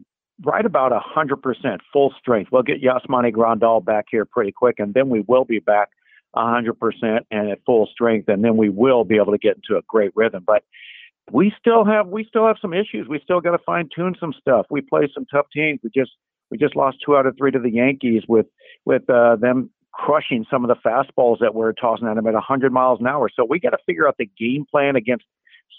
right 0.43 0.65
about 0.65 0.91
a 0.91 0.99
100% 0.99 1.79
full 1.93 2.13
strength. 2.19 2.51
We'll 2.51 2.63
get 2.63 2.81
Yasmani 2.81 3.31
Grandal 3.31 3.84
back 3.84 4.05
here 4.10 4.25
pretty 4.25 4.51
quick, 4.51 4.79
and 4.79 4.93
then 4.93 5.10
we 5.10 5.21
will 5.21 5.45
be 5.45 5.60
back 5.60 5.89
100% 6.36 7.19
and 7.32 7.50
at 7.50 7.60
full 7.65 7.88
strength, 7.91 8.30
and 8.30 8.43
then 8.43 8.58
we 8.58 8.69
will 8.69 9.04
be 9.04 9.15
able 9.15 9.32
to 9.32 9.38
get 9.38 9.58
into 9.58 9.78
a 9.78 9.82
great 9.88 10.12
rhythm. 10.15 10.43
But 10.45 10.63
we 11.32 11.52
still 11.60 11.86
have 11.86 12.08
we 12.08 12.26
still 12.26 12.45
have 12.48 12.58
some 12.62 12.74
issues. 12.74 13.08
We 13.08 13.19
still 13.24 13.41
got 13.41 13.52
to 13.52 13.58
fine 13.65 13.89
tune 13.95 14.15
some 14.19 14.34
stuff. 14.39 14.67
We 14.69 14.82
play 14.82 15.10
some 15.13 15.26
tough 15.26 15.48
teams. 15.54 15.80
We 15.84 15.89
just 15.95 16.12
we 16.52 16.58
just 16.58 16.76
lost 16.76 16.98
two 17.04 17.15
out 17.15 17.26
of 17.26 17.36
three 17.38 17.52
to 17.52 17.60
the 17.60 17.71
Yankees 17.71 18.24
with 18.28 18.45
with 18.86 19.10
uh, 19.10 19.36
them 19.38 19.69
crushing 19.91 20.45
some 20.52 20.63
of 20.63 20.67
the 20.67 20.76
fastballs 20.88 21.39
that 21.39 21.56
we're 21.56 21.71
tossing 21.71 22.08
at 22.08 22.15
them 22.15 22.28
at 22.28 22.34
100 22.34 22.71
miles 22.71 23.00
an 23.00 23.08
hour. 23.08 23.30
So 23.34 23.45
we 23.50 23.60
got 23.60 23.69
to 23.69 23.78
figure 23.86 24.08
out 24.08 24.15
the 24.19 24.30
game 24.38 24.65
plan 24.69 24.98
against 24.98 25.24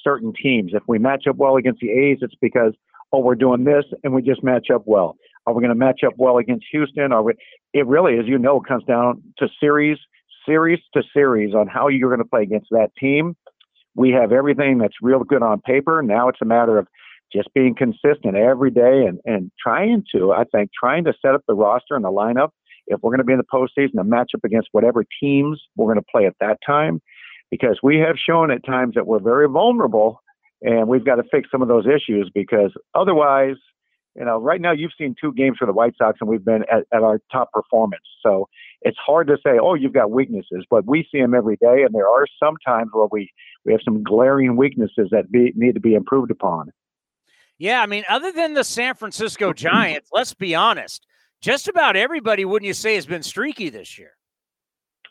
certain 0.02 0.32
teams. 0.32 0.72
If 0.74 0.82
we 0.88 0.98
match 0.98 1.24
up 1.28 1.36
well 1.36 1.56
against 1.56 1.80
the 1.80 1.90
A's, 1.90 2.18
it's 2.22 2.34
because 2.40 2.72
oh, 3.12 3.20
we're 3.20 3.34
doing 3.34 3.64
this 3.64 3.84
and 4.02 4.12
we 4.12 4.22
just 4.22 4.42
match 4.42 4.68
up 4.74 4.82
well. 4.86 5.16
Are 5.46 5.54
we 5.54 5.60
going 5.60 5.70
to 5.70 5.78
match 5.78 6.00
up 6.04 6.14
well 6.16 6.38
against 6.38 6.66
Houston? 6.72 7.12
Are 7.12 7.22
we? 7.22 7.34
It 7.72 7.86
really, 7.86 8.18
as 8.18 8.26
you 8.26 8.38
know, 8.38 8.60
comes 8.60 8.84
down 8.84 9.22
to 9.38 9.48
series, 9.60 9.98
series 10.46 10.78
to 10.94 11.02
series 11.12 11.54
on 11.54 11.66
how 11.66 11.88
you're 11.88 12.10
going 12.10 12.22
to 12.22 12.28
play 12.28 12.42
against 12.42 12.68
that 12.70 12.90
team. 12.98 13.36
We 13.94 14.10
have 14.10 14.32
everything 14.32 14.78
that's 14.78 14.94
real 15.02 15.24
good 15.24 15.42
on 15.42 15.60
paper. 15.60 16.02
Now 16.02 16.28
it's 16.28 16.40
a 16.42 16.46
matter 16.46 16.78
of 16.78 16.86
just 17.32 17.52
being 17.54 17.74
consistent 17.74 18.36
every 18.36 18.70
day 18.70 19.04
and, 19.06 19.18
and 19.24 19.50
trying 19.60 20.04
to, 20.14 20.32
I 20.32 20.44
think, 20.44 20.70
trying 20.78 21.04
to 21.04 21.14
set 21.20 21.34
up 21.34 21.42
the 21.48 21.54
roster 21.54 21.96
and 21.96 22.04
the 22.04 22.10
lineup. 22.10 22.50
If 22.86 23.00
we're 23.02 23.10
going 23.10 23.18
to 23.18 23.24
be 23.24 23.32
in 23.32 23.40
the 23.40 23.44
postseason, 23.44 23.96
to 23.96 24.04
match 24.04 24.30
up 24.34 24.44
against 24.44 24.68
whatever 24.72 25.04
teams 25.20 25.60
we're 25.76 25.92
going 25.92 25.98
to 25.98 26.10
play 26.10 26.26
at 26.26 26.36
that 26.40 26.58
time, 26.64 27.00
because 27.50 27.78
we 27.82 27.98
have 27.98 28.16
shown 28.16 28.50
at 28.50 28.64
times 28.64 28.94
that 28.94 29.06
we're 29.06 29.22
very 29.22 29.48
vulnerable 29.48 30.20
and 30.62 30.88
we've 30.88 31.04
got 31.04 31.16
to 31.16 31.24
fix 31.30 31.50
some 31.50 31.62
of 31.62 31.68
those 31.68 31.86
issues 31.86 32.30
because 32.32 32.72
otherwise, 32.94 33.56
you 34.16 34.24
know, 34.24 34.38
right 34.38 34.60
now 34.60 34.72
you've 34.72 34.92
seen 34.98 35.14
two 35.20 35.32
games 35.32 35.58
for 35.58 35.66
the 35.66 35.72
White 35.72 35.94
Sox 35.98 36.18
and 36.20 36.28
we've 36.28 36.44
been 36.44 36.62
at, 36.72 36.84
at 36.92 37.02
our 37.02 37.20
top 37.30 37.52
performance. 37.52 38.04
So 38.22 38.48
it's 38.82 38.96
hard 39.04 39.26
to 39.28 39.36
say, 39.44 39.58
oh, 39.60 39.74
you've 39.74 39.92
got 39.92 40.10
weaknesses, 40.10 40.64
but 40.70 40.86
we 40.86 41.06
see 41.12 41.20
them 41.20 41.34
every 41.34 41.56
day, 41.56 41.82
and 41.82 41.94
there 41.94 42.08
are 42.08 42.26
some 42.42 42.56
times 42.64 42.90
where 42.92 43.08
we 43.10 43.30
we 43.64 43.72
have 43.72 43.80
some 43.84 44.02
glaring 44.02 44.56
weaknesses 44.56 45.08
that 45.10 45.30
be, 45.30 45.52
need 45.56 45.74
to 45.74 45.80
be 45.80 45.94
improved 45.94 46.30
upon. 46.30 46.72
Yeah, 47.58 47.80
I 47.80 47.86
mean, 47.86 48.04
other 48.08 48.32
than 48.32 48.54
the 48.54 48.64
San 48.64 48.94
Francisco 48.94 49.52
Giants, 49.54 50.10
let's 50.12 50.34
be 50.34 50.54
honest, 50.54 51.06
just 51.40 51.68
about 51.68 51.96
everybody, 51.96 52.44
wouldn't 52.44 52.66
you 52.66 52.74
say, 52.74 52.94
has 52.94 53.06
been 53.06 53.22
streaky 53.22 53.70
this 53.70 53.98
year? 53.98 54.12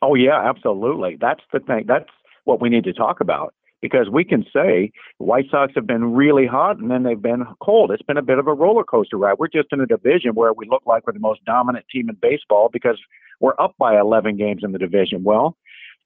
Oh 0.02 0.16
yeah, 0.16 0.48
absolutely. 0.48 1.18
That's 1.20 1.42
the 1.52 1.60
thing. 1.60 1.86
That's 1.88 2.10
what 2.44 2.62
we 2.62 2.70
need 2.70 2.84
to 2.84 2.94
talk 2.94 3.22
about 3.22 3.55
because 3.82 4.10
we 4.12 4.24
can 4.24 4.46
say 4.54 4.92
White 5.18 5.46
Sox 5.52 5.74
have 5.76 5.88
been 5.88 6.14
really 6.14 6.46
hot 6.46 6.80
and 6.80 6.90
then 6.90 7.04
they've 7.04 7.22
been 7.22 7.46
cold. 7.62 7.92
It's 7.92 8.04
been 8.04 8.18
a 8.18 8.24
bit 8.24 8.40
of 8.40 8.48
a 8.48 8.54
roller 8.54 8.84
coaster 8.84 9.18
ride. 9.18 9.36
We're 9.38 9.48
just 9.48 9.68
in 9.72 9.82
a 9.82 9.86
division 9.86 10.32
where 10.34 10.54
we 10.54 10.68
look 10.70 10.84
like 10.86 11.06
we're 11.06 11.14
the 11.14 11.20
most 11.20 11.44
dominant 11.46 11.86
team 11.92 12.10
in 12.10 12.18
baseball 12.22 12.70
because 12.72 13.00
we're 13.40 13.60
up 13.60 13.76
by 13.78 14.00
11 14.00 14.38
games 14.38 14.62
in 14.64 14.72
the 14.72 14.80
division. 14.80 15.24
Well, 15.24 15.58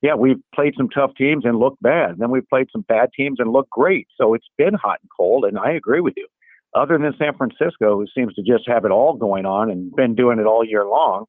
yeah, 0.02 0.16
we've 0.16 0.41
played 0.56 0.74
some 0.78 0.89
tough 0.89 1.12
teams 1.18 1.46
and 1.46 1.60
looked 1.60 1.82
bad. 1.82 2.18
Then 2.20 2.32
we've 2.32 2.48
played 2.48 2.68
some 2.72 2.86
bad 2.88 3.10
teams 3.16 3.39
and 3.39 3.52
looked 3.52 3.72
great. 3.72 4.08
So 4.18 4.34
it's 4.34 4.48
been 4.58 4.74
hot 4.74 5.00
and 5.02 5.10
cold, 5.16 5.43
and 5.46 5.60
I 5.60 5.72
agree 5.72 6.00
with 6.00 6.14
you. 6.16 6.28
Other 6.74 6.98
than 6.98 7.14
San 7.18 7.36
Francisco, 7.36 7.98
who 7.98 8.06
seems 8.16 8.34
to 8.36 8.43
just 8.43 8.68
have 8.68 8.86
it 8.86 8.91
all 8.91 9.16
going 9.16 9.46
on 9.46 9.70
and 9.70 9.93
been 9.96 10.16
doing 10.16 10.39
it 10.39 10.46
all 10.46 10.64
year 10.64 10.86
long, 10.86 11.26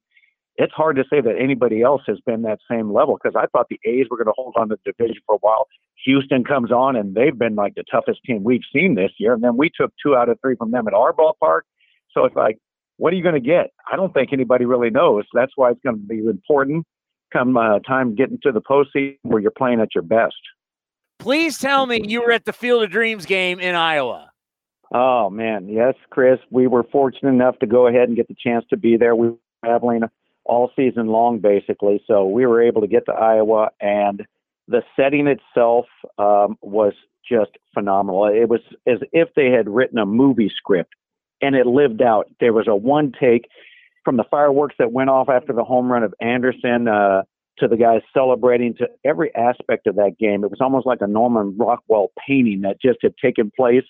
it's 0.57 0.73
hard 0.73 0.95
to 0.97 1.03
say 1.09 1.21
that 1.21 1.35
anybody 1.39 1.81
else 1.81 2.01
has 2.07 2.19
been 2.25 2.41
that 2.43 2.59
same 2.69 2.91
level 2.91 3.17
because 3.21 3.35
I 3.35 3.47
thought 3.47 3.67
the 3.69 3.79
A's 3.85 4.07
were 4.09 4.17
going 4.17 4.27
to 4.27 4.33
hold 4.35 4.55
on 4.57 4.69
to 4.69 4.77
the 4.83 4.91
division 4.91 5.21
for 5.25 5.35
a 5.35 5.39
while. 5.39 5.67
Houston 6.05 6.43
comes 6.43 6.71
on 6.71 6.95
and 6.95 7.15
they've 7.15 7.37
been 7.37 7.55
like 7.55 7.75
the 7.75 7.83
toughest 7.89 8.21
team 8.25 8.43
we've 8.43 8.61
seen 8.73 8.95
this 8.95 9.11
year. 9.17 9.33
And 9.33 9.43
then 9.43 9.57
we 9.57 9.69
took 9.69 9.93
two 10.03 10.15
out 10.15 10.29
of 10.29 10.39
three 10.41 10.55
from 10.55 10.71
them 10.71 10.87
at 10.87 10.93
our 10.93 11.13
ballpark. 11.13 11.61
So 12.11 12.25
it's 12.25 12.35
like, 12.35 12.57
what 12.97 13.13
are 13.13 13.15
you 13.15 13.23
going 13.23 13.35
to 13.35 13.41
get? 13.41 13.71
I 13.91 13.95
don't 13.95 14.13
think 14.13 14.33
anybody 14.33 14.65
really 14.65 14.89
knows. 14.89 15.23
That's 15.33 15.53
why 15.55 15.71
it's 15.71 15.79
going 15.83 15.95
to 15.97 16.01
be 16.01 16.19
important 16.19 16.85
come 17.31 17.55
uh, 17.57 17.79
time 17.79 18.13
getting 18.15 18.39
to 18.43 18.51
the 18.51 18.61
postseason 18.61 19.17
where 19.23 19.41
you're 19.41 19.51
playing 19.51 19.79
at 19.79 19.95
your 19.95 20.03
best. 20.03 20.35
Please 21.19 21.57
tell 21.57 21.85
me 21.85 22.01
you 22.05 22.21
were 22.21 22.31
at 22.31 22.45
the 22.45 22.53
Field 22.53 22.83
of 22.83 22.89
Dreams 22.89 23.25
game 23.25 23.59
in 23.59 23.75
Iowa. 23.75 24.31
Oh 24.93 25.29
man, 25.29 25.69
yes, 25.69 25.93
Chris. 26.09 26.39
We 26.49 26.67
were 26.67 26.83
fortunate 26.91 27.29
enough 27.29 27.57
to 27.59 27.67
go 27.67 27.87
ahead 27.87 28.09
and 28.09 28.17
get 28.17 28.27
the 28.27 28.35
chance 28.35 28.65
to 28.71 28.77
be 28.77 28.97
there. 28.97 29.15
We 29.15 29.29
were 29.29 29.37
traveling 29.63 30.01
all 30.45 30.71
season 30.75 31.07
long, 31.07 31.39
basically, 31.39 32.03
so 32.07 32.25
we 32.25 32.45
were 32.45 32.61
able 32.61 32.81
to 32.81 32.87
get 32.87 33.05
to 33.05 33.13
Iowa, 33.13 33.69
and 33.79 34.25
the 34.67 34.83
setting 34.95 35.27
itself 35.27 35.85
um, 36.17 36.57
was 36.61 36.93
just 37.29 37.51
phenomenal. 37.73 38.25
It 38.25 38.49
was 38.49 38.61
as 38.87 38.99
if 39.11 39.29
they 39.35 39.51
had 39.51 39.69
written 39.69 39.97
a 39.97 40.05
movie 40.05 40.51
script, 40.55 40.93
and 41.41 41.55
it 41.55 41.65
lived 41.67 42.01
out. 42.01 42.27
There 42.39 42.53
was 42.53 42.67
a 42.67 42.75
one 42.75 43.11
take 43.19 43.47
from 44.03 44.17
the 44.17 44.23
fireworks 44.29 44.75
that 44.79 44.91
went 44.91 45.09
off 45.09 45.29
after 45.29 45.53
the 45.53 45.63
home 45.63 45.91
run 45.91 46.03
of 46.03 46.13
Anderson. 46.19 46.87
Uh, 46.87 47.23
to 47.57 47.67
the 47.67 47.77
guys 47.77 48.01
celebrating 48.13 48.73
to 48.73 48.87
every 49.05 49.29
aspect 49.35 49.85
of 49.85 49.95
that 49.95 50.17
game. 50.17 50.43
It 50.43 50.49
was 50.49 50.61
almost 50.61 50.87
like 50.87 50.99
a 51.01 51.05
Norman 51.05 51.55
Rockwell 51.59 52.07
painting 52.25 52.61
that 52.61 52.81
just 52.81 52.99
had 53.03 53.13
taken 53.17 53.51
place 53.55 53.83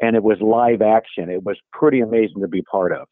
and 0.00 0.16
it 0.16 0.22
was 0.22 0.38
live 0.40 0.82
action. 0.82 1.30
It 1.30 1.44
was 1.44 1.58
pretty 1.72 2.00
amazing 2.00 2.40
to 2.40 2.48
be 2.48 2.62
part 2.62 2.92
of. 2.92 3.08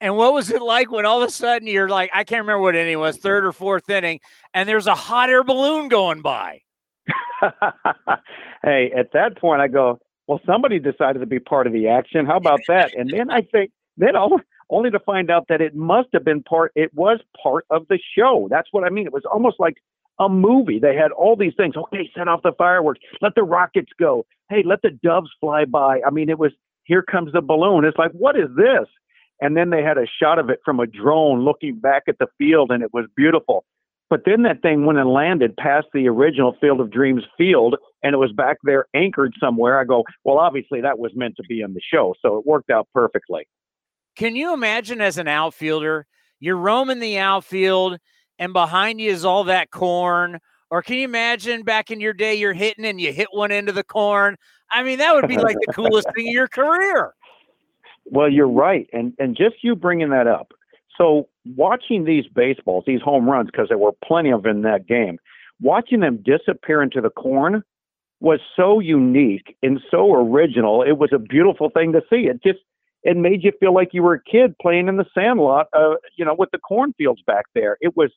And 0.00 0.16
what 0.16 0.34
was 0.34 0.50
it 0.50 0.60
like 0.60 0.90
when 0.90 1.06
all 1.06 1.22
of 1.22 1.28
a 1.28 1.32
sudden 1.32 1.66
you're 1.66 1.88
like, 1.88 2.10
I 2.12 2.24
can't 2.24 2.42
remember 2.42 2.60
what 2.60 2.76
inning 2.76 2.98
was, 2.98 3.16
third 3.16 3.44
or 3.44 3.52
fourth 3.52 3.88
inning, 3.88 4.20
and 4.52 4.68
there's 4.68 4.86
a 4.86 4.94
hot 4.94 5.30
air 5.30 5.44
balloon 5.44 5.88
going 5.88 6.20
by? 6.20 6.60
hey, 8.62 8.90
at 8.96 9.12
that 9.12 9.38
point, 9.38 9.60
I 9.60 9.68
go, 9.68 9.98
well, 10.26 10.40
somebody 10.46 10.78
decided 10.78 11.20
to 11.20 11.26
be 11.26 11.38
part 11.38 11.66
of 11.66 11.72
the 11.72 11.88
action. 11.88 12.26
How 12.26 12.36
about 12.36 12.60
that? 12.68 12.92
And 12.94 13.10
then 13.10 13.30
I 13.30 13.42
think, 13.42 13.70
then 13.96 14.16
I'll, 14.16 14.40
only 14.70 14.90
to 14.90 14.98
find 14.98 15.30
out 15.30 15.46
that 15.48 15.60
it 15.60 15.74
must 15.74 16.08
have 16.12 16.24
been 16.24 16.42
part, 16.42 16.72
it 16.74 16.92
was 16.94 17.20
part 17.42 17.66
of 17.70 17.86
the 17.88 17.98
show. 18.16 18.48
That's 18.50 18.68
what 18.72 18.84
I 18.84 18.90
mean. 18.90 19.06
It 19.06 19.12
was 19.12 19.24
almost 19.30 19.60
like 19.60 19.76
a 20.18 20.28
movie. 20.28 20.78
They 20.78 20.94
had 20.96 21.12
all 21.12 21.36
these 21.36 21.52
things. 21.56 21.76
Okay, 21.76 22.10
set 22.16 22.28
off 22.28 22.42
the 22.42 22.52
fireworks. 22.56 23.00
Let 23.20 23.34
the 23.34 23.42
rockets 23.42 23.92
go. 23.98 24.26
Hey, 24.48 24.62
let 24.64 24.82
the 24.82 24.90
doves 24.90 25.30
fly 25.40 25.64
by. 25.64 26.00
I 26.06 26.10
mean, 26.10 26.30
it 26.30 26.38
was 26.38 26.52
here 26.84 27.02
comes 27.02 27.32
the 27.32 27.40
balloon. 27.40 27.84
It's 27.84 27.98
like, 27.98 28.12
what 28.12 28.36
is 28.36 28.48
this? 28.56 28.86
And 29.40 29.56
then 29.56 29.70
they 29.70 29.82
had 29.82 29.98
a 29.98 30.06
shot 30.06 30.38
of 30.38 30.48
it 30.48 30.60
from 30.64 30.80
a 30.80 30.86
drone 30.86 31.44
looking 31.44 31.78
back 31.78 32.04
at 32.08 32.18
the 32.18 32.28
field, 32.38 32.70
and 32.70 32.82
it 32.82 32.92
was 32.92 33.06
beautiful. 33.16 33.64
But 34.10 34.22
then 34.26 34.42
that 34.42 34.62
thing 34.62 34.84
went 34.86 34.98
and 34.98 35.10
landed 35.10 35.56
past 35.56 35.86
the 35.92 36.08
original 36.08 36.56
Field 36.60 36.80
of 36.80 36.90
Dreams 36.90 37.24
field, 37.36 37.76
and 38.02 38.14
it 38.14 38.18
was 38.18 38.32
back 38.32 38.58
there 38.62 38.86
anchored 38.94 39.34
somewhere. 39.40 39.80
I 39.80 39.84
go, 39.84 40.04
well, 40.24 40.38
obviously 40.38 40.80
that 40.82 40.98
was 40.98 41.12
meant 41.16 41.36
to 41.36 41.42
be 41.48 41.62
in 41.62 41.74
the 41.74 41.80
show, 41.80 42.14
so 42.22 42.36
it 42.36 42.46
worked 42.46 42.70
out 42.70 42.86
perfectly. 42.94 43.48
Can 44.14 44.36
you 44.36 44.54
imagine 44.54 45.00
as 45.00 45.18
an 45.18 45.26
outfielder, 45.26 46.06
you're 46.38 46.56
roaming 46.56 47.00
the 47.00 47.18
outfield 47.18 47.98
and 48.38 48.52
behind 48.52 49.00
you 49.00 49.10
is 49.10 49.24
all 49.24 49.44
that 49.44 49.70
corn? 49.70 50.38
Or 50.70 50.82
can 50.82 50.96
you 50.96 51.04
imagine 51.04 51.62
back 51.62 51.90
in 51.90 52.00
your 52.00 52.12
day 52.12 52.34
you're 52.34 52.52
hitting 52.52 52.84
and 52.84 53.00
you 53.00 53.12
hit 53.12 53.28
one 53.32 53.50
into 53.50 53.72
the 53.72 53.84
corn? 53.84 54.36
I 54.70 54.82
mean, 54.82 54.98
that 54.98 55.14
would 55.14 55.28
be 55.28 55.38
like 55.38 55.56
the 55.66 55.72
coolest 55.72 56.08
thing 56.14 56.28
of 56.28 56.34
your 56.34 56.48
career. 56.48 57.14
Well, 58.06 58.30
you're 58.30 58.48
right. 58.48 58.88
And 58.92 59.14
and 59.18 59.36
just 59.36 59.56
you 59.62 59.74
bringing 59.74 60.10
that 60.10 60.26
up. 60.26 60.52
So 60.96 61.28
watching 61.56 62.04
these 62.04 62.26
baseballs, 62.32 62.84
these 62.86 63.00
home 63.00 63.28
runs, 63.28 63.50
because 63.50 63.68
there 63.68 63.78
were 63.78 63.92
plenty 64.04 64.30
of 64.30 64.46
in 64.46 64.62
that 64.62 64.86
game, 64.86 65.18
watching 65.60 66.00
them 66.00 66.22
disappear 66.24 66.82
into 66.82 67.00
the 67.00 67.10
corn 67.10 67.62
was 68.20 68.40
so 68.56 68.80
unique 68.80 69.56
and 69.62 69.80
so 69.90 70.14
original. 70.14 70.82
It 70.82 70.98
was 70.98 71.10
a 71.12 71.18
beautiful 71.18 71.70
thing 71.70 71.92
to 71.92 72.00
see. 72.10 72.26
It 72.26 72.42
just 72.42 72.60
it 73.04 73.16
made 73.16 73.44
you 73.44 73.52
feel 73.60 73.74
like 73.74 73.90
you 73.92 74.02
were 74.02 74.14
a 74.14 74.22
kid 74.22 74.54
playing 74.60 74.88
in 74.88 74.96
the 74.96 75.04
sandlot, 75.14 75.66
uh, 75.76 75.96
you 76.16 76.24
know, 76.24 76.34
with 76.36 76.50
the 76.52 76.58
cornfields 76.58 77.20
back 77.26 77.44
there. 77.54 77.76
It 77.82 77.94
was, 77.96 78.10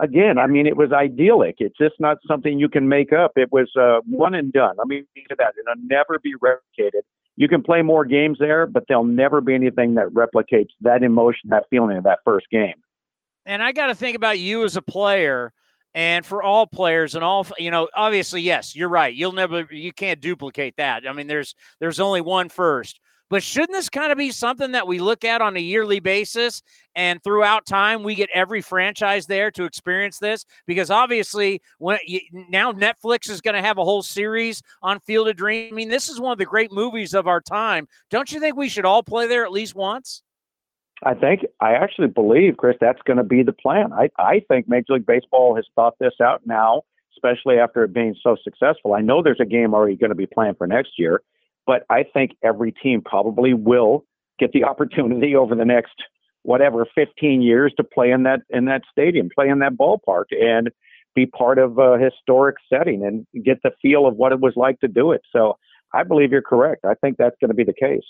again, 0.00 0.36
I 0.36 0.48
mean, 0.48 0.66
it 0.66 0.76
was 0.76 0.90
idyllic. 0.92 1.56
It's 1.58 1.78
just 1.78 1.94
not 2.00 2.18
something 2.26 2.58
you 2.58 2.68
can 2.68 2.88
make 2.88 3.12
up. 3.12 3.32
It 3.36 3.52
was 3.52 3.70
uh, 3.80 4.00
one 4.04 4.34
and 4.34 4.52
done. 4.52 4.76
I 4.80 4.84
mean, 4.84 5.06
that 5.28 5.38
it'll 5.38 5.84
never 5.84 6.18
be 6.20 6.34
replicated. 6.42 7.02
You 7.36 7.48
can 7.48 7.62
play 7.62 7.82
more 7.82 8.04
games 8.04 8.38
there, 8.38 8.66
but 8.66 8.84
there'll 8.88 9.04
never 9.04 9.40
be 9.40 9.54
anything 9.54 9.94
that 9.94 10.08
replicates 10.08 10.70
that 10.82 11.02
emotion, 11.02 11.50
that 11.50 11.64
feeling 11.70 11.96
of 11.96 12.04
that 12.04 12.20
first 12.24 12.46
game. 12.50 12.74
And 13.46 13.62
I 13.62 13.72
got 13.72 13.86
to 13.86 13.94
think 13.94 14.16
about 14.16 14.38
you 14.38 14.64
as 14.64 14.76
a 14.76 14.82
player 14.82 15.52
and 15.94 16.24
for 16.24 16.42
all 16.42 16.66
players 16.66 17.14
and 17.14 17.22
all 17.22 17.46
you 17.58 17.70
know 17.70 17.88
obviously 17.94 18.40
yes 18.40 18.74
you're 18.74 18.88
right. 18.88 19.14
You'll 19.14 19.32
never 19.32 19.66
you 19.70 19.92
can't 19.92 20.20
duplicate 20.20 20.76
that. 20.76 21.06
I 21.08 21.12
mean 21.12 21.26
there's 21.26 21.54
there's 21.80 22.00
only 22.00 22.20
one 22.20 22.48
first 22.48 23.00
but 23.32 23.42
shouldn't 23.42 23.72
this 23.72 23.88
kind 23.88 24.12
of 24.12 24.18
be 24.18 24.30
something 24.30 24.72
that 24.72 24.86
we 24.86 24.98
look 24.98 25.24
at 25.24 25.40
on 25.40 25.56
a 25.56 25.60
yearly 25.60 26.00
basis 26.00 26.62
and 26.94 27.18
throughout 27.24 27.64
time 27.64 28.02
we 28.02 28.14
get 28.14 28.28
every 28.34 28.60
franchise 28.60 29.24
there 29.24 29.50
to 29.52 29.64
experience 29.64 30.18
this? 30.18 30.44
Because 30.66 30.90
obviously, 30.90 31.62
when 31.78 31.98
you, 32.06 32.20
now 32.50 32.72
Netflix 32.72 33.30
is 33.30 33.40
going 33.40 33.54
to 33.54 33.62
have 33.62 33.78
a 33.78 33.84
whole 33.84 34.02
series 34.02 34.62
on 34.82 35.00
Field 35.00 35.28
of 35.28 35.36
Dream. 35.36 35.72
I 35.72 35.74
mean, 35.74 35.88
this 35.88 36.10
is 36.10 36.20
one 36.20 36.32
of 36.32 36.36
the 36.36 36.44
great 36.44 36.72
movies 36.72 37.14
of 37.14 37.26
our 37.26 37.40
time. 37.40 37.88
Don't 38.10 38.30
you 38.30 38.38
think 38.38 38.54
we 38.54 38.68
should 38.68 38.84
all 38.84 39.02
play 39.02 39.26
there 39.26 39.46
at 39.46 39.50
least 39.50 39.74
once? 39.74 40.22
I 41.02 41.14
think 41.14 41.40
I 41.58 41.72
actually 41.72 42.08
believe, 42.08 42.58
Chris, 42.58 42.76
that's 42.82 43.00
going 43.06 43.16
to 43.16 43.24
be 43.24 43.42
the 43.42 43.54
plan. 43.54 43.94
I, 43.94 44.10
I 44.18 44.42
think 44.46 44.68
Major 44.68 44.92
League 44.92 45.06
Baseball 45.06 45.56
has 45.56 45.64
thought 45.74 45.94
this 45.98 46.20
out 46.22 46.42
now, 46.44 46.82
especially 47.16 47.58
after 47.58 47.82
it 47.82 47.94
being 47.94 48.14
so 48.22 48.36
successful. 48.44 48.92
I 48.92 49.00
know 49.00 49.22
there's 49.22 49.40
a 49.40 49.46
game 49.46 49.72
already 49.72 49.96
going 49.96 50.10
to 50.10 50.14
be 50.14 50.26
planned 50.26 50.58
for 50.58 50.66
next 50.66 50.98
year, 50.98 51.22
but 51.66 51.84
I 51.90 52.04
think 52.04 52.32
every 52.42 52.72
team 52.72 53.02
probably 53.04 53.54
will 53.54 54.04
get 54.38 54.52
the 54.52 54.64
opportunity 54.70 55.34
over 55.36 55.54
the 55.54 55.64
next 55.64 55.94
whatever 56.42 56.86
15 56.94 57.40
years 57.40 57.72
to 57.76 57.84
play 57.84 58.10
in 58.10 58.24
that 58.24 58.40
in 58.50 58.64
that 58.66 58.82
stadium, 58.90 59.28
play 59.34 59.48
in 59.48 59.60
that 59.60 59.74
ballpark, 59.74 60.24
and 60.30 60.70
be 61.14 61.26
part 61.26 61.58
of 61.58 61.78
a 61.78 61.98
historic 61.98 62.56
setting 62.72 63.04
and 63.04 63.44
get 63.44 63.58
the 63.62 63.70
feel 63.82 64.06
of 64.06 64.16
what 64.16 64.32
it 64.32 64.40
was 64.40 64.54
like 64.56 64.80
to 64.80 64.88
do 64.88 65.12
it. 65.12 65.20
So 65.30 65.58
I 65.92 66.04
believe 66.04 66.32
you're 66.32 66.42
correct. 66.42 66.84
I 66.84 66.94
think 66.94 67.16
that's 67.18 67.36
going 67.40 67.50
to 67.50 67.54
be 67.54 67.64
the 67.64 67.74
case. 67.74 68.04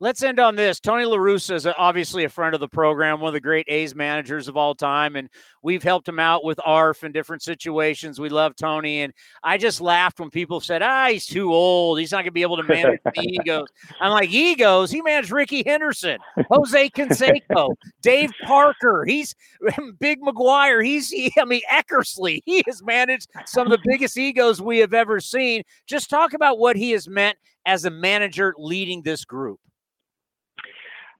Let's 0.00 0.24
end 0.24 0.40
on 0.40 0.56
this. 0.56 0.80
Tony 0.80 1.04
La 1.04 1.16
Russa 1.16 1.54
is 1.54 1.66
obviously 1.66 2.24
a 2.24 2.28
friend 2.28 2.52
of 2.52 2.60
the 2.60 2.68
program, 2.68 3.20
one 3.20 3.28
of 3.28 3.32
the 3.32 3.40
great 3.40 3.66
A's 3.68 3.94
managers 3.94 4.48
of 4.48 4.56
all 4.56 4.74
time, 4.74 5.14
and 5.14 5.30
we've 5.62 5.84
helped 5.84 6.08
him 6.08 6.18
out 6.18 6.44
with 6.44 6.58
ARF 6.64 7.04
in 7.04 7.12
different 7.12 7.42
situations. 7.42 8.18
We 8.18 8.28
love 8.28 8.56
Tony, 8.56 9.02
and 9.02 9.12
I 9.44 9.56
just 9.56 9.80
laughed 9.80 10.18
when 10.18 10.30
people 10.30 10.60
said, 10.60 10.82
"Ah, 10.82 11.10
he's 11.10 11.26
too 11.26 11.54
old. 11.54 12.00
He's 12.00 12.10
not 12.10 12.18
going 12.18 12.26
to 12.26 12.32
be 12.32 12.42
able 12.42 12.56
to 12.56 12.64
manage 12.64 12.98
the 13.04 13.12
egos." 13.22 13.68
I'm 14.00 14.10
like, 14.10 14.30
egos. 14.30 14.90
He 14.90 15.00
managed 15.00 15.30
Rickey 15.30 15.62
Henderson, 15.64 16.18
Jose 16.50 16.90
Canseco, 16.96 17.76
Dave 18.02 18.32
Parker. 18.42 19.04
He's 19.06 19.36
Big 20.00 20.20
McGwire. 20.20 20.84
He's, 20.84 21.08
he, 21.08 21.32
I 21.38 21.44
mean, 21.44 21.62
Eckersley. 21.72 22.40
He 22.44 22.64
has 22.66 22.82
managed 22.82 23.30
some 23.46 23.64
of 23.66 23.70
the 23.70 23.82
biggest 23.88 24.18
egos 24.18 24.60
we 24.60 24.78
have 24.78 24.92
ever 24.92 25.20
seen. 25.20 25.62
Just 25.86 26.10
talk 26.10 26.34
about 26.34 26.58
what 26.58 26.74
he 26.74 26.90
has 26.90 27.08
meant 27.08 27.38
as 27.64 27.84
a 27.84 27.90
manager 27.90 28.54
leading 28.58 29.00
this 29.02 29.24
group. 29.24 29.60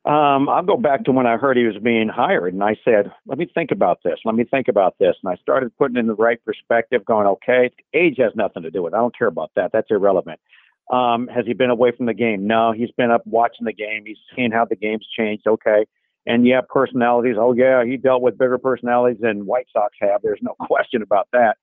Um, 0.05 0.51
I'll 0.51 0.63
go 0.63 0.77
back 0.77 1.05
to 1.05 1.13
when 1.13 1.27
I 1.27 1.39
heard 1.39 1.57
he 1.57 1.65
was 1.65 1.79
being 1.83 2.09
hired, 2.09 2.53
and 2.53 2.63
I 2.63 2.77
said, 2.85 3.11
"Let 3.27 3.39
me 3.39 3.47
think 3.47 3.71
about 3.71 4.01
this. 4.05 4.19
Let 4.27 4.35
me 4.35 4.45
think 4.45 4.69
about 4.69 4.99
this." 4.99 5.17
And 5.23 5.33
I 5.33 5.37
started 5.37 5.75
putting 5.79 5.97
in 5.97 6.07
the 6.07 6.15
right 6.15 6.43
perspective, 6.45 7.05
going, 7.07 7.27
"Okay, 7.27 7.71
age 7.95 8.19
has 8.19 8.37
nothing 8.37 8.63
to 8.65 8.71
do 8.71 8.83
with. 8.83 8.93
it. 8.93 8.97
I 8.97 9.01
don't 9.01 9.17
care 9.17 9.29
about 9.29 9.53
that. 9.57 9.73
That's 9.73 9.91
irrelevant." 9.91 10.41
Um, 10.91 11.27
has 11.29 11.47
he 11.47 11.55
been 11.55 11.71
away 11.71 11.91
from 11.93 12.05
the 12.05 12.13
game? 12.13 12.47
No, 12.47 12.73
he's 12.73 12.91
been 12.91 13.11
up 13.11 13.27
watching 13.27 13.65
the 13.65 13.73
game. 13.73 14.05
He's 14.05 14.19
seen 14.37 14.53
how 14.53 14.67
the 14.67 14.77
game's 14.77 15.07
changed. 15.17 15.47
Okay, 15.47 15.87
and 16.27 16.47
yeah, 16.47 16.61
personalities. 16.69 17.37
Oh 17.39 17.55
yeah, 17.55 17.83
he 17.85 17.97
dealt 17.97 18.21
with 18.21 18.37
bigger 18.37 18.59
personalities 18.59 19.21
than 19.23 19.47
White 19.47 19.69
Sox 19.73 19.97
have. 20.03 20.21
There's 20.23 20.43
no 20.43 20.55
question 20.67 21.01
about 21.01 21.29
that. 21.33 21.57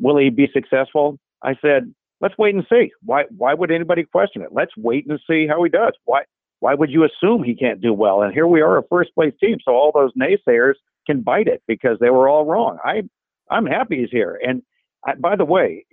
Will 0.00 0.16
he 0.16 0.30
be 0.30 0.48
successful? 0.52 1.20
I 1.44 1.54
said, 1.62 1.94
let's 2.20 2.36
wait 2.38 2.54
and 2.54 2.66
see. 2.68 2.90
Why? 3.04 3.24
Why 3.36 3.54
would 3.54 3.70
anybody 3.70 4.02
question 4.02 4.42
it? 4.42 4.48
Let's 4.50 4.72
wait 4.76 5.06
and 5.08 5.20
see 5.28 5.46
how 5.46 5.62
he 5.62 5.70
does. 5.70 5.92
Why? 6.04 6.22
Why 6.60 6.74
would 6.74 6.90
you 6.90 7.04
assume 7.04 7.42
he 7.42 7.54
can't 7.54 7.80
do 7.80 7.92
well? 7.92 8.22
And 8.22 8.32
here 8.32 8.46
we 8.46 8.60
are, 8.60 8.78
a 8.78 8.82
first 8.88 9.14
place 9.14 9.34
team. 9.40 9.58
So 9.64 9.72
all 9.72 9.92
those 9.92 10.12
naysayers 10.14 10.74
can 11.06 11.20
bite 11.20 11.46
it 11.46 11.62
because 11.66 11.98
they 12.00 12.10
were 12.10 12.28
all 12.28 12.44
wrong. 12.44 12.78
I, 12.84 13.02
I'm 13.50 13.66
happy 13.66 14.00
he's 14.00 14.10
here. 14.10 14.40
And 14.46 14.62
I, 15.04 15.14
by 15.14 15.36
the 15.36 15.44
way, 15.44 15.84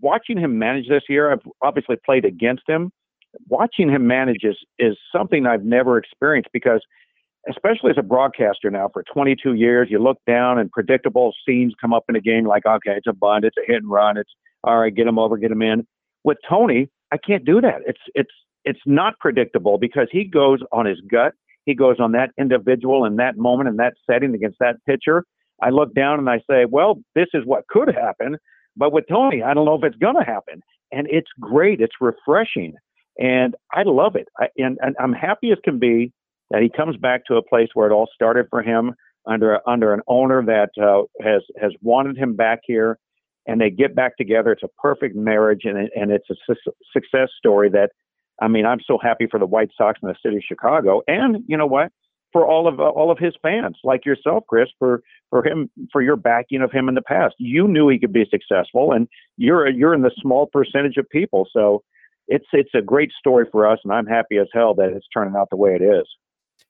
watching 0.00 0.38
him 0.38 0.58
manage 0.58 0.88
this 0.88 1.02
year, 1.08 1.32
I've 1.32 1.40
obviously 1.62 1.96
played 2.04 2.24
against 2.24 2.62
him. 2.68 2.92
Watching 3.48 3.88
him 3.88 4.06
manage 4.06 4.42
is, 4.42 4.56
is 4.78 4.96
something 5.14 5.46
I've 5.46 5.64
never 5.64 5.98
experienced 5.98 6.50
because, 6.52 6.80
especially 7.48 7.90
as 7.90 7.98
a 7.98 8.02
broadcaster 8.02 8.70
now 8.70 8.88
for 8.92 9.04
22 9.12 9.54
years, 9.54 9.88
you 9.90 9.98
look 10.02 10.18
down 10.26 10.58
and 10.58 10.70
predictable 10.70 11.32
scenes 11.46 11.74
come 11.80 11.92
up 11.92 12.04
in 12.08 12.16
a 12.16 12.20
game 12.20 12.44
like, 12.44 12.66
okay, 12.66 12.92
it's 12.96 13.06
a 13.06 13.12
bunt, 13.12 13.44
it's 13.44 13.56
a 13.56 13.66
hit 13.66 13.82
and 13.82 13.90
run, 13.90 14.16
it's 14.16 14.30
all 14.64 14.78
right, 14.78 14.94
get 14.94 15.06
him 15.06 15.18
over, 15.18 15.36
get 15.36 15.50
him 15.50 15.62
in. 15.62 15.86
With 16.24 16.38
Tony, 16.48 16.88
I 17.12 17.16
can't 17.16 17.44
do 17.44 17.60
that. 17.60 17.80
It's 17.86 18.00
it's 18.14 18.30
it's 18.64 18.80
not 18.86 19.18
predictable 19.18 19.78
because 19.78 20.08
he 20.10 20.24
goes 20.24 20.60
on 20.72 20.86
his 20.86 21.00
gut. 21.10 21.32
He 21.66 21.74
goes 21.74 21.96
on 22.00 22.12
that 22.12 22.30
individual 22.38 23.04
in 23.04 23.16
that 23.16 23.36
moment 23.36 23.68
in 23.68 23.76
that 23.76 23.94
setting 24.10 24.34
against 24.34 24.58
that 24.60 24.76
pitcher. 24.86 25.24
I 25.62 25.70
look 25.70 25.94
down 25.94 26.18
and 26.18 26.28
I 26.28 26.38
say, 26.50 26.64
well, 26.64 27.00
this 27.14 27.28
is 27.34 27.44
what 27.44 27.66
could 27.68 27.94
happen. 27.94 28.36
But 28.76 28.92
with 28.92 29.04
Tony, 29.08 29.42
I 29.42 29.52
don't 29.54 29.66
know 29.66 29.74
if 29.74 29.84
it's 29.84 29.96
going 29.96 30.16
to 30.16 30.24
happen. 30.24 30.60
And 30.92 31.06
it's 31.10 31.30
great. 31.38 31.80
It's 31.80 31.96
refreshing. 32.00 32.74
And 33.18 33.54
I 33.72 33.82
love 33.84 34.16
it. 34.16 34.28
I, 34.38 34.46
and, 34.56 34.78
and 34.80 34.96
I'm 34.98 35.12
happy 35.12 35.52
as 35.52 35.58
can 35.62 35.78
be 35.78 36.12
that 36.50 36.62
he 36.62 36.68
comes 36.68 36.96
back 36.96 37.26
to 37.26 37.36
a 37.36 37.42
place 37.42 37.68
where 37.74 37.88
it 37.88 37.92
all 37.92 38.08
started 38.14 38.46
for 38.50 38.62
him. 38.62 38.94
under 39.26 39.60
under 39.68 39.92
an 39.92 40.00
owner 40.08 40.42
that 40.44 40.70
uh, 40.82 41.02
has 41.22 41.42
has 41.60 41.72
wanted 41.82 42.16
him 42.16 42.34
back 42.34 42.60
here, 42.64 42.98
and 43.46 43.60
they 43.60 43.70
get 43.70 43.94
back 43.94 44.16
together. 44.16 44.52
It's 44.52 44.62
a 44.62 44.68
perfect 44.80 45.14
marriage, 45.14 45.62
and 45.64 45.76
and 45.94 46.10
it's 46.10 46.28
a 46.30 46.34
su- 46.46 46.72
success 46.92 47.28
story. 47.36 47.68
That 47.70 47.90
I 48.40 48.48
mean, 48.48 48.66
I'm 48.66 48.80
so 48.86 48.98
happy 48.98 49.26
for 49.30 49.38
the 49.38 49.46
White 49.46 49.70
Sox 49.76 49.98
and 50.02 50.10
the 50.10 50.16
city 50.22 50.36
of 50.36 50.42
Chicago, 50.46 51.02
and 51.06 51.44
you 51.46 51.56
know 51.56 51.66
what? 51.66 51.92
For 52.32 52.46
all 52.46 52.68
of 52.68 52.80
uh, 52.80 52.84
all 52.84 53.10
of 53.10 53.18
his 53.18 53.34
fans, 53.42 53.76
like 53.84 54.06
yourself, 54.06 54.44
Chris, 54.48 54.68
for 54.78 55.02
for 55.30 55.46
him 55.46 55.68
for 55.92 56.00
your 56.00 56.16
backing 56.16 56.62
of 56.62 56.70
him 56.70 56.88
in 56.88 56.94
the 56.94 57.02
past. 57.02 57.34
You 57.38 57.66
knew 57.66 57.88
he 57.88 57.98
could 57.98 58.12
be 58.12 58.24
successful, 58.30 58.92
and 58.92 59.08
you're 59.36 59.68
you're 59.68 59.94
in 59.94 60.02
the 60.02 60.12
small 60.20 60.46
percentage 60.46 60.96
of 60.96 61.08
people. 61.08 61.48
So 61.52 61.82
it's 62.28 62.46
it's 62.52 62.70
a 62.74 62.82
great 62.82 63.10
story 63.18 63.46
for 63.50 63.66
us, 63.66 63.80
and 63.84 63.92
I'm 63.92 64.06
happy 64.06 64.38
as 64.38 64.46
hell 64.54 64.74
that 64.74 64.90
it's 64.90 65.06
turning 65.12 65.34
out 65.36 65.50
the 65.50 65.56
way 65.56 65.74
it 65.74 65.82
is. 65.82 66.06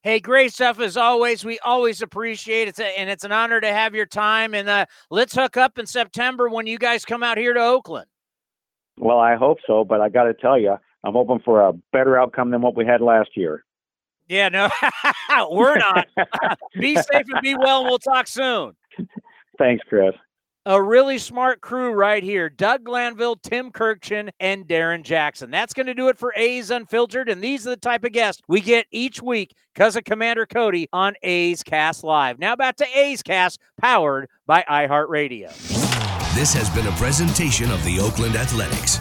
Hey, 0.02 0.18
great 0.18 0.54
stuff 0.54 0.80
as 0.80 0.96
always. 0.96 1.44
We 1.44 1.58
always 1.58 2.00
appreciate 2.00 2.68
it, 2.68 2.80
and 2.80 3.10
it's 3.10 3.24
an 3.24 3.32
honor 3.32 3.60
to 3.60 3.68
have 3.68 3.94
your 3.94 4.06
time. 4.06 4.54
And 4.54 4.66
uh, 4.66 4.86
let's 5.10 5.34
hook 5.34 5.58
up 5.58 5.78
in 5.78 5.84
September 5.84 6.48
when 6.48 6.66
you 6.66 6.78
guys 6.78 7.04
come 7.04 7.22
out 7.22 7.36
here 7.36 7.52
to 7.52 7.60
Oakland. 7.60 8.06
Well, 8.96 9.18
I 9.18 9.36
hope 9.36 9.58
so, 9.66 9.84
but 9.84 10.00
I 10.00 10.08
got 10.08 10.24
to 10.24 10.34
tell 10.34 10.58
you, 10.58 10.76
I'm 11.04 11.12
hoping 11.12 11.40
for 11.44 11.62
a 11.62 11.72
better 11.92 12.18
outcome 12.18 12.50
than 12.50 12.62
what 12.62 12.76
we 12.76 12.84
had 12.84 13.00
last 13.00 13.30
year. 13.36 13.64
Yeah, 14.28 14.48
no, 14.48 14.70
we're 15.50 15.76
not. 15.76 16.06
be 16.78 16.94
safe 16.94 17.26
and 17.28 17.42
be 17.42 17.56
well, 17.56 17.80
and 17.80 17.88
we'll 17.88 17.98
talk 17.98 18.28
soon. 18.28 18.76
Thanks, 19.58 19.84
Chris. 19.88 20.14
A 20.66 20.80
really 20.80 21.18
smart 21.18 21.62
crew 21.62 21.92
right 21.92 22.22
here. 22.22 22.50
Doug 22.50 22.84
Glanville, 22.84 23.36
Tim 23.36 23.72
Kurkjian, 23.72 24.28
and 24.38 24.68
Darrin 24.68 25.02
Jackson. 25.02 25.50
That's 25.50 25.72
going 25.72 25.86
to 25.86 25.94
do 25.94 26.08
it 26.08 26.18
for 26.18 26.34
A's 26.36 26.70
Unfiltered. 26.70 27.30
And 27.30 27.42
these 27.42 27.66
are 27.66 27.70
the 27.70 27.76
type 27.76 28.04
of 28.04 28.12
guests 28.12 28.42
we 28.46 28.60
get 28.60 28.86
each 28.90 29.22
week 29.22 29.54
because 29.74 29.96
of 29.96 30.04
Commander 30.04 30.44
Cody 30.44 30.86
on 30.92 31.14
A's 31.22 31.62
Cast 31.62 32.04
Live. 32.04 32.38
Now 32.38 32.56
back 32.56 32.76
to 32.76 32.86
A's 32.96 33.22
Cast, 33.22 33.58
powered 33.80 34.28
by 34.46 34.62
iHeartRadio. 34.68 35.48
This 36.34 36.52
has 36.52 36.68
been 36.70 36.86
a 36.86 36.96
presentation 36.96 37.70
of 37.70 37.82
the 37.84 37.98
Oakland 37.98 38.36
Athletics. 38.36 39.00